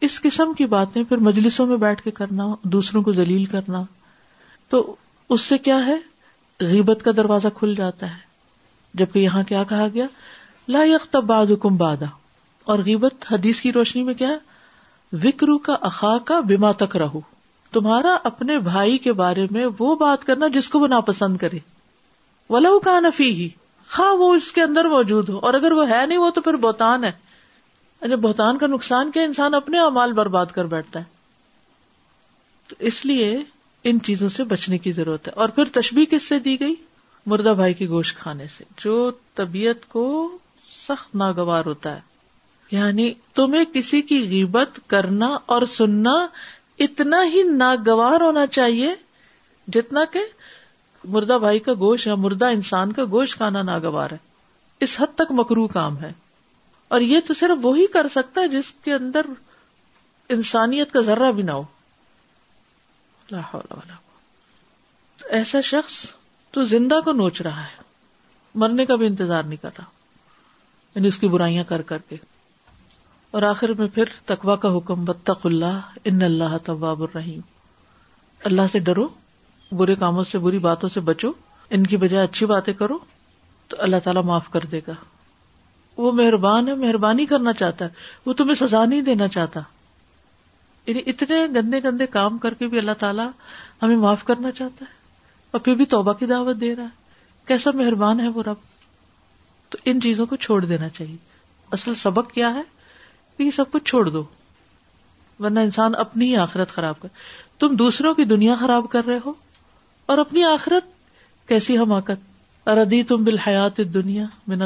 اس 0.08 0.20
قسم 0.22 0.54
کی 0.58 0.66
باتیں 0.74 1.02
پھر 1.10 1.18
مجلسوں 1.28 1.66
میں 1.66 1.78
بیٹھ 1.84 2.02
کے 2.04 2.12
کرنا 2.20 2.48
دوسروں 2.74 3.02
کو 3.04 3.14
ذلیل 3.14 3.46
کرنا 3.54 3.84
تو 4.70 4.86
اس 5.36 5.42
سے 5.42 5.58
کیا 5.68 5.80
ہے 5.86 5.96
غیبت 6.72 7.04
کا 7.04 7.12
دروازہ 7.18 7.48
کھل 7.58 7.76
جاتا 7.76 8.10
ہے 8.12 8.24
جبکہ 9.00 9.20
یہاں 9.20 9.44
کیا 9.48 9.64
کہا 9.70 9.88
گیا 9.94 10.06
لاقت 10.74 11.16
باد 11.32 11.52
حکم 11.52 11.76
بادا 11.78 12.06
اور 12.74 12.80
غیبت 12.86 13.26
حدیث 13.32 13.60
کی 13.62 13.72
روشنی 13.72 14.02
میں 14.04 14.14
کیا 14.22 14.28
ہے 14.30 15.18
وکرو 15.28 15.58
کا 16.30 16.40
بیما 16.48 16.72
تک 16.84 16.96
رہو 16.98 17.20
تمہارا 17.74 18.16
اپنے 18.30 18.58
بھائی 18.68 18.98
کے 19.08 19.12
بارے 19.20 19.46
میں 19.52 19.66
وہ 19.80 19.96
بات 19.96 20.24
کرنا 20.28 20.48
جس 20.54 20.70
کو 20.70 20.80
وہ 20.80 20.88
ناپسند 20.88 21.38
کرے 21.38 21.58
کا 22.84 23.00
نفی 23.00 23.30
ہی 23.42 23.48
وہ 24.18 24.34
اس 24.34 24.52
کے 24.52 24.62
اندر 24.62 24.86
موجود 24.94 25.30
ہو 25.30 25.40
اور 25.50 25.54
اگر 25.54 25.72
وہ 25.80 25.88
ہے 25.90 26.06
نہیں 26.06 26.18
وہ 26.18 26.30
تو 26.36 26.42
پھر 26.42 26.56
بہتان 26.64 27.04
ہے 27.04 27.12
جب 27.12 28.08
اچھا، 28.12 28.16
بہتان 28.28 28.58
کا 28.58 28.68
نقصان 28.68 29.12
کیا 29.12 29.24
انسان 29.24 29.54
اپنے 29.56 29.80
امال 29.80 30.14
برباد 30.14 30.46
کر 30.56 30.66
بیٹھتا 30.74 31.00
ہے 31.00 31.06
تو 32.70 32.76
اس 32.90 33.04
لیے 33.06 33.36
ان 33.90 34.00
چیزوں 34.06 34.30
سے 34.38 34.44
بچنے 34.56 34.78
کی 34.86 34.92
ضرورت 34.92 35.28
ہے 35.28 35.34
اور 35.46 35.50
پھر 35.56 35.70
تشبیح 35.80 36.06
کس 36.12 36.28
سے 36.30 36.40
دی 36.50 36.60
گئی 36.60 36.76
مردہ 37.34 37.54
بھائی 37.62 37.74
کی 37.74 37.88
گوشت 37.90 38.18
کھانے 38.20 38.48
سے 38.58 38.64
جو 38.84 39.10
طبیعت 39.36 39.88
کو 39.92 40.06
سخت 40.88 41.16
ناگوار 41.20 41.66
ہوتا 41.66 41.96
ہے 41.96 42.14
یعنی 42.76 43.14
تمہیں 43.40 43.64
کسی 43.74 44.02
کی 44.12 44.18
غیبت 44.30 44.80
کرنا 44.90 45.28
اور 45.56 45.62
سننا 45.78 46.14
اتنا 46.86 47.24
ہی 47.34 47.42
ناگوار 47.62 48.22
ہونا 48.22 48.46
چاہیے 48.58 48.94
جتنا 49.76 50.04
کہ 50.14 50.20
مردہ 51.16 51.38
بھائی 51.46 51.60
کا 51.68 51.74
گوشت 51.84 52.08
یا 52.08 52.16
مردہ 52.28 52.46
انسان 52.58 52.92
کا 53.00 53.04
گوشت 53.12 53.38
کھانا 53.38 53.62
ناگوار 53.72 54.12
ہے 54.12 54.86
اس 54.86 54.96
حد 55.00 55.16
تک 55.18 55.32
مکرو 55.40 55.68
کام 55.78 55.98
ہے 56.04 56.12
اور 56.96 57.02
یہ 57.10 57.20
تو 57.28 57.34
صرف 57.42 57.58
وہی 57.66 57.86
کر 57.94 58.08
سکتا 58.18 58.42
ہے 58.42 58.48
جس 58.48 58.72
کے 58.84 58.94
اندر 58.94 59.26
انسانیت 60.38 60.92
کا 60.94 61.02
ذرہ 61.10 61.32
بھی 61.38 61.44
نہ 61.44 61.52
ہو 61.60 61.64
لا 63.32 63.40
حول 63.54 63.72
ولا 63.76 63.98
ایسا 65.38 65.62
شخص 65.74 66.06
تو 66.56 66.64
زندہ 66.76 67.00
کو 67.06 67.12
نوچ 67.22 67.42
رہا 67.50 67.64
ہے 67.66 67.84
مرنے 68.64 68.86
کا 68.90 68.96
بھی 69.00 69.06
انتظار 69.08 69.44
نہیں 69.44 69.62
کر 69.64 69.78
رہا 69.78 69.94
یعنی 70.96 71.08
اس 71.08 71.18
کی 71.20 71.28
برائیاں 71.28 71.64
کر 71.70 71.82
کر 71.92 71.98
کے 72.10 72.16
اور 73.38 73.44
آخر 73.44 73.72
میں 73.78 73.88
پھر 73.94 74.10
تقوا 74.26 74.56
کا 74.66 74.76
حکم 74.78 75.04
اللہ 75.46 75.90
ان 76.12 76.22
اللہ 76.24 76.58
طباب 76.66 77.02
الرحیم 77.04 77.40
اللہ 78.50 78.68
سے 78.72 78.80
ڈرو 78.90 79.08
برے 79.82 79.96
کاموں 80.00 80.24
سے 80.32 80.40
بری 80.40 80.58
باتوں 80.68 80.90
سے 80.90 81.00
بچو 81.10 81.32
ان 81.78 81.86
کی 81.94 81.98
بجائے 81.98 82.24
اچھی 82.24 82.46
باتیں 82.46 82.74
کرو 82.84 82.98
تو 83.68 83.78
اللہ 83.84 84.00
تعالیٰ 84.04 84.24
معاف 84.24 84.50
کر 84.52 84.66
دے 84.72 84.80
گا 84.88 84.94
وہ 86.04 86.12
مہربان 86.12 86.68
ہے 86.68 86.74
مہربانی 86.86 87.26
کرنا 87.26 87.54
چاہتا 87.60 87.86
ہے 87.86 87.90
وہ 88.26 88.34
تمہیں 88.40 88.56
سزا 88.66 88.84
نہیں 88.86 89.02
دینا 89.10 89.28
چاہتا 89.36 89.60
یعنی 90.86 91.02
اتنے 91.12 91.46
گندے 91.56 91.80
گندے 91.84 92.08
کام 92.16 92.38
کر 92.38 92.54
کے 92.60 92.68
بھی 92.74 92.78
اللہ 92.78 93.00
تعالیٰ 93.00 93.28
ہمیں 93.82 93.96
معاف 94.04 94.24
کرنا 94.24 94.52
چاہتا 94.60 94.86
ہے 94.90 94.94
اور 95.52 95.60
پھر 95.66 95.76
بھی 95.82 95.86
توبہ 95.96 96.14
کی 96.20 96.26
دعوت 96.34 96.62
دے 96.62 96.76
رہا 96.76 96.84
ہے 96.84 97.44
کیسا 97.48 97.72
مہربان 97.76 98.20
ہے 98.20 98.28
وہ 98.36 98.44
رب 98.48 98.64
تو 99.76 99.82
ان 99.92 100.00
چیزوں 100.02 100.26
کو 100.26 100.36
چھوڑ 100.44 100.60
دینا 100.66 100.88
چاہیے 100.98 101.16
اصل 101.78 101.96
سبق 102.02 102.32
کیا 102.34 102.54
ہے 102.56 102.62
کہ 103.38 103.50
سب 103.56 103.72
کچھ 103.72 103.84
چھوڑ 103.90 104.04
دو 104.10 104.22
ورنہ 105.46 105.60
انسان 105.68 105.96
اپنی 106.04 106.30
ہی 106.30 106.36
آخرت 106.44 106.70
خراب 106.76 107.00
کر 107.00 107.08
تم 107.60 107.76
دوسروں 107.82 108.14
کی 108.20 108.24
دنیا 108.26 108.56
خراب 108.60 108.86
کر 108.92 109.06
رہے 109.08 109.18
ہو 109.26 109.34
اور 110.14 110.18
اپنی 110.24 110.44
آخرت 110.52 110.86
کیسی 111.52 111.78
تم 113.08 113.24
بالحیات 113.26 113.78
دنیا 113.94 114.26
من 114.48 114.62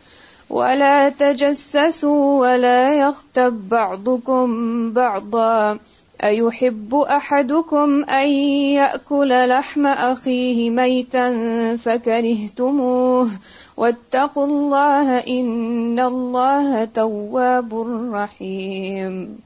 ولا 0.52 1.10
تجسسوا 1.10 2.42
ولا 2.42 2.94
يغتب 3.00 3.70
بعضكم 3.70 4.48
بعضا 4.94 5.80
أيحب 6.24 6.96
أحدكم 6.96 8.04
أن 8.04 8.28
يأكل 8.82 9.32
لحم 9.50 9.88
أخيه 9.88 10.70
ميتا 10.70 11.28
فكرهتموه 11.78 13.30
واتقوا 13.78 14.46
الله 14.46 15.18
إن 15.20 16.00
الله 16.00 16.86
تواب 16.86 17.72
رحيم 18.14 19.40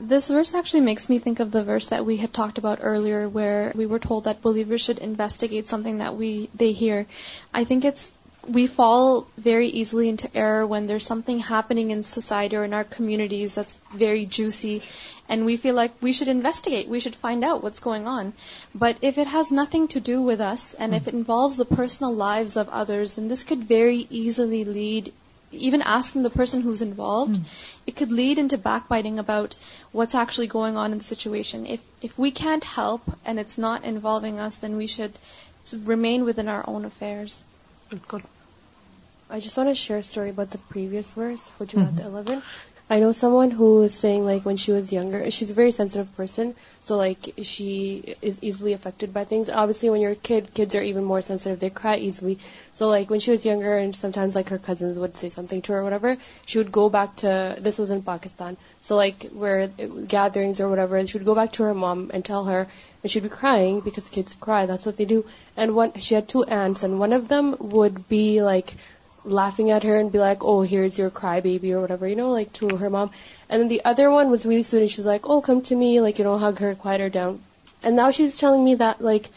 This 0.00 0.28
verse 0.30 0.54
actually 0.54 0.82
makes 0.86 1.10
me 1.10 1.18
think 1.18 1.40
of 1.40 1.50
the 1.50 1.64
verse 1.64 1.88
that 1.88 2.06
we 2.06 2.16
had 2.18 2.32
talked 2.32 2.58
about 2.58 2.78
earlier 2.80 3.28
where 3.28 3.72
we 3.74 3.84
were 3.84 3.98
told 3.98 4.24
that 4.24 4.40
believers 4.40 4.80
should 4.80 5.00
investigate 5.00 5.66
something 5.66 5.98
that 5.98 6.14
we 6.14 6.48
they 6.54 6.70
hear. 6.70 7.06
I 7.52 7.64
think 7.64 7.84
it's 7.84 8.12
we 8.48 8.66
fall 8.66 9.26
very 9.36 9.68
easily 9.68 10.08
into 10.08 10.30
error 10.34 10.66
when 10.66 10.86
there's 10.86 11.04
something 11.04 11.38
happening 11.38 11.90
in 11.90 12.02
society 12.02 12.56
or 12.56 12.64
in 12.64 12.72
our 12.72 12.84
communities 12.84 13.54
that's 13.54 13.78
very 13.94 14.24
juicy, 14.24 14.82
and 15.28 15.44
we 15.44 15.56
feel 15.58 15.74
like 15.74 15.92
we 16.00 16.12
should 16.12 16.28
investigate, 16.28 16.88
we 16.88 17.00
should 17.00 17.14
find 17.14 17.44
out 17.44 17.62
what's 17.62 17.80
going 17.80 18.06
on. 18.08 18.32
But 18.74 18.96
if 19.02 19.18
it 19.18 19.26
has 19.26 19.52
nothing 19.52 19.88
to 19.88 20.00
do 20.00 20.22
with 20.22 20.40
us, 20.40 20.74
and 20.74 20.94
if 20.94 21.06
it 21.06 21.14
involves 21.14 21.56
the 21.56 21.66
personal 21.66 22.14
lives 22.14 22.56
of 22.56 22.68
others, 22.70 23.14
then 23.14 23.28
this 23.28 23.44
could 23.44 23.64
very 23.64 24.06
easily 24.08 24.64
lead, 24.64 25.12
even 25.52 25.82
asking 25.82 26.22
the 26.22 26.30
person 26.30 26.62
who's 26.62 26.80
involved, 26.80 27.38
it 27.86 27.96
could 27.96 28.12
lead 28.12 28.38
into 28.38 28.56
backbiting 28.56 29.18
about 29.18 29.56
what's 29.92 30.14
actually 30.14 30.46
going 30.46 30.76
on 30.76 30.92
in 30.92 30.98
the 30.98 31.04
situation. 31.04 31.66
If 32.00 32.18
we 32.18 32.30
can't 32.30 32.64
help 32.64 33.02
and 33.26 33.38
it's 33.38 33.58
not 33.58 33.84
involving 33.84 34.38
us, 34.38 34.56
then 34.56 34.76
we 34.78 34.86
should 34.86 35.12
remain 35.82 36.24
within 36.24 36.48
our 36.48 36.64
own 36.66 36.86
affairs. 36.86 37.44
Good. 38.06 38.22
Share 39.42 40.30
but 40.36 40.56
this 40.74 41.16
I 42.90 43.00
know 43.00 43.10
someone 43.12 43.48
who 43.58 43.66
is 43.84 43.92
saying 43.94 44.24
like 44.26 44.46
when 44.46 44.56
she 44.56 44.72
was 44.72 44.92
young 45.00 45.14
she 45.34 45.44
is 45.46 45.52
very 45.58 45.70
sensitive 45.78 46.02
person 46.16 46.50
so 46.88 46.96
like 46.96 47.28
she 47.46 48.00
is 48.26 48.38
easily 48.48 48.74
affected 48.74 49.10
by 49.12 49.24
thing 49.42 50.12
کٹن 50.54 51.02
more 51.04 51.20
sensitive 51.26 51.90
when 53.10 53.18
she 53.24 53.32
is 53.32 53.44
year 53.46 53.76
and 53.78 53.96
sometimes 54.00 54.36
tour 55.66 56.06
should 56.48 56.74
go 56.76 56.88
back 56.94 57.18
to 57.22 57.34
this 57.68 57.80
was 57.80 57.92
in 57.92 58.00
Pakistan 58.04 58.54
so 58.88 58.96
like 59.00 59.26
where 59.40 59.64
gathering 60.12 61.06
should 61.08 61.26
go 61.26 61.34
back 61.34 61.54
to 61.56 61.64
her 61.68 61.72
mom 61.84 62.06
and 62.12 62.30
her 62.46 62.62
should 63.08 63.22
be 63.22 63.28
crying 63.40 64.74
so 64.84 64.90
and 64.90 65.70
when 65.74 65.98
share 66.08 66.20
to 66.32 66.42
ends 66.46 66.84
one 66.98 67.12
of 67.20 67.30
them 67.30 67.54
would 67.72 67.98
be 68.10 68.24
like 68.40 68.74
laughing 69.24 69.70
at 69.70 69.82
her 69.82 69.98
and 69.98 70.10
be 70.10 70.18
like, 70.18 70.44
oh, 70.44 70.62
here's 70.62 70.98
your 70.98 71.10
crybaby 71.10 71.72
or 71.72 71.80
whatever, 71.80 72.06
you 72.06 72.16
know, 72.16 72.30
like 72.30 72.52
to 72.54 72.76
her 72.76 72.90
mom. 72.90 73.10
And 73.48 73.60
then 73.60 73.68
the 73.68 73.84
other 73.84 74.10
one 74.10 74.30
was 74.30 74.46
really 74.46 74.62
sweet, 74.62 74.80
and 74.80 74.90
she's 74.90 75.06
like, 75.06 75.28
oh, 75.28 75.40
come 75.40 75.62
to 75.62 75.74
me, 75.74 76.00
like, 76.00 76.18
you 76.18 76.24
know, 76.24 76.38
hug 76.38 76.58
her, 76.58 76.74
quiet 76.74 77.00
her 77.00 77.08
down. 77.08 77.40
And 77.82 77.96
now 77.96 78.10
she's 78.10 78.38
telling 78.38 78.64
me 78.64 78.76
that, 78.76 79.00
like, 79.00 79.28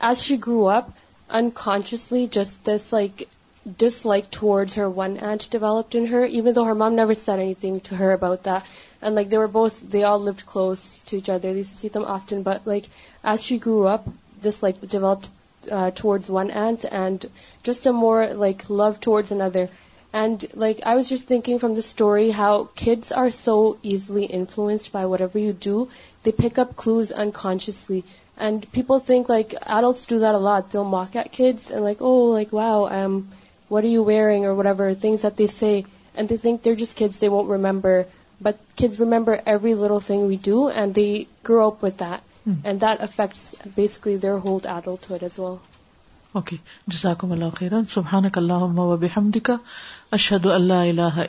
as 0.00 0.22
she 0.22 0.36
grew 0.36 0.66
up, 0.66 0.94
unconsciously, 1.28 2.26
just 2.26 2.64
this, 2.64 2.92
like, 2.92 3.28
dislike 3.76 4.30
towards 4.30 4.76
her 4.76 4.88
one 4.88 5.18
aunt 5.18 5.48
developed 5.50 5.94
in 5.94 6.06
her, 6.06 6.24
even 6.24 6.54
though 6.54 6.64
her 6.64 6.74
mom 6.74 6.96
never 6.96 7.14
said 7.14 7.38
anything 7.38 7.80
to 7.80 7.94
her 7.94 8.12
about 8.12 8.44
that. 8.44 8.66
And, 9.02 9.14
like, 9.14 9.30
they 9.30 10.02
all 10.02 10.18
lived 10.18 10.46
close 10.46 11.02
to 11.04 11.16
each 11.16 11.28
other. 11.28 11.52
They 11.52 11.58
used 11.58 11.72
to 11.72 11.78
see 11.78 11.88
them 11.88 12.04
often. 12.04 12.42
But, 12.42 12.66
like, 12.66 12.86
as 13.22 13.42
she 13.42 13.58
grew 13.58 13.86
up, 13.86 14.08
this, 14.40 14.62
like, 14.62 14.80
developed 14.80 15.28
uh, 15.70 15.90
towards 15.90 16.30
one 16.30 16.50
aunt 16.50 16.86
and 16.90 17.26
just 17.62 17.84
a 17.84 17.92
more 17.92 18.26
love 18.70 18.98
towards 18.98 19.30
another. 19.30 19.68
And 20.10 20.42
I 20.86 20.94
was 20.94 21.10
just 21.10 21.26
thinking 21.26 21.58
from 21.58 21.74
the 21.74 21.82
story 21.82 22.30
how 22.30 22.70
kids 22.74 23.12
are 23.12 23.30
so 23.30 23.78
easily 23.82 24.24
influenced 24.24 24.90
by 24.90 25.04
whatever 25.04 25.38
you 25.38 25.52
do. 25.52 25.90
They 26.22 26.32
pick 26.32 26.58
up 26.58 26.76
clues 26.76 27.12
unconsciously. 27.12 28.04
And 28.38 28.64
people 28.72 29.00
think 29.00 29.28
adults 29.28 30.06
do 30.06 30.20
that 30.20 30.34
a 30.34 30.38
lot. 30.38 30.70
They'll 30.70 30.96
mock 30.96 31.14
at 31.14 31.30
kids 31.30 31.70
and 31.70 31.84
oh, 32.00 32.44
wow, 32.50 32.86
um, 32.86 33.28
what 33.68 33.84
are 33.84 33.94
you 33.98 34.02
wearing 34.02 34.46
or 34.46 34.54
whatever, 34.54 34.94
things 34.94 35.22
that 35.22 35.36
they 35.36 35.46
say. 35.46 35.84
And 36.14 36.26
they 36.26 36.38
think 36.38 36.62
they're 36.62 36.74
just 36.74 36.96
kids, 36.96 37.18
they 37.18 37.28
won't 37.28 37.50
remember. 37.50 38.06
But 38.40 38.58
kids 38.76 38.98
remember 38.98 39.38
every 39.44 39.74
little 39.74 40.00
thing 40.00 40.26
we 40.26 40.38
do, 40.38 40.70
and 40.70 40.94
they 40.94 41.28
grow 41.42 41.68
up 41.68 41.82
with 41.82 41.98
that. 41.98 42.18
And 42.46 42.80
that 42.82 43.00
affects 43.02 43.54
their 43.76 44.34
whole 44.44 44.66
adulthood 44.74 45.22
as 45.22 45.38
well 45.38 45.56
okay 46.38 46.56
جزاکم 46.94 47.32
اللہ 47.32 47.50
خیرن 47.58 47.90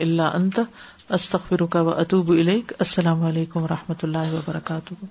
اللہ 0.00 0.34
انت 0.34 0.60
استخر 1.18 1.64
کا 1.70 1.80
اطوب 1.96 2.30
علی 2.40 2.60
السلام 2.78 3.22
علیکم 3.32 3.62
و 3.62 3.68
رحمۃ 3.68 4.02
اللہ 4.04 4.32
وبرکاتہ 4.34 5.04